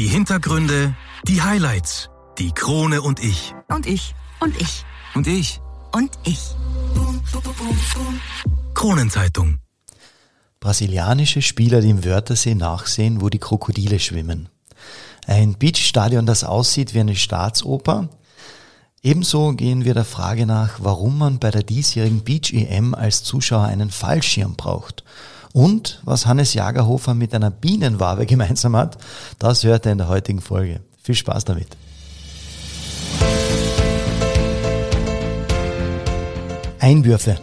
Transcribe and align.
Die 0.00 0.08
Hintergründe, 0.08 0.96
die 1.28 1.42
Highlights, 1.42 2.08
die 2.38 2.52
Krone 2.52 3.02
und 3.02 3.22
ich. 3.22 3.52
Und 3.68 3.86
ich. 3.86 4.14
Und 4.40 4.58
ich. 4.58 4.86
Und 5.14 5.26
ich. 5.26 5.60
Und 5.92 6.10
ich. 6.24 6.40
Kronenzeitung. 8.72 9.58
Brasilianische 10.58 11.42
Spieler, 11.42 11.82
die 11.82 11.90
im 11.90 12.02
Wörthersee 12.02 12.54
nachsehen, 12.54 13.20
wo 13.20 13.28
die 13.28 13.40
Krokodile 13.40 13.98
schwimmen. 13.98 14.48
Ein 15.26 15.58
Beachstadion, 15.58 16.24
das 16.24 16.44
aussieht 16.44 16.94
wie 16.94 17.00
eine 17.00 17.14
Staatsoper. 17.14 18.08
Ebenso 19.02 19.52
gehen 19.52 19.84
wir 19.84 19.92
der 19.92 20.06
Frage 20.06 20.46
nach, 20.46 20.78
warum 20.78 21.18
man 21.18 21.38
bei 21.38 21.50
der 21.50 21.62
diesjährigen 21.62 22.24
Beach 22.24 22.54
EM 22.54 22.94
als 22.94 23.22
Zuschauer 23.22 23.64
einen 23.64 23.90
Fallschirm 23.90 24.56
braucht. 24.56 25.04
Und 25.52 26.00
was 26.04 26.26
Hannes 26.26 26.54
Jagerhofer 26.54 27.14
mit 27.14 27.34
einer 27.34 27.50
Bienenwabe 27.50 28.26
gemeinsam 28.26 28.76
hat, 28.76 28.98
das 29.38 29.64
hört 29.64 29.86
er 29.86 29.92
in 29.92 29.98
der 29.98 30.08
heutigen 30.08 30.40
Folge. 30.40 30.80
Viel 31.02 31.14
Spaß 31.14 31.44
damit. 31.44 31.68
Einwürfe. 36.78 37.36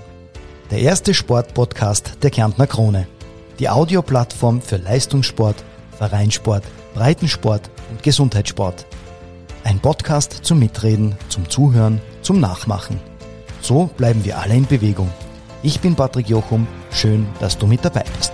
Der 0.71 0.79
erste 0.79 1.13
Sportpodcast 1.13 2.17
der 2.23 2.31
Kärntner 2.31 2.67
Krone. 2.67 3.07
Die 3.59 3.69
Audioplattform 3.69 4.61
für 4.61 4.77
Leistungssport, 4.77 5.63
Vereinssport, 5.97 6.63
Breitensport 6.93 7.69
und 7.91 8.03
Gesundheitssport. 8.03 8.85
Ein 9.63 9.79
Podcast 9.79 10.39
zum 10.43 10.59
Mitreden, 10.59 11.15
zum 11.29 11.49
Zuhören, 11.49 12.01
zum 12.21 12.39
Nachmachen. 12.39 12.99
So 13.61 13.89
bleiben 13.97 14.23
wir 14.23 14.39
alle 14.39 14.55
in 14.55 14.65
Bewegung. 14.65 15.09
Ich 15.63 15.79
bin 15.79 15.95
Patrick 15.95 16.29
Jochum. 16.29 16.67
Schön, 16.91 17.25
dass 17.39 17.57
du 17.57 17.65
mit 17.65 17.83
dabei 17.83 18.05
bist. 18.15 18.33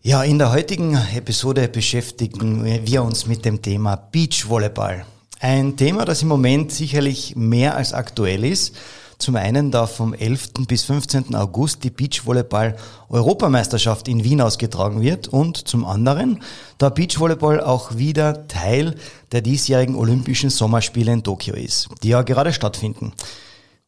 Ja, 0.00 0.22
in 0.22 0.38
der 0.38 0.52
heutigen 0.52 0.98
Episode 1.14 1.68
beschäftigen 1.68 2.64
wir 2.64 3.02
uns 3.02 3.26
mit 3.26 3.44
dem 3.44 3.60
Thema 3.60 3.96
Beachvolleyball. 3.96 5.04
Ein 5.38 5.76
Thema, 5.76 6.06
das 6.06 6.22
im 6.22 6.28
Moment 6.28 6.72
sicherlich 6.72 7.36
mehr 7.36 7.76
als 7.76 7.92
aktuell 7.92 8.42
ist. 8.42 8.74
Zum 9.18 9.36
einen, 9.36 9.70
da 9.72 9.86
vom 9.86 10.14
11. 10.14 10.52
bis 10.68 10.84
15. 10.84 11.34
August 11.34 11.82
die 11.82 11.90
Beachvolleyball-Europameisterschaft 11.90 14.06
in 14.06 14.22
Wien 14.22 14.40
ausgetragen 14.40 15.02
wird 15.02 15.26
und 15.26 15.68
zum 15.68 15.84
anderen, 15.84 16.40
da 16.78 16.88
Beachvolleyball 16.88 17.60
auch 17.60 17.96
wieder 17.96 18.46
Teil 18.46 18.94
der 19.32 19.40
diesjährigen 19.40 19.96
Olympischen 19.96 20.50
Sommerspiele 20.50 21.12
in 21.12 21.24
Tokio 21.24 21.54
ist, 21.54 21.88
die 22.04 22.10
ja 22.10 22.22
gerade 22.22 22.52
stattfinden. 22.52 23.12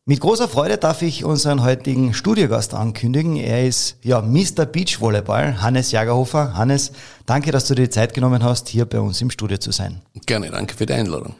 Mit 0.04 0.18
großer 0.18 0.48
Freude 0.48 0.78
darf 0.78 1.02
ich 1.02 1.24
unseren 1.24 1.62
heutigen 1.62 2.12
Studiogast 2.12 2.74
ankündigen. 2.74 3.36
Er 3.36 3.68
ist 3.68 3.98
ja 4.02 4.20
Mr. 4.20 4.66
Beachvolleyball, 4.66 5.62
Hannes 5.62 5.92
Jagerhofer. 5.92 6.54
Hannes, 6.54 6.90
danke, 7.26 7.52
dass 7.52 7.68
du 7.68 7.76
dir 7.76 7.84
die 7.84 7.90
Zeit 7.90 8.14
genommen 8.14 8.42
hast, 8.42 8.68
hier 8.68 8.86
bei 8.86 8.98
uns 8.98 9.20
im 9.20 9.30
Studio 9.30 9.58
zu 9.58 9.70
sein. 9.70 10.00
Gerne, 10.26 10.50
danke 10.50 10.74
für 10.74 10.86
die 10.86 10.94
Einladung. 10.94 11.36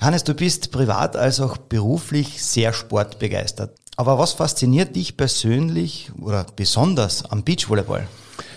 Hannes, 0.00 0.24
du 0.24 0.32
bist 0.32 0.70
privat 0.70 1.14
als 1.14 1.40
auch 1.40 1.58
beruflich 1.58 2.42
sehr 2.42 2.72
sportbegeistert. 2.72 3.76
Aber 3.96 4.18
was 4.18 4.32
fasziniert 4.32 4.96
dich 4.96 5.18
persönlich 5.18 6.10
oder 6.18 6.46
besonders 6.56 7.30
am 7.30 7.44
Beachvolleyball? 7.44 8.08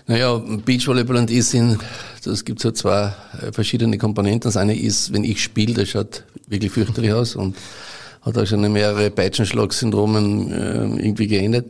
Naja, 0.08 0.38
Beachvolleyball 0.38 1.18
und 1.18 1.30
ich 1.30 1.46
sind, 1.46 1.80
das 2.24 2.46
gibt 2.46 2.62
so 2.62 2.72
zwei 2.72 3.14
äh, 3.42 3.52
verschiedene 3.52 3.98
Komponenten. 3.98 4.48
Das 4.48 4.56
eine 4.56 4.74
ist, 4.74 5.12
wenn 5.12 5.26
ich 5.26 5.44
spiele, 5.44 5.74
das 5.74 5.90
schaut 5.90 6.24
wirklich 6.48 6.72
fürchterlich 6.72 7.12
aus 7.12 7.36
und 7.36 7.58
hat 8.22 8.38
auch 8.38 8.46
schon 8.46 8.72
mehrere 8.72 9.12
Peitschenschlag-Syndromen 9.12 10.50
äh, 10.50 11.06
irgendwie 11.06 11.28
geendet. 11.28 11.66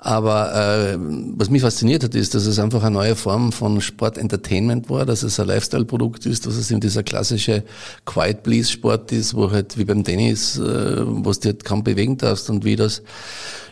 Aber 0.00 0.54
äh, 0.54 0.96
was 1.36 1.50
mich 1.50 1.62
fasziniert 1.62 2.04
hat, 2.04 2.14
ist, 2.14 2.32
dass 2.34 2.46
es 2.46 2.60
einfach 2.60 2.84
eine 2.84 2.94
neue 2.94 3.16
Form 3.16 3.50
von 3.50 3.80
Sport-Entertainment 3.80 4.88
war, 4.88 5.04
dass 5.04 5.24
es 5.24 5.40
ein 5.40 5.48
Lifestyle-Produkt 5.48 6.24
ist, 6.24 6.46
dass 6.46 6.54
es 6.54 6.70
eben 6.70 6.80
dieser 6.80 7.02
klassische 7.02 7.64
Quiet-Please-Sport 8.04 9.10
ist, 9.10 9.34
wo 9.34 9.50
halt 9.50 9.76
wie 9.76 9.84
beim 9.84 10.04
Tennis, 10.04 10.56
äh, 10.56 11.04
wo 11.04 11.32
du 11.32 11.40
halt 11.44 11.64
kaum 11.64 11.82
bewegen 11.82 12.16
darfst 12.16 12.48
und 12.48 12.64
wie 12.64 12.76
das 12.76 13.02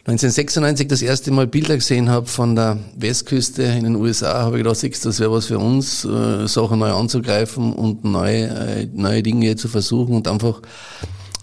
1996 0.07 0.89
das 0.89 1.03
erste 1.03 1.31
Mal 1.31 1.47
Bilder 1.47 1.77
gesehen 1.77 2.09
habe 2.09 2.27
von 2.27 2.57
der 2.57 2.79
Westküste 2.97 3.63
in 3.63 3.85
den 3.85 3.95
USA, 3.97 4.43
habe 4.43 4.59
ich 4.59 4.65
gedacht, 4.65 5.05
das 5.05 5.21
wäre 5.21 5.31
was 5.31 5.47
für 5.47 5.59
uns, 5.59 6.05
äh, 6.05 6.49
Sachen 6.49 6.81
neu 6.81 6.93
anzugreifen 6.93 7.73
und 7.73 8.05
neue, 8.05 8.49
äh, 8.49 8.89
neue 8.93 9.23
Dinge 9.23 9.55
zu 9.55 9.69
versuchen 9.69 10.17
und 10.17 10.27
einfach 10.27 10.61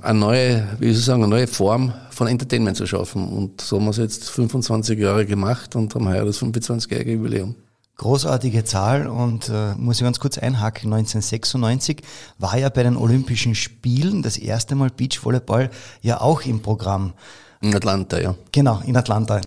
eine 0.02 0.20
neue, 0.20 0.68
wie 0.80 0.88
soll 0.88 1.00
ich 1.00 1.06
sagen, 1.06 1.24
eine 1.24 1.30
neue 1.30 1.48
Form 1.48 1.94
von 2.14 2.28
Entertainment 2.28 2.78
zu 2.78 2.88
schaffen. 2.88 3.28
Und 3.28 3.62
so 3.62 3.78
haben 3.78 3.86
wir 3.86 3.92
es 3.92 3.98
jetzt 3.98 4.30
25 4.30 5.00
Jahre 5.00 5.26
gemacht 5.26 5.76
und 5.76 5.94
haben 5.96 6.08
heuer 6.08 6.26
das 6.26 6.42
25-jährige 6.42 7.14
Jubiläum. 7.14 7.56
Großartige 7.98 8.64
Zahl 8.64 9.08
und 9.08 9.50
äh, 9.50 9.76
muss 9.76 9.98
ich 9.98 10.04
ganz 10.04 10.20
kurz 10.20 10.38
einhaken. 10.38 10.92
1996 10.92 12.02
war 12.40 12.58
ja 12.58 12.70
bei 12.70 12.84
den 12.84 12.98
Olympischen 12.98 13.54
Spielen 13.54 14.24
das 14.24 14.38
erste 14.38 14.76
Mal 14.76 14.90
Beachvolleyball 14.90 15.70
ja 16.02 16.20
auch 16.20 16.42
im 16.42 16.62
Programm. 16.62 17.14
In 17.62 17.74
Atlanta, 17.76 18.20
ja. 18.20 18.36
Genau, 18.52 18.82
in 18.86 18.98
Atlanta. 18.98 19.40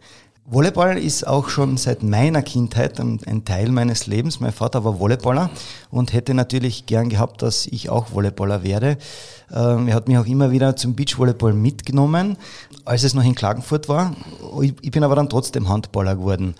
Volleyball 0.49 0.97
ist 0.97 1.27
auch 1.27 1.49
schon 1.49 1.77
seit 1.77 2.05
meiner 2.05 2.41
Kindheit 2.41 3.01
ein, 3.01 3.45
Teil 3.45 3.69
meines 3.71 4.07
Lebens. 4.07 4.39
Mein 4.39 4.53
Vater 4.53 4.85
war 4.85 5.01
Volleyballer 5.01 5.51
und 5.91 6.13
hätte 6.13 6.35
natürlich 6.35 6.87
gern 6.87 7.09
gehabt, 7.09 7.43
dass 7.43 7.67
ich 7.67 7.91
auch 7.91 8.13
Volleyballer 8.13 8.63
werde. 8.63 8.97
Ähm, 9.53 9.89
er 9.89 9.95
hat 9.97 10.07
mich 10.07 10.19
auch 10.19 10.27
immer 10.27 10.53
wieder 10.53 10.77
zum 10.77 10.95
Beachvolleyball 10.95 11.53
mitgenommen, 11.53 12.37
als 12.85 13.03
es 13.03 13.13
noch 13.13 13.25
in 13.25 13.35
Klagenfurt 13.35 13.89
war. 13.89 14.15
Ich 14.83 14.93
bin 14.93 15.03
aber 15.03 15.17
dann 15.17 15.29
trotzdem 15.29 15.69
Handballer 15.69 16.15
geworden. 16.15 16.55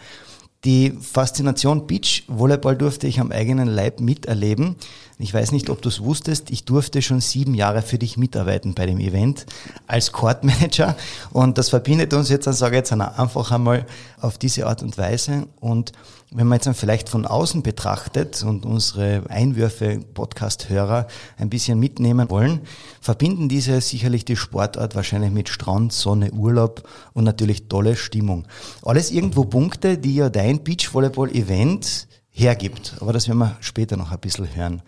Die 0.67 0.99
Faszination 1.01 1.87
Beach-Volleyball 1.87 2.77
durfte 2.77 3.07
ich 3.07 3.21
am 3.21 3.31
eigenen 3.31 3.69
Leib 3.69 4.01
miterleben. 4.01 4.75
Ich 5.17 5.33
weiß 5.33 5.53
nicht, 5.53 5.71
ob 5.71 5.81
du 5.81 5.89
es 5.89 6.03
wusstest, 6.03 6.51
ich 6.51 6.65
durfte 6.65 7.03
schon 7.03 7.21
sieben 7.21 7.55
Jahre 7.55 7.83
für 7.83 7.99
dich 7.99 8.17
mitarbeiten 8.17 8.75
bei 8.75 8.85
dem 8.85 8.99
Event 8.99 9.47
als 9.87 10.11
Courtmanager. 10.11 10.97
Und 11.33 11.57
das 11.57 11.69
verbindet 11.69 12.13
uns 12.15 12.31
jetzt, 12.31 12.49
dann 12.49 12.55
sage 12.55 12.75
ich 12.75 12.79
jetzt 12.79 12.93
einfach 12.93 13.53
einmal 13.53 13.87
auf 14.21 14.39
diese 14.39 14.67
Art 14.67 14.83
und 14.83 14.99
Weise. 14.99 15.47
Und 15.61 15.93
wenn 16.33 16.47
man 16.49 16.57
jetzt 16.57 16.67
dann 16.67 16.75
vielleicht 16.75 17.09
von 17.09 17.25
außen 17.25 17.63
betrachtet 17.63 18.43
und 18.43 18.67
unsere 18.67 19.23
Einwürfe 19.29 20.01
Podcast-Hörer 20.13 21.07
ein 21.39 21.51
bisschen 21.51 21.79
mitnehmen 21.79 22.29
wollen, 22.31 22.63
verbinden 23.01 23.49
diese 23.49 23.81
sicherlich 23.81 24.25
die 24.25 24.37
Sportart 24.37 24.97
wahrscheinlich 24.97 25.31
mit 25.31 25.49
Strand, 25.49 25.93
Sonne, 25.93 26.33
Urlaub 26.33 26.89
und 27.13 27.25
natürlich 27.25 27.69
tolle 27.69 27.95
Stimmung. 27.95 28.47
Alles 28.83 29.11
irgendwo 29.13 29.45
Punkte, 29.45 29.99
die 29.99 30.17
ja 30.17 30.29
dein 30.29 30.65
Beachvolleyball-Event 30.65 32.09
hergibt. 32.31 32.97
Aber 33.01 33.13
das 33.13 33.29
werden 33.29 33.39
wir 33.39 33.57
später 33.61 33.97
noch 33.97 34.11
ein 34.11 34.19
bisschen 34.21 34.55
hören. 34.55 34.83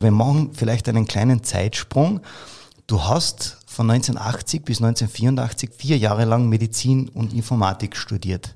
Wir 0.00 0.10
machen 0.10 0.50
vielleicht 0.52 0.88
einen 0.88 1.06
kleinen 1.06 1.42
Zeitsprung. 1.42 2.20
Du 2.86 3.02
hast 3.04 3.58
von 3.66 3.90
1980 3.90 4.64
bis 4.64 4.78
1984 4.78 5.70
vier 5.76 5.98
Jahre 5.98 6.24
lang 6.24 6.48
Medizin 6.48 7.08
und 7.08 7.32
Informatik 7.32 7.96
studiert. 7.96 8.54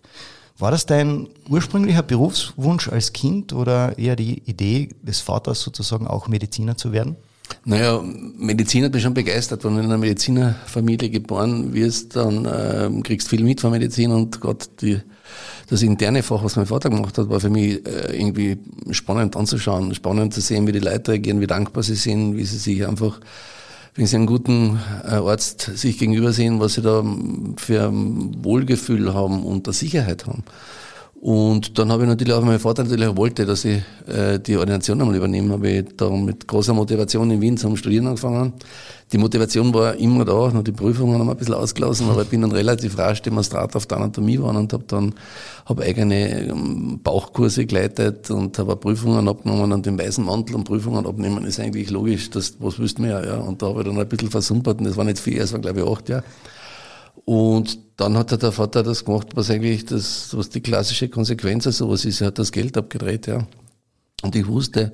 War 0.58 0.70
das 0.70 0.86
dein 0.86 1.28
ursprünglicher 1.48 2.02
Berufswunsch 2.02 2.88
als 2.88 3.12
Kind 3.12 3.52
oder 3.52 3.98
eher 3.98 4.16
die 4.16 4.42
Idee 4.44 4.90
des 5.02 5.20
Vaters 5.20 5.60
sozusagen 5.60 6.06
auch 6.06 6.28
Mediziner 6.28 6.76
zu 6.76 6.92
werden? 6.92 7.16
Naja, 7.64 8.02
Medizin 8.02 8.84
hat 8.84 8.92
mich 8.92 9.02
schon 9.02 9.14
begeistert. 9.14 9.64
Wenn 9.64 9.74
du 9.74 9.80
in 9.80 9.86
einer 9.86 9.98
Medizinerfamilie 9.98 11.10
geboren 11.10 11.72
wirst, 11.72 12.16
dann 12.16 12.44
äh, 12.44 12.90
kriegst 13.02 13.28
viel 13.28 13.44
mit 13.44 13.60
von 13.60 13.70
Medizin 13.70 14.10
und 14.10 14.40
Gott, 14.40 14.68
die, 14.80 15.00
das 15.68 15.82
interne 15.82 16.22
Fach, 16.22 16.42
was 16.42 16.56
mein 16.56 16.66
Vater 16.66 16.90
gemacht 16.90 17.18
hat, 17.18 17.28
war 17.28 17.40
für 17.40 17.50
mich 17.50 17.86
äh, 17.86 18.16
irgendwie 18.16 18.58
spannend 18.90 19.36
anzuschauen, 19.36 19.94
spannend 19.94 20.34
zu 20.34 20.40
sehen, 20.40 20.66
wie 20.66 20.72
die 20.72 20.80
Leute 20.80 21.12
reagieren, 21.12 21.40
wie 21.40 21.46
dankbar 21.46 21.82
sie 21.82 21.94
sind, 21.94 22.36
wie 22.36 22.44
sie 22.44 22.58
sich 22.58 22.86
einfach 22.86 23.20
wenn 23.94 24.06
Sie 24.06 24.16
einen 24.16 24.26
guten 24.26 24.80
äh, 25.04 25.14
Arzt 25.14 25.60
sich 25.76 25.98
gegenüber 25.98 26.32
sehen, 26.32 26.60
was 26.60 26.74
Sie 26.74 26.82
da 26.82 27.04
für 27.56 27.88
ein 27.88 28.44
Wohlgefühl 28.44 29.12
haben 29.12 29.44
und 29.44 29.66
eine 29.66 29.74
Sicherheit 29.74 30.26
haben. 30.26 30.44
Und 31.22 31.78
dann 31.78 31.92
habe 31.92 32.02
ich 32.02 32.08
natürlich 32.08 32.34
auch, 32.34 32.42
mein 32.42 32.58
Vater 32.58 32.82
natürlich 32.82 33.06
auch 33.06 33.16
wollte, 33.16 33.46
dass 33.46 33.64
ich 33.64 33.80
äh, 34.08 34.40
die 34.40 34.56
Ordination 34.56 35.00
einmal 35.00 35.14
übernehme, 35.14 35.52
habe 35.52 35.68
ich 35.68 35.84
da 35.96 36.10
mit 36.10 36.48
großer 36.48 36.74
Motivation 36.74 37.30
in 37.30 37.40
Wien 37.40 37.56
zum 37.56 37.76
Studieren 37.76 38.08
angefangen. 38.08 38.54
Die 39.12 39.18
Motivation 39.18 39.72
war 39.72 39.94
immer 39.94 40.24
da, 40.24 40.50
nur 40.50 40.64
die 40.64 40.72
Prüfungen 40.72 41.20
haben 41.20 41.30
ein 41.30 41.36
bisschen 41.36 41.54
ausgelassen, 41.54 42.10
aber 42.10 42.22
ich 42.22 42.28
bin 42.28 42.40
dann 42.40 42.50
relativ 42.50 42.98
rasch 42.98 43.22
Demonstrat 43.22 43.76
auf 43.76 43.86
der 43.86 43.98
Anatomie 43.98 44.34
geworden 44.34 44.56
und 44.56 44.72
habe 44.72 44.82
dann 44.88 45.14
hab 45.64 45.78
eigene 45.78 46.48
ähm, 46.48 46.98
Bauchkurse 47.04 47.66
geleitet 47.66 48.28
und 48.32 48.58
habe 48.58 48.74
Prüfungen 48.74 49.28
abgenommen 49.28 49.70
und 49.70 49.86
den 49.86 49.96
weißen 49.96 50.24
Mantel 50.24 50.56
und 50.56 50.64
Prüfungen 50.64 51.06
abnehmen 51.06 51.44
ist 51.44 51.60
eigentlich 51.60 51.90
logisch, 51.90 52.30
das, 52.30 52.56
was 52.58 52.80
wüsst 52.80 52.98
man 52.98 53.10
ja, 53.10 53.24
ja. 53.24 53.36
Und 53.36 53.62
da 53.62 53.68
habe 53.68 53.82
ich 53.82 53.86
dann 53.86 53.96
ein 53.96 54.08
bisschen 54.08 54.30
versumpert 54.30 54.80
und 54.80 54.86
das 54.86 54.96
war 54.96 55.04
nicht 55.04 55.20
viel, 55.20 55.38
es 55.38 55.52
war 55.52 55.60
glaube 55.60 55.82
ich 55.82 55.86
acht 55.86 56.08
Jahre. 56.08 56.24
Und 57.24 57.78
dann 57.96 58.16
hat 58.16 58.30
der 58.42 58.52
Vater 58.52 58.82
das 58.82 59.04
gemacht, 59.04 59.28
was 59.34 59.50
eigentlich 59.50 59.84
das, 59.84 60.36
was 60.36 60.48
die 60.48 60.60
klassische 60.60 61.08
Konsequenz 61.08 61.66
also 61.66 61.88
was 61.88 62.04
ist, 62.04 62.20
er 62.20 62.28
hat 62.28 62.38
das 62.38 62.52
Geld 62.52 62.76
abgedreht, 62.76 63.26
ja. 63.26 63.46
Und 64.22 64.36
ich 64.36 64.46
wusste, 64.46 64.92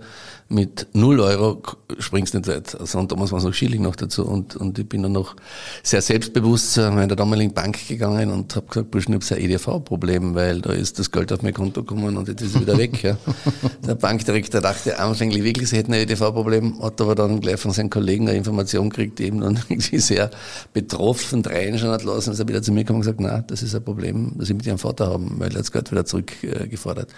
mit 0.48 0.86
null 0.94 1.20
Euro 1.20 1.62
springst 1.98 2.32
du 2.32 2.38
nicht 2.38 2.48
weit. 2.48 2.80
Also, 2.80 2.98
und 2.98 3.12
damals 3.12 3.30
war 3.30 3.38
es 3.38 3.44
noch 3.44 3.52
Schilling 3.52 3.82
noch 3.82 3.94
dazu. 3.94 4.24
Und, 4.24 4.56
und 4.56 4.78
ich 4.78 4.88
bin 4.88 5.02
dann 5.02 5.12
noch 5.12 5.36
sehr 5.82 6.00
selbstbewusst 6.00 6.72
zu 6.72 6.90
meiner 6.90 7.14
damaligen 7.14 7.52
Bank 7.52 7.86
gegangen 7.86 8.30
und 8.30 8.56
habe 8.56 8.66
gesagt, 8.66 8.90
Burschen, 8.90 9.14
ich 9.14 9.30
habe 9.30 9.40
ein 9.40 9.50
EDV-Problem, 9.50 10.34
weil 10.34 10.62
da 10.62 10.72
ist 10.72 10.98
das 10.98 11.10
Geld 11.10 11.30
auf 11.30 11.42
mein 11.42 11.52
Konto 11.52 11.82
gekommen 11.82 12.16
und 12.16 12.28
jetzt 12.28 12.40
ist 12.40 12.54
es 12.54 12.60
wieder 12.62 12.78
weg. 12.78 13.02
Ja. 13.02 13.18
Der 13.86 13.96
Bankdirektor 13.96 14.62
dachte 14.62 14.98
anfänglich 14.98 15.44
wirklich, 15.44 15.68
sie 15.68 15.76
hätten 15.76 15.92
ein 15.92 16.00
EDV-Problem, 16.00 16.82
hat 16.82 16.98
aber 17.02 17.14
dann 17.14 17.40
gleich 17.40 17.60
von 17.60 17.72
seinen 17.72 17.90
Kollegen 17.90 18.28
eine 18.28 18.38
Information 18.38 18.88
gekriegt, 18.88 19.18
die 19.18 19.24
eben 19.24 19.40
dann 19.42 19.60
irgendwie 19.68 19.98
sehr 19.98 20.30
betroffen 20.72 21.44
reinschauen 21.44 21.92
hat 21.92 22.04
lassen. 22.04 22.32
Ist 22.32 22.38
er 22.38 22.48
wieder 22.48 22.62
zu 22.62 22.72
mir 22.72 22.84
gekommen 22.84 23.00
und 23.00 23.02
gesagt, 23.02 23.20
na, 23.20 23.42
das 23.42 23.62
ist 23.62 23.74
ein 23.74 23.84
Problem, 23.84 24.32
das 24.38 24.48
ich 24.48 24.56
mit 24.56 24.64
ihrem 24.64 24.78
Vater 24.78 25.08
haben, 25.08 25.34
weil 25.38 25.48
er 25.48 25.56
hat 25.56 25.60
das 25.60 25.72
Geld 25.72 25.90
wieder 25.90 26.06
zurückgefordert. 26.06 27.10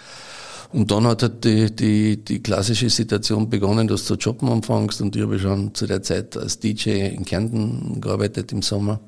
Und 0.73 0.89
dann 0.89 1.05
hat 1.05 1.21
halt 1.21 1.43
die, 1.43 1.75
die, 1.75 2.17
die 2.23 2.41
klassische 2.41 2.89
Situation 2.89 3.49
begonnen, 3.49 3.87
dass 3.87 4.05
du 4.05 4.13
Jobben 4.15 4.49
anfängst 4.49 5.01
und 5.01 5.15
ich 5.15 5.21
habe 5.21 5.37
schon 5.37 5.75
zu 5.75 5.85
der 5.85 6.01
Zeit 6.01 6.37
als 6.37 6.59
DJ 6.59 7.07
in 7.07 7.25
Kärnten 7.25 7.99
gearbeitet 7.99 8.53
im 8.53 8.61
Sommer 8.61 9.01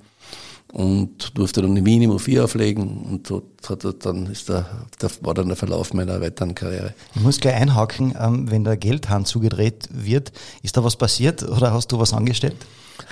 und 0.74 1.38
durfte 1.38 1.62
dann 1.62 1.78
in 1.78 1.86
Wien 1.86 2.02
im 2.02 2.12
U4 2.12 2.44
auflegen 2.44 3.04
und 3.10 3.30
dort 3.30 3.70
hat 3.70 4.06
dann 4.06 4.26
ist 4.26 4.50
der, 4.50 4.66
der, 5.02 5.10
war 5.22 5.34
dann 5.36 5.48
der 5.48 5.56
Verlauf 5.56 5.94
meiner 5.94 6.20
weiteren 6.20 6.56
Karriere. 6.56 6.94
Ich 7.16 7.22
muss 7.22 7.40
gleich 7.40 7.56
einhaken, 7.56 8.14
ähm, 8.20 8.52
wenn 8.52 8.64
der 8.64 8.76
Geldhahn 8.76 9.24
zugedreht 9.26 9.88
wird, 9.92 10.34
ist 10.64 10.76
da 10.76 10.84
was 10.84 10.98
passiert 10.98 11.44
oder 11.44 11.72
hast 11.72 11.92
du 11.92 12.00
was 12.00 12.12
angestellt? 12.12 12.58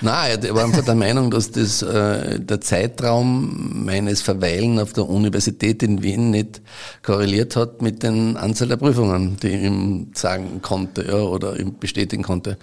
Nein, 0.00 0.42
er 0.42 0.54
war 0.54 0.64
einfach 0.64 0.84
der 0.84 0.94
Meinung, 0.94 1.30
dass 1.30 1.50
das, 1.52 1.82
äh, 1.82 2.40
der 2.40 2.60
Zeitraum 2.60 3.84
meines 3.84 4.20
Verweilen 4.20 4.80
auf 4.80 4.92
der 4.92 5.08
Universität 5.08 5.82
in 5.82 6.02
Wien 6.02 6.30
nicht 6.30 6.60
korreliert 7.02 7.54
hat 7.54 7.82
mit 7.82 8.02
den 8.02 8.36
Anzahl 8.36 8.68
der 8.68 8.76
Prüfungen, 8.76 9.36
die 9.42 9.48
ich 9.48 9.62
ihm 9.62 10.10
sagen 10.14 10.60
konnte 10.60 11.06
ja, 11.06 11.14
oder 11.14 11.58
ihm 11.58 11.78
bestätigen 11.78 12.22
konnte. 12.22 12.58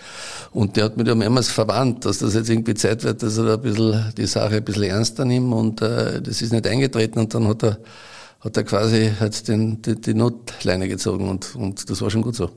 Und 0.51 0.75
der 0.75 0.85
hat 0.85 0.97
mich 0.97 1.07
da 1.07 1.15
mehrmals 1.15 1.49
verwarnt, 1.49 2.05
dass 2.05 2.19
das 2.19 2.33
jetzt 2.33 2.49
irgendwie 2.49 2.73
Zeit 2.73 3.03
wird, 3.03 3.23
dass 3.23 3.37
er 3.37 3.45
da 3.45 3.53
ein 3.53 3.61
bisschen 3.61 4.13
die 4.17 4.27
Sache 4.27 4.57
ein 4.57 4.65
bisschen 4.65 4.83
ernster 4.83 5.23
nimmt 5.23 5.53
und 5.53 5.81
äh, 5.81 6.21
das 6.21 6.41
ist 6.41 6.51
nicht 6.51 6.67
eingetreten 6.67 7.19
und 7.19 7.33
dann 7.33 7.47
hat 7.47 7.63
er, 7.63 7.79
hat 8.41 8.57
er 8.57 8.63
quasi 8.63 9.11
halt 9.17 9.47
den, 9.47 9.81
die, 9.81 9.99
die 9.99 10.13
Notleine 10.13 10.87
gezogen 10.87 11.29
und, 11.29 11.55
und 11.55 11.89
das 11.89 12.01
war 12.01 12.09
schon 12.09 12.21
gut 12.21 12.35
so. 12.35 12.49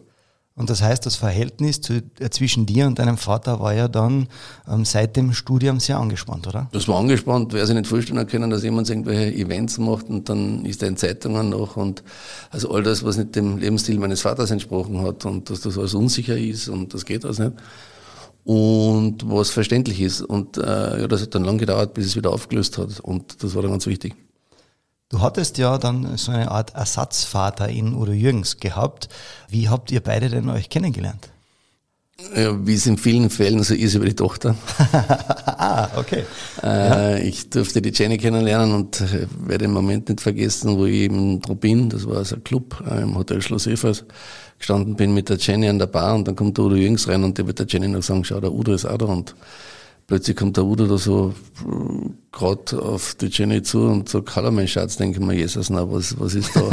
Und 0.54 0.68
das 0.68 0.82
heißt, 0.82 1.06
das 1.06 1.16
Verhältnis 1.16 1.80
zu, 1.80 2.02
äh, 2.18 2.28
zwischen 2.30 2.66
dir 2.66 2.86
und 2.86 2.98
deinem 2.98 3.16
Vater 3.16 3.60
war 3.60 3.72
ja 3.72 3.88
dann 3.88 4.28
ähm, 4.68 4.84
seit 4.84 5.16
dem 5.16 5.32
Studium 5.32 5.80
sehr 5.80 5.98
angespannt, 5.98 6.46
oder? 6.46 6.68
Das 6.72 6.86
war 6.88 6.98
angespannt, 6.98 7.54
wer 7.54 7.66
sich 7.66 7.74
nicht 7.74 7.86
vorstellen 7.86 8.26
können, 8.26 8.50
dass 8.50 8.62
jemand 8.62 8.90
irgendwelche 8.90 9.34
Events 9.34 9.78
macht 9.78 10.10
und 10.10 10.28
dann 10.28 10.66
ist 10.66 10.82
er 10.82 10.88
in 10.88 10.98
Zeitungen 10.98 11.48
noch 11.48 11.76
und 11.76 12.02
also 12.50 12.70
all 12.70 12.82
das, 12.82 13.02
was 13.02 13.16
nicht 13.16 13.34
dem 13.34 13.56
Lebensstil 13.58 13.98
meines 13.98 14.20
Vaters 14.20 14.50
entsprochen 14.50 15.00
hat 15.00 15.24
und 15.24 15.48
dass 15.48 15.62
das 15.62 15.78
alles 15.78 15.94
unsicher 15.94 16.36
ist 16.36 16.68
und 16.68 16.92
das 16.92 17.06
geht 17.06 17.24
alles 17.24 17.38
nicht. 17.38 17.52
Und 18.44 19.30
was 19.30 19.50
verständlich 19.50 20.00
ist. 20.00 20.20
Und 20.20 20.58
äh, 20.58 21.00
ja, 21.00 21.08
das 21.08 21.22
hat 21.22 21.34
dann 21.34 21.44
lang 21.44 21.58
gedauert, 21.58 21.94
bis 21.94 22.06
es 22.06 22.16
wieder 22.16 22.32
aufgelöst 22.32 22.76
hat. 22.76 22.98
Und 22.98 23.42
das 23.42 23.54
war 23.54 23.62
dann 23.62 23.70
ganz 23.70 23.86
wichtig. 23.86 24.14
Du 25.12 25.20
hattest 25.20 25.58
ja 25.58 25.76
dann 25.76 26.16
so 26.16 26.32
eine 26.32 26.50
Art 26.50 26.74
Ersatzvater 26.74 27.68
in 27.68 27.94
Udo 27.94 28.12
Jürgens 28.12 28.56
gehabt. 28.56 29.10
Wie 29.46 29.68
habt 29.68 29.90
ihr 29.92 30.00
beide 30.00 30.30
denn 30.30 30.48
euch 30.48 30.70
kennengelernt? 30.70 31.28
Ja, 32.34 32.66
wie 32.66 32.72
es 32.72 32.86
in 32.86 32.96
vielen 32.96 33.28
Fällen 33.28 33.62
so 33.62 33.74
ist 33.74 33.94
über 33.94 34.06
die 34.06 34.14
Tochter. 34.14 34.56
ah, 34.78 35.88
okay. 35.96 36.24
Äh, 36.62 36.66
ja. 36.66 37.16
Ich 37.18 37.50
durfte 37.50 37.82
die 37.82 37.90
Jenny 37.90 38.16
kennenlernen 38.16 38.74
und 38.74 39.02
äh, 39.02 39.26
werde 39.46 39.66
den 39.66 39.72
Moment 39.72 40.08
nicht 40.08 40.22
vergessen, 40.22 40.78
wo 40.78 40.86
ich 40.86 40.94
eben 40.94 41.42
da 41.42 41.52
bin. 41.52 41.90
Das 41.90 42.06
war 42.06 42.16
also 42.16 42.36
ein 42.36 42.44
Club 42.44 42.82
äh, 42.90 43.02
im 43.02 43.14
Hotel 43.14 43.42
Schloss 43.42 43.66
Evers. 43.66 44.04
Gestanden 44.58 44.96
bin 44.96 45.12
mit 45.12 45.28
der 45.28 45.36
Jenny 45.36 45.68
an 45.68 45.78
der 45.78 45.88
Bar 45.88 46.14
und 46.14 46.26
dann 46.26 46.36
kommt 46.36 46.56
der 46.56 46.64
Udo 46.64 46.76
Jürgens 46.76 47.06
rein 47.06 47.22
und 47.22 47.36
der 47.36 47.46
wird 47.46 47.58
der 47.58 47.66
Jenny 47.66 47.88
noch 47.88 48.02
sagen, 48.02 48.24
schau, 48.24 48.40
der 48.40 48.52
Udo 48.52 48.72
ist 48.72 48.86
auch 48.86 48.96
da 48.96 49.04
und 49.04 49.34
plötzlich 50.12 50.36
kommt 50.36 50.58
der 50.58 50.66
Udo 50.66 50.86
da 50.86 50.98
so 50.98 51.32
äh, 51.66 52.10
gerade 52.32 52.82
auf 52.82 53.14
die 53.14 53.28
Jenny 53.28 53.62
zu 53.62 53.80
und 53.84 54.10
sagt, 54.10 54.36
hallo 54.36 54.50
mein 54.50 54.68
Schatz, 54.68 54.98
denke 54.98 55.18
ich 55.18 55.24
mir, 55.24 55.32
Jesus, 55.32 55.70
na, 55.70 55.90
was, 55.90 56.20
was 56.20 56.34
ist 56.34 56.54
da, 56.54 56.68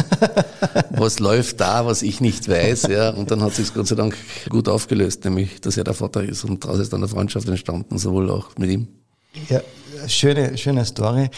was 0.89 1.19
läuft 1.19 1.61
da, 1.61 1.85
was 1.85 2.01
ich 2.01 2.19
nicht 2.19 2.49
weiß, 2.49 2.87
ja, 2.89 3.11
und 3.11 3.31
dann 3.31 3.41
hat 3.41 3.55
sich 3.55 3.73
Gott 3.73 3.87
sei 3.87 3.95
Dank 3.95 4.17
gut 4.49 4.67
aufgelöst, 4.67 5.23
nämlich, 5.23 5.61
dass 5.61 5.77
er 5.77 5.85
der 5.85 5.93
Vater 5.93 6.21
ist 6.21 6.43
und 6.43 6.65
daraus 6.65 6.79
ist 6.79 6.91
dann 6.91 6.99
eine 6.99 7.07
Freundschaft 7.07 7.47
entstanden, 7.47 7.97
sowohl 7.97 8.29
auch 8.29 8.57
mit 8.57 8.71
ihm. 8.71 8.89
Ja, 9.47 9.61
schöne, 10.07 10.57
schöne 10.57 10.83
Story. 10.83 11.29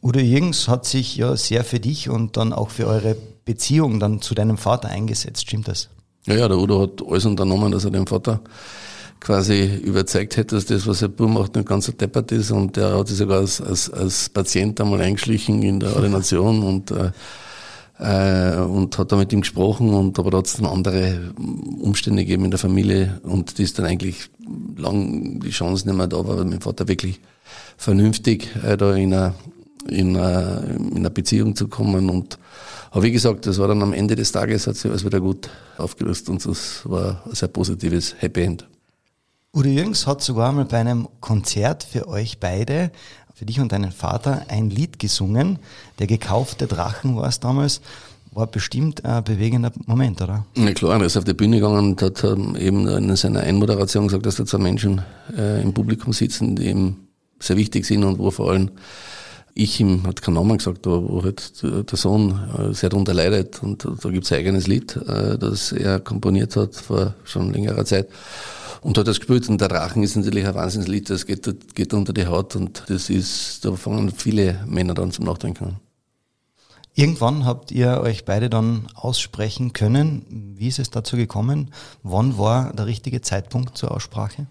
Udo 0.00 0.20
Jürgens 0.20 0.66
hat 0.68 0.86
sich 0.86 1.14
ja 1.16 1.36
sehr 1.36 1.62
für 1.62 1.78
dich 1.78 2.08
und 2.08 2.38
dann 2.38 2.54
auch 2.54 2.70
für 2.70 2.86
eure 2.86 3.18
Beziehung 3.44 4.00
dann 4.00 4.22
zu 4.22 4.34
deinem 4.34 4.56
Vater 4.56 4.88
eingesetzt, 4.88 5.42
stimmt 5.42 5.68
das? 5.68 5.90
Ja, 6.26 6.36
ja, 6.36 6.48
der 6.48 6.56
Udo 6.56 6.80
hat 6.80 7.02
alles 7.06 7.26
unternommen, 7.26 7.70
dass 7.70 7.84
er 7.84 7.90
den 7.90 8.06
Vater 8.06 8.40
quasi 9.24 9.80
überzeugt 9.82 10.36
hätte, 10.36 10.54
dass 10.54 10.66
das, 10.66 10.86
was 10.86 11.02
er 11.02 11.08
Bur 11.08 11.28
macht, 11.28 11.56
nicht 11.56 11.66
ganz 11.66 11.86
so 11.86 11.92
deppert 11.92 12.30
ist. 12.30 12.50
Und 12.50 12.76
er 12.76 12.98
hat 12.98 13.08
sich 13.08 13.16
sogar 13.16 13.38
als, 13.38 13.60
als, 13.60 13.90
als 13.90 14.28
Patient 14.28 14.80
einmal 14.80 15.00
eingeschlichen 15.00 15.62
in 15.62 15.80
der 15.80 15.96
Ordination 15.96 16.62
und, 16.62 16.90
äh, 16.90 17.10
äh, 17.98 18.60
und 18.60 18.96
hat 18.98 19.10
da 19.10 19.16
mit 19.16 19.32
ihm 19.32 19.40
gesprochen. 19.40 19.94
Und 19.94 20.18
aber 20.18 20.38
es 20.40 20.58
dann 20.58 20.66
andere 20.66 21.32
Umstände 21.80 22.22
gegeben 22.22 22.44
in 22.44 22.50
der 22.50 22.60
Familie 22.60 23.18
und 23.22 23.56
die 23.58 23.62
ist 23.62 23.78
dann 23.78 23.86
eigentlich 23.86 24.28
lang 24.76 25.40
die 25.40 25.50
Chance 25.50 25.88
nicht 25.88 25.96
mehr 25.96 26.06
da 26.06 26.26
weil 26.28 26.44
mein 26.44 26.60
Vater 26.60 26.86
wirklich 26.86 27.18
vernünftig 27.78 28.50
äh, 28.62 28.76
da 28.76 28.94
in 28.94 29.14
einer, 29.14 29.34
in, 29.88 30.16
einer, 30.16 30.64
in 30.68 30.98
einer 30.98 31.10
Beziehung 31.10 31.56
zu 31.56 31.68
kommen 31.68 32.10
und 32.10 32.38
aber 32.90 33.02
wie 33.02 33.10
gesagt, 33.10 33.46
das 33.46 33.58
war 33.58 33.66
dann 33.66 33.82
am 33.82 33.92
Ende 33.92 34.14
des 34.14 34.30
Tages, 34.30 34.68
hat 34.68 34.76
sich 34.76 34.88
alles 34.88 35.04
wieder 35.04 35.18
gut 35.18 35.50
aufgelöst 35.78 36.28
und 36.28 36.46
das 36.46 36.88
war 36.88 37.22
ein 37.26 37.34
sehr 37.34 37.48
positives 37.48 38.14
Happy 38.20 38.42
End. 38.42 38.68
Udo 39.54 39.68
Jürgens 39.68 40.08
hat 40.08 40.20
sogar 40.20 40.50
mal 40.50 40.64
bei 40.64 40.78
einem 40.78 41.06
Konzert 41.20 41.84
für 41.84 42.08
euch 42.08 42.40
beide, 42.40 42.90
für 43.34 43.44
dich 43.44 43.60
und 43.60 43.70
deinen 43.70 43.92
Vater, 43.92 44.46
ein 44.48 44.68
Lied 44.68 44.98
gesungen. 44.98 45.60
Der 46.00 46.08
gekaufte 46.08 46.66
Drachen 46.66 47.14
war 47.14 47.28
es 47.28 47.38
damals. 47.38 47.80
War 48.32 48.48
bestimmt 48.48 49.04
ein 49.04 49.22
bewegender 49.22 49.70
Moment, 49.86 50.20
oder? 50.20 50.44
Na 50.56 50.72
klar, 50.72 50.98
er 50.98 51.06
ist 51.06 51.16
auf 51.16 51.22
die 51.22 51.34
Bühne 51.34 51.60
gegangen 51.60 51.90
und 51.90 52.02
hat 52.02 52.24
ähm, 52.24 52.56
eben 52.56 52.88
in 52.88 53.14
seiner 53.14 53.42
Einmoderation 53.42 54.08
gesagt, 54.08 54.26
dass 54.26 54.34
da 54.34 54.44
zwei 54.44 54.58
Menschen 54.58 55.02
äh, 55.36 55.62
im 55.62 55.72
Publikum 55.72 56.12
sitzen, 56.12 56.56
die 56.56 56.70
ihm 56.70 56.96
sehr 57.38 57.56
wichtig 57.56 57.86
sind 57.86 58.02
und 58.02 58.18
wo 58.18 58.32
vor 58.32 58.50
allem 58.50 58.72
ich 59.54 59.78
ihm, 59.78 60.04
hat 60.04 60.20
keinen 60.20 60.34
Namen 60.34 60.58
gesagt, 60.58 60.84
aber 60.88 61.08
wo 61.08 61.22
halt 61.22 61.62
der 61.62 61.96
Sohn 61.96 62.40
äh, 62.58 62.74
sehr 62.74 62.88
darunter 62.88 63.14
leidet. 63.14 63.62
Und 63.62 63.84
da 63.84 64.10
gibt 64.10 64.24
es 64.24 64.32
ein 64.32 64.38
eigenes 64.40 64.66
Lied, 64.66 64.96
äh, 64.96 65.38
das 65.38 65.70
er 65.70 66.00
komponiert 66.00 66.56
hat 66.56 66.74
vor 66.74 67.14
schon 67.22 67.52
längerer 67.52 67.84
Zeit 67.84 68.08
und 68.84 68.98
hat 68.98 69.08
das 69.08 69.18
gespielt. 69.18 69.48
Und 69.48 69.60
der 69.60 69.68
Drachen 69.68 70.02
ist 70.02 70.14
natürlich 70.14 70.46
ein 70.46 70.54
Wahnsinnslied, 70.54 71.10
das 71.10 71.26
geht, 71.26 71.74
geht 71.74 71.94
unter 71.94 72.12
die 72.12 72.26
Haut 72.26 72.54
und 72.54 72.84
das 72.88 73.10
ist, 73.10 73.64
da 73.64 73.72
fangen 73.72 74.12
viele 74.12 74.62
Männer 74.66 74.94
dann 74.94 75.10
zum 75.10 75.24
Nachdenken 75.24 75.64
an. 75.64 75.76
Irgendwann 76.94 77.44
habt 77.44 77.72
ihr 77.72 78.00
euch 78.02 78.24
beide 78.24 78.48
dann 78.48 78.86
aussprechen 78.94 79.72
können. 79.72 80.54
Wie 80.56 80.68
ist 80.68 80.78
es 80.78 80.90
dazu 80.90 81.16
gekommen? 81.16 81.72
Wann 82.04 82.38
war 82.38 82.72
der 82.72 82.86
richtige 82.86 83.20
Zeitpunkt 83.20 83.76
zur 83.76 83.90
Aussprache? 83.90 84.46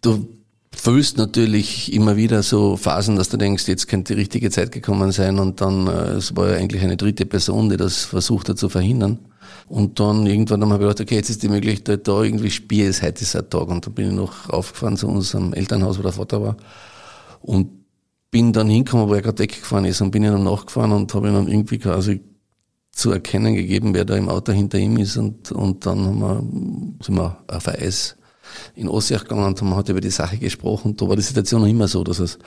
Du 0.00 0.28
fühlst 0.70 1.16
natürlich 1.16 1.92
immer 1.92 2.16
wieder 2.16 2.44
so 2.44 2.76
Phasen, 2.76 3.16
dass 3.16 3.30
du 3.30 3.36
denkst, 3.36 3.66
jetzt 3.66 3.88
könnte 3.88 4.14
die 4.14 4.20
richtige 4.20 4.50
Zeit 4.50 4.70
gekommen 4.70 5.10
sein 5.10 5.40
und 5.40 5.60
dann, 5.60 5.88
äh, 5.88 6.12
es 6.12 6.36
war 6.36 6.50
ja 6.50 6.56
eigentlich 6.56 6.82
eine 6.82 6.96
dritte 6.96 7.26
Person, 7.26 7.68
die 7.68 7.76
das 7.76 8.04
versucht 8.04 8.48
hat 8.50 8.58
zu 8.58 8.68
verhindern. 8.68 9.18
Und 9.68 10.00
dann 10.00 10.26
irgendwann 10.26 10.62
haben 10.62 10.70
wir 10.70 10.78
gedacht, 10.78 11.00
okay, 11.00 11.16
jetzt 11.16 11.30
ist 11.30 11.42
die 11.42 11.48
Möglichkeit 11.48 12.08
da, 12.08 12.22
irgendwie 12.22 12.50
Spiel 12.50 12.86
ist, 12.86 13.02
heute 13.02 13.22
ist 13.22 13.36
ein 13.36 13.48
Tag. 13.50 13.68
Und 13.68 13.86
dann 13.86 13.94
bin 13.94 14.08
ich 14.08 14.14
noch 14.14 14.48
aufgefahren 14.48 14.96
zu 14.96 15.08
unserem 15.08 15.52
Elternhaus, 15.52 15.98
wo 15.98 16.02
der 16.02 16.12
Vater 16.12 16.42
war. 16.42 16.56
Und 17.40 17.70
bin 18.30 18.52
dann 18.52 18.68
hingekommen, 18.68 19.08
wo 19.08 19.14
er 19.14 19.22
gerade 19.22 19.38
weggefahren 19.38 19.84
ist 19.84 20.00
und 20.00 20.10
bin 20.10 20.24
ihm 20.24 20.32
dann 20.32 20.44
nachgefahren 20.44 20.92
und 20.92 21.12
habe 21.14 21.28
ihm 21.28 21.34
dann 21.34 21.48
irgendwie 21.48 21.78
quasi 21.78 22.20
zu 22.92 23.12
erkennen 23.12 23.54
gegeben, 23.54 23.94
wer 23.94 24.04
da 24.04 24.16
im 24.16 24.28
Auto 24.28 24.52
hinter 24.52 24.78
ihm 24.78 24.96
ist. 24.96 25.16
Und, 25.16 25.52
und 25.52 25.86
dann 25.86 26.04
haben 26.04 26.18
wir, 26.20 27.04
sind 27.04 27.16
wir 27.16 27.38
auf 27.46 27.68
Eis 27.68 28.16
in 28.74 28.88
Ossiach 28.88 29.22
gegangen 29.22 29.44
und 29.44 29.60
haben 29.60 29.74
halt 29.74 29.88
über 29.88 30.00
die 30.00 30.10
Sache 30.10 30.38
gesprochen. 30.38 30.92
Und 30.92 31.02
da 31.02 31.08
war 31.08 31.16
die 31.16 31.22
Situation 31.22 31.60
noch 31.60 31.68
immer 31.68 31.88
so, 31.88 32.02
dass 32.04 32.18
es 32.18 32.38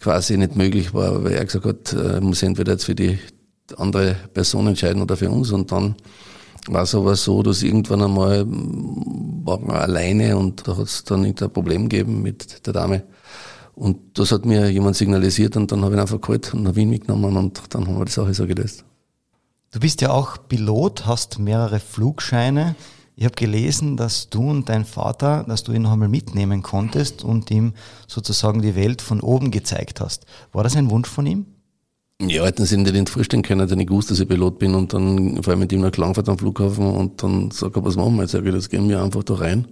quasi 0.00 0.36
nicht 0.36 0.56
möglich 0.56 0.94
war, 0.94 1.22
weil 1.22 1.32
er 1.32 1.44
gesagt 1.44 1.66
hat, 1.66 1.92
er 1.92 2.20
muss 2.20 2.42
entweder 2.42 2.72
jetzt 2.72 2.84
für 2.84 2.94
die 2.94 3.18
andere 3.76 4.16
Person 4.32 4.66
entscheiden 4.66 5.02
oder 5.02 5.16
für 5.16 5.30
uns. 5.30 5.50
Und 5.52 5.70
dann 5.70 5.96
war 6.68 6.82
es 6.82 6.94
aber 6.94 7.16
so, 7.16 7.42
dass 7.42 7.62
irgendwann 7.62 8.02
einmal 8.02 8.44
war 8.46 9.58
man 9.60 9.76
alleine 9.76 10.36
und 10.36 10.66
da 10.66 10.76
hat 10.76 10.86
es 10.86 11.04
dann 11.04 11.24
irgendein 11.24 11.52
Problem 11.52 11.88
gegeben 11.88 12.22
mit 12.22 12.66
der 12.66 12.72
Dame. 12.72 13.04
Und 13.74 14.18
das 14.18 14.32
hat 14.32 14.44
mir 14.44 14.70
jemand 14.70 14.96
signalisiert 14.96 15.56
und 15.56 15.72
dann 15.72 15.82
habe 15.82 15.94
ich 15.94 15.96
ihn 15.98 16.00
einfach 16.00 16.20
geholt 16.20 16.54
und 16.54 16.62
nach 16.62 16.76
Wien 16.76 16.90
mitgenommen 16.90 17.36
und 17.36 17.62
dann 17.70 17.86
haben 17.86 17.98
wir 17.98 18.04
die 18.04 18.12
Sache 18.12 18.32
so 18.32 18.46
gelöst. 18.46 18.84
Du 19.72 19.80
bist 19.80 20.00
ja 20.00 20.10
auch 20.10 20.36
Pilot, 20.48 21.06
hast 21.06 21.40
mehrere 21.40 21.80
Flugscheine. 21.80 22.76
Ich 23.16 23.24
habe 23.24 23.34
gelesen, 23.34 23.96
dass 23.96 24.30
du 24.30 24.48
und 24.48 24.68
dein 24.68 24.84
Vater, 24.84 25.44
dass 25.48 25.64
du 25.64 25.72
ihn 25.72 25.82
noch 25.82 25.92
einmal 25.92 26.08
mitnehmen 26.08 26.62
konntest 26.62 27.24
und 27.24 27.50
ihm 27.50 27.74
sozusagen 28.06 28.62
die 28.62 28.76
Welt 28.76 29.02
von 29.02 29.20
oben 29.20 29.50
gezeigt 29.50 30.00
hast. 30.00 30.26
War 30.52 30.62
das 30.62 30.76
ein 30.76 30.90
Wunsch 30.90 31.08
von 31.08 31.26
ihm? 31.26 31.46
Ja, 32.28 32.44
hätten 32.44 32.64
sie 32.64 32.76
nicht 32.76 33.08
vorstellen 33.08 33.42
können, 33.42 33.60
dass 33.60 33.70
ich 33.70 33.76
nicht 33.76 33.88
gewusst, 33.88 34.10
dass 34.10 34.20
ich 34.20 34.28
Pilot 34.28 34.58
bin 34.58 34.74
und 34.74 34.92
dann 34.92 35.42
vor 35.42 35.52
allem 35.52 35.60
mit 35.60 35.72
ihm 35.72 35.80
nach 35.80 35.96
Langfahrt 35.96 36.28
am 36.28 36.38
Flughafen 36.38 36.86
und 36.86 37.22
dann 37.22 37.50
sag 37.50 37.76
ich, 37.76 37.84
was 37.84 37.96
machen 37.96 38.16
wir 38.16 38.22
jetzt? 38.22 38.32
Sag 38.32 38.44
ich, 38.44 38.52
das 38.52 38.68
gehen 38.68 38.88
wir 38.88 39.02
einfach 39.02 39.22
da 39.24 39.34
rein 39.34 39.66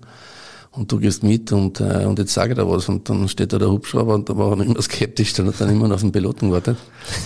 und 0.75 0.91
du 0.91 0.99
gehst 0.99 1.23
mit 1.23 1.53
und, 1.53 1.81
äh, 1.81 2.07
und 2.07 2.19
jetzt 2.19 2.33
sage 2.33 2.53
ich 2.53 2.57
da 2.57 2.69
was 2.69 2.89
und 2.89 3.09
dann 3.09 3.29
steht 3.29 3.53
da 3.53 3.59
der 3.59 3.71
Hubschrauber 3.71 4.15
und 4.15 4.29
da 4.29 4.37
war 4.37 4.59
er 4.59 4.65
immer 4.65 4.81
skeptisch, 4.81 5.35
dann 5.35 5.49
hat 5.49 5.61
er 5.61 5.69
immer 5.69 5.87
noch 5.87 5.97
auf 5.97 6.01
den 6.01 6.13
Piloten 6.13 6.49
gewartet. 6.49 6.79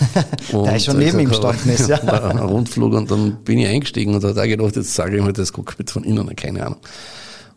der 0.51 0.75
ist 0.75 0.85
schon 0.85 0.97
neben 0.97 1.19
ihm 1.19 1.29
gestanden 1.29 1.71
ist, 1.71 1.87
ja. 1.87 1.97
ein 2.29 2.39
Rundflug 2.39 2.93
und 2.93 3.09
dann 3.09 3.37
bin 3.45 3.59
ich 3.59 3.67
eingestiegen 3.67 4.13
und 4.13 4.23
da 4.23 4.29
hat 4.29 4.37
er 4.37 4.47
gedacht, 4.47 4.75
jetzt 4.75 4.93
sage 4.93 5.17
ich 5.17 5.23
mal 5.23 5.31
das 5.33 5.53
Cockpit 5.53 5.89
von 5.89 6.03
innen, 6.03 6.35
keine 6.35 6.65
Ahnung. 6.65 6.79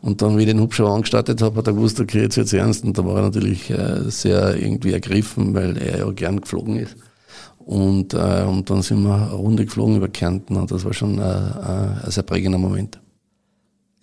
Und 0.02 0.22
dann, 0.22 0.38
wie 0.38 0.42
ich 0.42 0.48
den 0.48 0.60
Hubschrauber 0.60 0.94
angestartet 0.94 1.42
habe, 1.42 1.56
hat 1.56 1.66
er 1.66 1.74
gewusst, 1.74 2.00
okay, 2.00 2.22
jetzt 2.22 2.36
wird's 2.36 2.52
ernst 2.52 2.84
und 2.84 2.96
da 2.96 3.04
war 3.04 3.16
er 3.16 3.22
natürlich 3.22 3.68
äh, 3.70 4.08
sehr 4.08 4.56
irgendwie 4.56 4.92
ergriffen, 4.92 5.52
weil 5.54 5.76
er 5.76 5.98
ja 5.98 6.10
gern 6.12 6.40
geflogen 6.40 6.76
ist. 6.76 6.96
Und, 7.64 8.14
äh, 8.14 8.44
und 8.44 8.68
dann 8.70 8.82
sind 8.82 9.02
wir 9.02 9.14
eine 9.14 9.32
Runde 9.32 9.64
geflogen 9.64 9.96
über 9.96 10.08
Kärnten 10.08 10.56
und 10.56 10.70
das 10.70 10.84
war 10.84 10.92
schon 10.92 11.18
äh, 11.18 11.22
äh, 11.22 12.04
ein 12.04 12.10
sehr 12.10 12.22
prägender 12.22 12.58
Moment. 12.58 13.00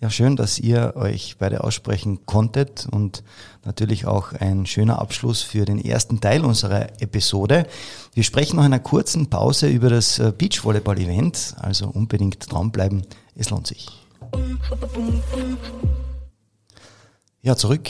Ja, 0.00 0.10
schön, 0.10 0.36
dass 0.36 0.60
ihr 0.60 0.92
euch 0.94 1.38
beide 1.40 1.64
aussprechen 1.64 2.24
konntet 2.24 2.86
und 2.88 3.24
natürlich 3.64 4.06
auch 4.06 4.32
ein 4.32 4.64
schöner 4.64 5.00
Abschluss 5.00 5.42
für 5.42 5.64
den 5.64 5.84
ersten 5.84 6.20
Teil 6.20 6.44
unserer 6.44 7.02
Episode. 7.02 7.66
Wir 8.14 8.22
sprechen 8.22 8.56
nach 8.56 8.64
einer 8.64 8.78
kurzen 8.78 9.28
Pause 9.28 9.66
über 9.66 9.90
das 9.90 10.20
äh, 10.20 10.32
Beachvolleyball-Event, 10.36 11.56
also 11.60 11.88
unbedingt 11.88 12.50
dranbleiben, 12.50 13.02
es 13.34 13.50
lohnt 13.50 13.66
sich. 13.66 13.88
Ja, 17.42 17.56
zurück 17.56 17.88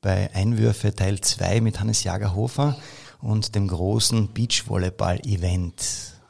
bei 0.00 0.34
Einwürfe 0.34 0.92
Teil 0.92 1.20
2 1.20 1.60
mit 1.60 1.78
Hannes 1.78 2.02
Jagerhofer 2.02 2.76
und 3.20 3.54
dem 3.54 3.68
großen 3.68 4.28
Beachvolleyball-Event. 4.28 5.74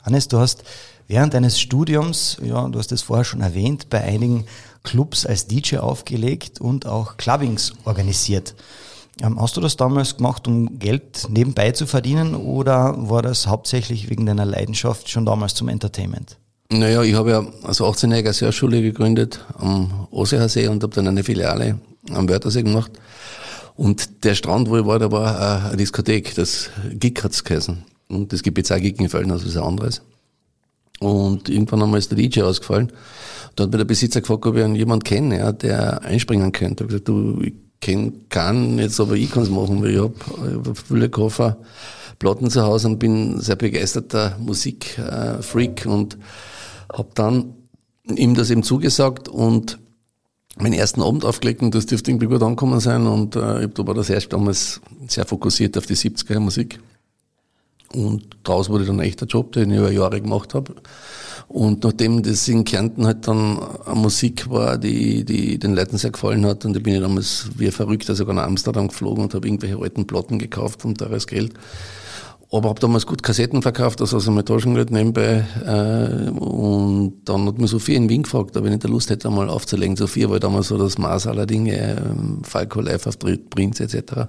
Hannes, 0.02 0.28
du 0.28 0.38
hast 0.38 0.64
während 1.06 1.34
deines 1.34 1.60
Studiums, 1.60 2.38
ja, 2.42 2.66
du 2.68 2.78
hast 2.78 2.92
es 2.92 3.02
vorher 3.02 3.24
schon 3.24 3.40
erwähnt, 3.40 3.90
bei 3.90 4.02
einigen 4.02 4.44
Clubs 4.84 5.26
als 5.26 5.46
DJ 5.46 5.78
aufgelegt 5.78 6.60
und 6.60 6.86
auch 6.86 7.16
Clubbings 7.16 7.72
organisiert. 7.84 8.54
Ähm, 9.20 9.40
hast 9.40 9.56
du 9.56 9.60
das 9.60 9.76
damals 9.76 10.16
gemacht, 10.16 10.46
um 10.46 10.78
Geld 10.78 11.26
nebenbei 11.28 11.72
zu 11.72 11.86
verdienen 11.86 12.34
oder 12.34 12.94
war 12.96 13.22
das 13.22 13.46
hauptsächlich 13.46 14.08
wegen 14.10 14.26
deiner 14.26 14.44
Leidenschaft 14.44 15.10
schon 15.10 15.26
damals 15.26 15.54
zum 15.54 15.68
Entertainment? 15.68 16.38
Naja, 16.70 17.02
ich 17.02 17.14
habe 17.14 17.30
ja 17.30 17.46
als 17.62 17.80
18-jähriger 17.80 18.32
Surfschule 18.32 18.82
gegründet 18.82 19.44
am 19.58 20.06
Oseersee 20.10 20.68
und 20.68 20.82
habe 20.82 20.94
dann 20.94 21.08
eine 21.08 21.24
Filiale 21.24 21.78
am 22.12 22.28
Wörthersee 22.28 22.62
gemacht. 22.62 22.92
Und 23.78 24.24
der 24.24 24.34
Strand, 24.34 24.68
wo 24.68 24.76
ich 24.76 24.84
war, 24.86 24.98
da 24.98 25.12
war 25.12 25.66
eine 25.66 25.76
Diskothek, 25.76 26.34
das 26.34 26.68
Gig 26.94 27.22
hat's 27.22 27.44
geheißen. 27.44 27.78
Und 28.08 28.32
das 28.32 28.42
gibt 28.42 28.58
jetzt 28.58 28.72
auch 28.72 28.78
Gig 28.78 28.98
in 28.98 29.08
Felden, 29.08 29.30
also 29.30 29.46
was 29.46 29.56
anderes. 29.56 30.02
Und 30.98 31.48
irgendwann 31.48 31.84
einmal 31.84 32.00
ist 32.00 32.10
der 32.10 32.18
DJ 32.18 32.42
ausgefallen. 32.42 32.90
Da 33.54 33.62
hat 33.62 33.70
mir 33.70 33.78
der 33.78 33.84
Besitzer 33.84 34.20
gefragt, 34.20 34.46
ob 34.46 34.56
ich 34.56 34.66
jemanden 34.66 35.04
kenne, 35.04 35.38
ja, 35.38 35.52
der 35.52 36.02
einspringen 36.02 36.50
könnte. 36.50 36.82
Ich 36.82 36.90
habe 36.90 37.02
gesagt, 37.04 37.08
du, 37.08 37.40
ich 37.40 37.54
kenne 37.80 38.14
keinen, 38.30 38.80
jetzt 38.80 38.98
aber 38.98 39.14
ich 39.14 39.30
kann 39.30 39.44
es 39.44 39.48
machen, 39.48 39.80
weil 39.80 39.92
ich 39.92 40.00
habe 40.00 40.14
hab 40.66 40.76
viele 40.76 41.08
Koffer, 41.08 41.58
Platten 42.18 42.50
zu 42.50 42.62
Hause 42.62 42.88
und 42.88 42.98
bin 42.98 43.40
sehr 43.40 43.54
begeisterter 43.54 44.36
Musikfreak 44.40 45.86
äh, 45.86 45.88
und 45.88 46.18
habe 46.92 47.10
dann 47.14 47.54
ihm 48.12 48.34
das 48.34 48.50
eben 48.50 48.64
zugesagt 48.64 49.28
und 49.28 49.78
meinen 50.62 50.74
ersten 50.74 51.02
Abend 51.02 51.24
aufgelegt 51.24 51.62
und 51.62 51.74
das 51.74 51.86
dürfte 51.86 52.10
irgendwie 52.10 52.26
gut 52.26 52.42
ankommen 52.42 52.80
sein 52.80 53.06
und 53.06 53.36
äh, 53.36 53.64
ich 53.64 53.70
war 53.76 53.94
das 53.94 54.10
erst 54.10 54.32
damals 54.32 54.80
sehr 55.06 55.24
fokussiert 55.24 55.76
auf 55.78 55.86
die 55.86 55.96
70er 55.96 56.40
Musik. 56.40 56.80
Und 57.92 58.26
daraus 58.44 58.68
wurde 58.68 58.84
dann 58.84 59.00
echt 59.00 59.20
der 59.20 59.28
Job, 59.28 59.52
den 59.52 59.70
ich 59.70 59.78
über 59.78 59.90
Jahre 59.90 60.20
gemacht 60.20 60.54
habe. 60.54 60.74
Und 61.48 61.84
nachdem 61.84 62.22
das 62.22 62.46
in 62.46 62.64
Kärnten 62.64 63.06
halt 63.06 63.26
dann 63.26 63.58
eine 63.86 63.94
Musik 63.94 64.50
war, 64.50 64.76
die, 64.76 65.24
die 65.24 65.58
den 65.58 65.74
Leuten 65.74 65.96
sehr 65.96 66.10
gefallen 66.10 66.44
hat, 66.44 66.66
und 66.66 66.74
da 66.74 66.80
bin 66.80 66.94
ich 66.94 67.00
damals 67.00 67.48
wie 67.56 67.70
verrückt 67.70 68.04
sogar 68.04 68.34
nach 68.34 68.44
Amsterdam 68.44 68.88
geflogen 68.88 69.24
und 69.24 69.34
habe 69.34 69.48
irgendwelche 69.48 69.78
alten 69.78 70.06
Platten 70.06 70.38
gekauft 70.38 70.84
um 70.84 70.94
teures 70.94 71.26
Geld. 71.26 71.54
Aber 72.50 72.70
habe 72.70 72.80
damals 72.80 73.06
gut 73.06 73.22
Kassetten 73.22 73.60
verkauft, 73.60 74.00
also 74.00 74.16
aus 74.16 74.24
dem 74.24 74.42
Taschengeld 74.42 74.90
nebenbei. 74.90 75.44
Äh, 75.66 76.30
und 76.30 77.20
dann 77.24 77.46
hat 77.46 77.58
mir 77.58 77.68
Sophie 77.68 77.94
in 77.94 78.08
Wien 78.08 78.22
gefragt, 78.22 78.56
ob 78.56 78.64
ich 78.64 78.70
nicht 78.70 78.84
Lust 78.84 79.10
hätte, 79.10 79.28
einmal 79.28 79.50
aufzulegen. 79.50 79.96
Sophie 79.96 80.28
war 80.30 80.40
damals 80.40 80.68
so 80.68 80.78
das 80.78 80.96
Maß 80.96 81.26
aller 81.26 81.44
Dinge, 81.44 81.76
äh, 81.76 81.96
Falco 82.42 82.80
Live-Auftritt, 82.80 83.50
Prinz 83.50 83.80
etc. 83.80 84.28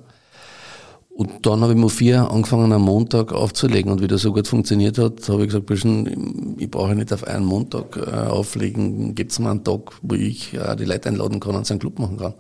Und 1.20 1.46
dann 1.46 1.62
habe 1.62 1.74
ich 1.74 1.78
mir 1.78 1.90
vier 1.90 2.32
angefangen, 2.32 2.72
am 2.74 2.84
Montag 2.84 3.32
aufzulegen. 3.32 3.92
Und 3.92 4.02
wie 4.02 4.08
das 4.08 4.22
so 4.22 4.34
gut 4.34 4.48
funktioniert 4.48 4.98
hat, 4.98 5.28
habe 5.30 5.42
ich 5.42 5.48
gesagt, 5.48 5.66
bisschen, 5.66 6.56
ich 6.58 6.72
brauche 6.72 6.96
nicht 6.96 7.14
auf 7.14 7.26
einen 7.26 7.46
Montag 7.46 7.98
äh, 7.98 8.30
auflegen. 8.30 9.16
Gibt 9.16 9.32
es 9.32 9.40
mal 9.40 9.52
einen 9.52 9.64
Tag, 9.64 9.94
wo 10.02 10.16
ich 10.16 10.54
äh, 10.54 10.76
die 10.76 10.86
Leute 10.86 11.10
einladen 11.10 11.40
kann 11.40 11.56
und 11.56 11.66
seinen 11.68 11.80
Club 11.80 12.00
machen 12.00 12.18
kann. 12.18 12.36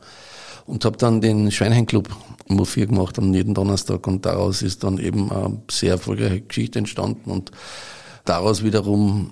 Und 0.69 0.85
habe 0.85 0.97
dann 0.97 1.19
den 1.19 1.51
Schweinheim-Club 1.51 2.09
im 2.47 2.63
4 2.63 2.87
gemacht 2.87 3.17
am 3.17 3.33
jeden 3.33 3.53
Donnerstag. 3.53 4.05
Und 4.05 4.25
daraus 4.25 4.61
ist 4.61 4.83
dann 4.83 4.99
eben 4.99 5.31
eine 5.31 5.61
sehr 5.69 5.93
erfolgreiche 5.93 6.41
Geschichte 6.41 6.79
entstanden. 6.79 7.31
Und 7.31 7.51
daraus 8.25 8.63
wiederum 8.63 9.31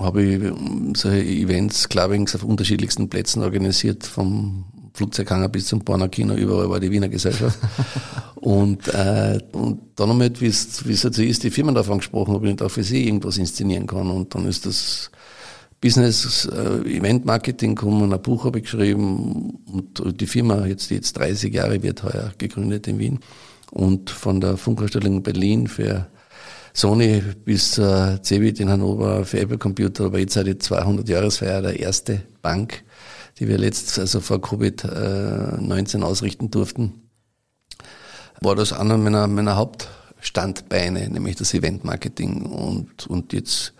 habe 0.00 0.22
ich 0.22 0.52
solche 0.98 1.22
Events, 1.22 1.88
Clubbings 1.88 2.34
auf 2.34 2.42
unterschiedlichsten 2.42 3.08
Plätzen 3.08 3.42
organisiert, 3.42 4.06
vom 4.06 4.64
Flugzeughanger 4.94 5.48
bis 5.48 5.66
zum 5.66 5.80
Borner 5.80 6.08
Kino, 6.08 6.34
überall 6.34 6.68
war 6.68 6.80
die 6.80 6.90
Wiener 6.90 7.08
Gesellschaft. 7.08 7.58
und, 8.36 8.88
äh, 8.88 9.38
und 9.52 9.80
dann 9.94 10.08
haben 10.08 10.18
wir 10.18 10.24
halt, 10.24 10.40
wie 10.40 10.46
es 10.46 11.04
halt 11.04 11.14
so 11.14 11.22
ist, 11.22 11.44
die 11.44 11.50
Firmen 11.50 11.74
davon 11.74 11.98
gesprochen, 11.98 12.34
ob 12.34 12.42
ich 12.42 12.50
nicht 12.50 12.62
auch 12.62 12.70
für 12.70 12.82
sie 12.82 13.06
irgendwas 13.06 13.38
inszenieren 13.38 13.86
kann. 13.86 14.10
Und 14.10 14.34
dann 14.34 14.46
ist 14.46 14.66
das 14.66 15.10
Business 15.80 16.46
äh, 16.46 16.96
Event 16.96 17.24
Marketing 17.24 17.74
gekommen, 17.74 18.12
ein 18.12 18.22
Buch 18.22 18.44
habe 18.44 18.58
ich 18.58 18.64
geschrieben 18.64 19.58
und 19.66 20.20
die 20.20 20.26
Firma 20.26 20.66
jetzt, 20.66 20.90
jetzt 20.90 21.16
30 21.18 21.54
Jahre 21.54 21.82
wird 21.82 22.02
heuer 22.02 22.32
gegründet 22.38 22.88
in 22.88 22.98
Wien. 22.98 23.20
Und 23.70 24.10
von 24.10 24.40
der 24.40 24.56
Funkausstellung 24.56 25.22
Berlin 25.22 25.68
für 25.68 26.06
Sony 26.72 27.22
bis 27.44 27.78
äh, 27.78 28.20
Cebit 28.22 28.60
in 28.60 28.70
Hannover 28.70 29.24
für 29.24 29.40
Apple 29.40 29.58
Computer, 29.58 30.06
aber 30.06 30.18
jetzt 30.18 30.34
seit 30.34 30.46
die 30.46 30.58
200 30.58 31.08
Jahresfeier 31.08 31.62
der 31.62 31.78
erste 31.78 32.22
Bank 32.42 32.82
die 33.38 33.48
wir 33.48 33.58
letzt, 33.58 33.98
also 33.98 34.20
vor 34.20 34.38
Covid-19 34.38 36.02
ausrichten 36.02 36.50
durften, 36.50 37.08
war 38.40 38.54
das 38.54 38.72
einer 38.72 38.98
meiner, 38.98 39.26
meiner 39.26 39.56
Hauptstandbeine, 39.56 41.08
nämlich 41.08 41.36
das 41.36 41.54
Event-Marketing. 41.54 42.46
Und, 42.46 43.06
und 43.06 43.32
jetzt 43.32 43.74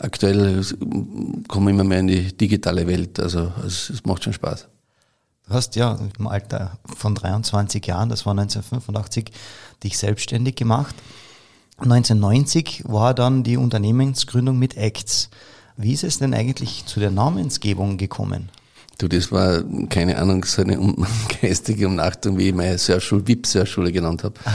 aktuell 0.00 0.64
kommen 1.48 1.66
wir 1.66 1.70
immer 1.70 1.84
mehr 1.84 2.00
in 2.00 2.06
die 2.08 2.36
digitale 2.36 2.86
Welt. 2.86 3.20
Also 3.20 3.52
es, 3.66 3.90
es 3.90 4.04
macht 4.04 4.24
schon 4.24 4.32
Spaß. 4.32 4.68
Du 5.48 5.54
hast 5.54 5.74
ja 5.76 5.98
im 6.18 6.26
Alter 6.28 6.78
von 6.96 7.14
23 7.14 7.84
Jahren, 7.84 8.08
das 8.08 8.24
war 8.24 8.32
1985, 8.32 9.32
dich 9.82 9.98
selbstständig 9.98 10.54
gemacht. 10.54 10.94
1990 11.78 12.84
war 12.86 13.14
dann 13.14 13.42
die 13.42 13.56
Unternehmensgründung 13.56 14.58
mit 14.58 14.76
Acts. 14.76 15.30
Wie 15.76 15.92
ist 15.92 16.04
es 16.04 16.18
denn 16.18 16.34
eigentlich 16.34 16.84
zu 16.86 17.00
der 17.00 17.10
Namensgebung 17.10 17.96
gekommen? 17.96 18.50
Du, 18.98 19.08
das 19.08 19.32
war, 19.32 19.64
keine 19.88 20.18
Ahnung, 20.18 20.44
so 20.44 20.60
eine 20.60 20.78
geistige 21.40 21.86
Umnachtung, 21.86 22.36
wie 22.36 22.50
ich 22.50 22.54
meine 22.54 22.76
Surfschule, 22.76 23.26
VIP-Surfschule 23.26 23.90
genannt 23.90 24.24
habe. 24.24 24.34
Ah, 24.44 24.50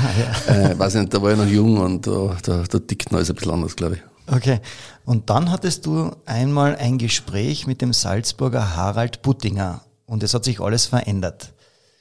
ja. 0.47 0.69
äh, 0.69 0.79
weiß 0.79 0.93
nicht, 0.95 1.11
da 1.11 1.21
war 1.21 1.31
ich 1.31 1.37
noch 1.37 1.47
jung 1.47 1.77
und 1.79 2.05
da, 2.05 2.37
da, 2.43 2.61
da 2.61 2.79
tickt 2.79 3.11
noch 3.11 3.17
alles 3.17 3.31
ein 3.31 3.35
bisschen 3.35 3.51
anders, 3.51 3.75
glaube 3.75 3.95
ich. 3.95 4.14
Okay. 4.27 4.59
Und 5.05 5.29
dann 5.29 5.51
hattest 5.51 5.85
du 5.85 6.11
einmal 6.25 6.75
ein 6.75 6.97
Gespräch 6.97 7.67
mit 7.67 7.81
dem 7.81 7.93
Salzburger 7.93 8.75
Harald 8.75 9.21
Buttinger 9.21 9.81
und 10.05 10.23
es 10.23 10.33
hat 10.33 10.43
sich 10.45 10.59
alles 10.59 10.87
verändert. 10.87 11.53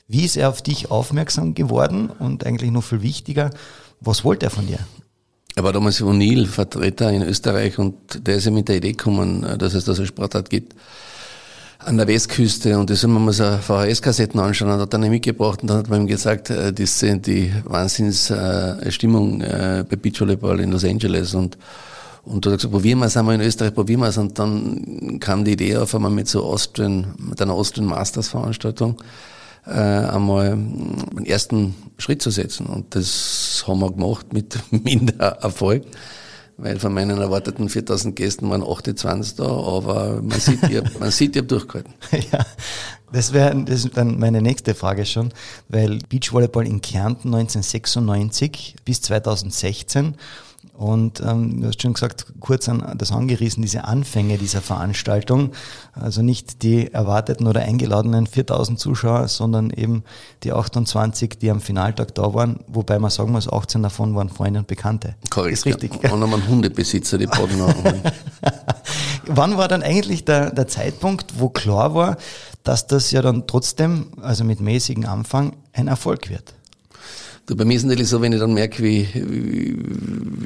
Wie 0.08 0.24
ist 0.24 0.36
er 0.36 0.48
auf 0.48 0.62
dich 0.62 0.90
aufmerksam 0.90 1.54
geworden 1.54 2.10
und 2.10 2.44
eigentlich 2.44 2.70
noch 2.70 2.84
viel 2.84 3.02
wichtiger, 3.02 3.50
was 4.00 4.24
wollte 4.24 4.46
er 4.46 4.50
von 4.50 4.66
dir? 4.66 4.78
Er 5.56 5.64
war 5.64 5.72
damals 5.72 6.02
O'Neill-Vertreter 6.02 7.12
in 7.12 7.22
Österreich 7.22 7.78
und 7.78 8.26
der 8.26 8.36
ist 8.36 8.44
ja 8.44 8.50
mit 8.50 8.68
der 8.68 8.76
Idee 8.76 8.92
gekommen, 8.92 9.46
dass 9.58 9.74
es 9.74 9.84
da 9.84 9.94
so 9.94 10.02
eine 10.02 10.08
Sportart 10.08 10.50
gibt 10.50 10.74
an 11.78 11.96
der 11.96 12.08
Westküste 12.08 12.78
und 12.78 12.90
das 12.90 13.02
haben 13.02 13.12
wir 13.12 13.20
mal 13.20 13.32
so 13.32 13.44
VHS-Kassetten 13.44 14.40
anschauen 14.40 14.70
und 14.70 14.80
hat 14.80 14.92
dann 14.92 15.02
mitgebracht 15.02 15.62
und 15.62 15.68
dann 15.68 15.78
hat 15.78 15.88
man 15.90 16.02
ihm 16.02 16.06
gesagt, 16.06 16.50
äh, 16.50 16.72
das 16.72 16.98
sind 16.98 17.26
die 17.26 17.52
Wahnsinnsstimmung 17.64 19.42
äh, 19.42 19.84
bei 19.88 19.96
Beachvolleyball 19.96 20.60
in 20.60 20.72
Los 20.72 20.84
Angeles 20.84 21.34
und 21.34 21.58
und 22.24 22.44
da 22.44 22.50
hat 22.50 22.54
er 22.54 22.56
gesagt, 22.58 22.72
probieren 22.72 22.98
wir 23.00 23.06
es 23.06 23.16
einmal 23.16 23.34
in 23.34 23.40
Österreich, 23.40 23.74
probieren 23.74 24.00
wir 24.00 24.08
es. 24.08 24.18
Und 24.18 24.38
dann 24.38 25.18
kam 25.20 25.44
die 25.44 25.52
Idee 25.52 25.76
auf 25.76 25.94
einmal 25.94 26.10
mit 26.10 26.28
so 26.28 26.44
Austrian, 26.44 27.14
mit 27.18 27.40
einer 27.40 27.52
Austrian 27.52 27.86
Masters 27.86 28.28
Veranstaltung, 28.28 29.02
äh, 29.66 29.70
einmal 29.70 30.52
einen 30.52 31.26
ersten 31.26 31.74
Schritt 31.98 32.22
zu 32.22 32.30
setzen. 32.30 32.66
Und 32.66 32.94
das 32.94 33.64
haben 33.66 33.80
wir 33.80 33.92
gemacht 33.92 34.32
mit 34.32 34.58
minder 34.70 35.38
Erfolg 35.40 35.84
weil 36.56 36.78
von 36.78 36.94
meinen 36.94 37.18
erwarteten 37.18 37.68
4000 37.68 38.14
Gästen 38.14 38.48
waren 38.48 38.62
28 38.62 39.36
da, 39.36 39.44
aber 39.44 40.22
man 40.22 40.38
sieht, 40.38 40.62
habe 40.62 40.90
man 41.00 41.10
sieht, 41.10 41.36
hab 41.36 41.48
durchgehalten. 41.48 41.94
ja, 42.32 42.46
das 43.12 43.32
wäre 43.32 43.56
das 43.64 43.88
dann 43.92 44.18
meine 44.18 44.40
nächste 44.40 44.74
Frage 44.74 45.04
schon, 45.04 45.32
weil 45.68 45.98
Beachvolleyball 46.08 46.66
in 46.66 46.80
Kärnten 46.80 47.34
1996 47.34 48.76
bis 48.84 49.00
2016 49.02 50.14
Und 50.74 51.20
ähm, 51.20 51.60
du 51.60 51.68
hast 51.68 51.80
schon 51.80 51.92
gesagt, 51.92 52.26
kurz 52.40 52.68
an 52.68 52.96
das 52.98 53.12
angerissen, 53.12 53.62
diese 53.62 53.84
Anfänge 53.84 54.38
dieser 54.38 54.60
Veranstaltung. 54.60 55.52
Also 55.92 56.20
nicht 56.20 56.64
die 56.64 56.92
erwarteten 56.92 57.46
oder 57.46 57.60
eingeladenen 57.60 58.26
4000 58.26 58.78
Zuschauer, 58.78 59.28
sondern 59.28 59.70
eben 59.70 60.02
die 60.42 60.52
28, 60.52 61.38
die 61.38 61.50
am 61.50 61.60
Finaltag 61.60 62.14
da 62.16 62.34
waren. 62.34 62.58
Wobei 62.66 62.98
man 62.98 63.10
sagen 63.10 63.30
muss, 63.30 63.50
18 63.50 63.84
davon 63.84 64.16
waren 64.16 64.28
Freunde 64.28 64.58
und 64.58 64.66
Bekannte. 64.66 65.14
Korrekt. 65.30 65.52
Ist 65.52 65.66
richtig. 65.66 66.02
Ja. 66.02 66.12
Und 66.12 66.18
nochmal 66.18 66.44
Hundebesitzer, 66.46 67.18
die 67.18 67.26
Boden 67.26 67.62
Wann 69.26 69.56
war 69.56 69.68
dann 69.68 69.82
eigentlich 69.82 70.24
der, 70.24 70.50
der 70.50 70.66
Zeitpunkt, 70.66 71.38
wo 71.38 71.50
klar 71.50 71.94
war, 71.94 72.16
dass 72.64 72.88
das 72.88 73.12
ja 73.12 73.22
dann 73.22 73.46
trotzdem, 73.46 74.08
also 74.20 74.42
mit 74.42 74.60
mäßigem 74.60 75.06
Anfang, 75.06 75.54
ein 75.72 75.86
Erfolg 75.86 76.28
wird? 76.30 76.52
Du, 77.46 77.56
bei 77.56 77.66
mir 77.66 77.74
ist 77.74 77.82
es 77.82 77.88
natürlich 77.88 78.08
so, 78.08 78.22
wenn 78.22 78.32
ich 78.32 78.40
dann 78.40 78.54
merke, 78.54 78.82
wie, 78.82 79.06
wie, 79.14 79.76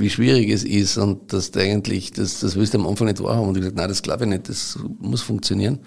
wie 0.00 0.11
schwierig 0.11 0.50
es 0.50 0.64
ist 0.64 0.99
und 0.99 1.33
dass 1.33 1.52
du 1.52 1.61
eigentlich, 1.61 2.12
das, 2.12 2.40
das 2.40 2.57
willst 2.57 2.75
du 2.75 2.78
am 2.78 2.88
Anfang 2.88 3.07
nicht 3.07 3.23
wahrhaben. 3.23 3.49
Und 3.49 3.57
ich 3.57 3.61
gesagt, 3.61 3.76
nein, 3.76 3.88
das 3.88 4.02
glaube 4.02 4.25
ich 4.25 4.31
nicht, 4.31 4.49
das 4.49 4.78
muss 4.99 5.23
funktionieren. 5.23 5.78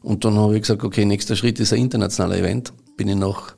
Und 0.00 0.24
dann 0.24 0.36
habe 0.36 0.54
ich 0.54 0.62
gesagt, 0.62 0.84
okay, 0.84 1.04
nächster 1.04 1.36
Schritt 1.36 1.60
ist 1.60 1.74
ein 1.74 1.80
internationaler 1.80 2.38
Event. 2.38 2.72
Bin 2.96 3.08
ich 3.08 3.16
nach 3.16 3.56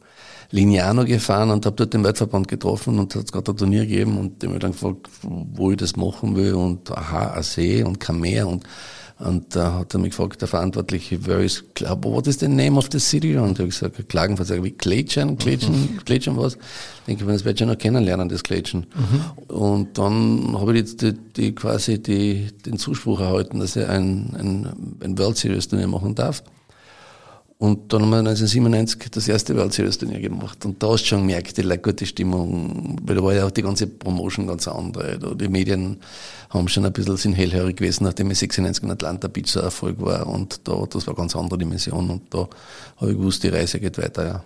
Lignano 0.51 1.05
gefahren 1.05 1.51
und 1.51 1.65
habe 1.65 1.77
dort 1.77 1.95
den 1.95 2.03
Weltverband 2.03 2.49
getroffen 2.49 2.99
und 2.99 3.15
hat 3.15 3.31
gerade 3.31 3.53
ein 3.53 3.57
Turnier 3.57 3.87
gegeben 3.87 4.19
und 4.19 4.43
dem 4.43 4.51
habe 4.51 4.59
dann 4.59 4.73
gefragt, 4.73 5.09
wo 5.23 5.71
ich 5.71 5.77
das 5.77 5.95
machen 5.95 6.35
will 6.35 6.55
und 6.55 6.91
aha, 6.91 7.35
ein 7.35 7.43
See 7.45 7.85
und 7.85 8.01
kein 8.01 8.19
Meer 8.19 8.49
und 8.49 8.65
und 9.21 9.55
da 9.55 9.75
hat 9.75 9.95
er 9.95 10.01
mich 10.01 10.11
gefragt, 10.11 10.41
der 10.41 10.49
Verantwortliche, 10.49 11.27
where 11.27 11.45
is, 11.45 11.63
what 12.03 12.27
is 12.27 12.41
the 12.41 12.49
name 12.49 12.79
of 12.79 12.89
the 12.91 12.99
city? 12.99 13.37
Und 13.37 13.53
ich 13.53 13.59
habe 13.59 13.69
gesagt, 13.69 14.09
Klagenfurt, 14.09 14.49
sage 14.49 14.65
wie 14.65 14.71
Kletschen, 14.71 15.37
Kletschen, 15.37 15.73
mhm. 15.73 16.05
Kletschen 16.05 16.37
was? 16.39 16.55
Ich 16.55 17.07
denke, 17.07 17.27
das 17.27 17.45
werde 17.45 17.55
ich 17.55 17.61
ja 17.61 17.67
noch 17.67 17.77
kennenlernen, 17.77 18.31
das 18.31 18.43
Kletschen. 18.43 18.87
Mhm. 18.95 19.55
Und 19.55 19.99
dann 19.99 20.57
habe 20.59 20.73
ich 20.73 20.79
jetzt 20.79 21.03
die, 21.03 21.13
die, 21.13 21.55
quasi 21.55 22.03
die, 22.03 22.49
den 22.65 22.79
Zuspruch 22.79 23.21
erhalten, 23.21 23.61
dass 23.61 23.77
er 23.77 23.91
ein, 23.91 24.35
ein, 24.39 24.97
ein 25.05 25.19
World 25.19 25.37
Series 25.37 25.69
Turnier 25.69 25.89
machen 25.89 26.15
darf. 26.15 26.43
Und 27.61 27.93
dann 27.93 28.01
haben 28.01 28.11
wir 28.11 28.19
1997 28.21 29.11
das 29.11 29.29
erste 29.29 29.55
World 29.55 29.75
Series 29.75 29.99
Turnier 29.99 30.19
gemacht. 30.19 30.65
Und 30.65 30.83
da 30.83 30.89
hast 30.89 31.03
du 31.03 31.09
schon 31.09 31.29
gemerkt, 31.29 31.59
die 31.59 31.63
gute 31.63 32.07
Stimmung, 32.07 32.97
weil 33.03 33.17
da 33.17 33.23
war 33.23 33.35
ja 33.35 33.45
auch 33.45 33.51
die 33.51 33.61
ganze 33.61 33.87
Promotion 33.87 34.47
ganz 34.47 34.67
andere. 34.67 35.19
Die 35.37 35.47
Medien 35.47 35.99
haben 36.49 36.69
schon 36.69 36.87
ein 36.87 36.93
bisschen 36.95 37.19
sind 37.19 37.35
hellhörig 37.35 37.77
gewesen, 37.77 38.05
nachdem 38.05 38.31
ich 38.31 38.39
96 38.39 38.83
in 38.83 38.91
Atlanta 38.91 39.29
Beach 39.29 39.49
so 39.49 39.61
Erfolg 39.61 40.01
war. 40.01 40.27
Und 40.27 40.67
da, 40.67 40.87
das 40.89 41.07
war 41.07 41.13
eine 41.13 41.21
ganz 41.21 41.37
andere 41.37 41.59
Dimension. 41.59 42.09
Und 42.09 42.33
da 42.33 42.49
habe 42.97 43.11
ich 43.11 43.19
gewusst, 43.19 43.43
die 43.43 43.49
Reise 43.49 43.79
geht 43.79 43.99
weiter, 43.99 44.27
ja. 44.27 44.45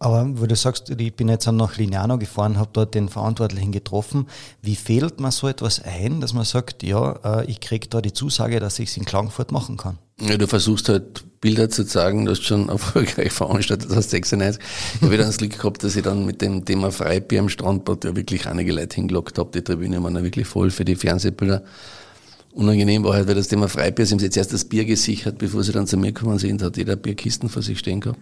Aber 0.00 0.26
wo 0.40 0.46
du 0.46 0.56
sagst, 0.56 0.90
ich 0.90 1.14
bin 1.14 1.28
jetzt 1.28 1.46
nach 1.46 1.76
Lignano 1.76 2.18
gefahren, 2.18 2.58
habe 2.58 2.70
dort 2.72 2.96
den 2.96 3.08
Verantwortlichen 3.08 3.70
getroffen. 3.70 4.26
Wie 4.60 4.74
fehlt 4.74 5.20
man 5.20 5.30
so 5.30 5.46
etwas 5.46 5.80
ein, 5.84 6.20
dass 6.20 6.32
man 6.32 6.44
sagt, 6.44 6.82
ja, 6.82 7.12
äh, 7.22 7.44
ich 7.44 7.60
kriege 7.60 7.86
da 7.86 8.00
die 8.00 8.12
Zusage, 8.12 8.58
dass 8.58 8.80
ich 8.80 8.88
es 8.88 8.96
in 8.96 9.04
Klagenfurt 9.04 9.52
machen 9.52 9.76
kann? 9.76 9.98
Ja, 10.20 10.36
du 10.36 10.46
versuchst 10.46 10.88
halt 10.88 11.24
Bilder 11.40 11.70
zu 11.70 11.84
zeigen, 11.84 12.26
du 12.26 12.32
hast 12.32 12.44
schon 12.44 12.68
erfolgreich 12.68 13.32
veranstaltet 13.32 13.90
hast 13.94 14.10
96. 14.10 14.62
Ich 14.96 15.02
habe 15.02 15.16
dann 15.16 15.26
das 15.26 15.38
Glück 15.38 15.58
gehabt, 15.58 15.82
dass 15.82 15.96
ich 15.96 16.02
dann 16.02 16.26
mit 16.26 16.42
dem 16.42 16.64
Thema 16.64 16.90
Freibier 16.90 17.40
am 17.40 17.48
Strandbad 17.48 18.04
ja 18.04 18.14
wirklich 18.14 18.46
einige 18.46 18.72
Leute 18.72 18.96
hingelockt 18.96 19.38
habe. 19.38 19.50
Die 19.52 19.62
Tribüne 19.62 20.02
waren 20.02 20.16
ja 20.16 20.22
wirklich 20.22 20.46
voll 20.46 20.70
für 20.70 20.84
die 20.84 20.96
Fernsehbilder. 20.96 21.62
Unangenehm 22.52 23.04
war 23.04 23.14
halt, 23.14 23.28
weil 23.28 23.36
das 23.36 23.48
Thema 23.48 23.68
Freibier, 23.68 24.04
sie 24.04 24.14
haben 24.14 24.20
jetzt 24.20 24.36
erst 24.36 24.52
das 24.52 24.64
Bier 24.64 24.84
gesichert, 24.84 25.38
bevor 25.38 25.62
sie 25.62 25.72
dann 25.72 25.86
zu 25.86 25.96
mir 25.96 26.12
gekommen 26.12 26.38
sind, 26.38 26.62
hat 26.62 26.76
jeder 26.76 26.96
Bierkisten 26.96 27.48
vor 27.48 27.62
sich 27.62 27.78
stehen 27.78 28.00
gehabt. 28.00 28.18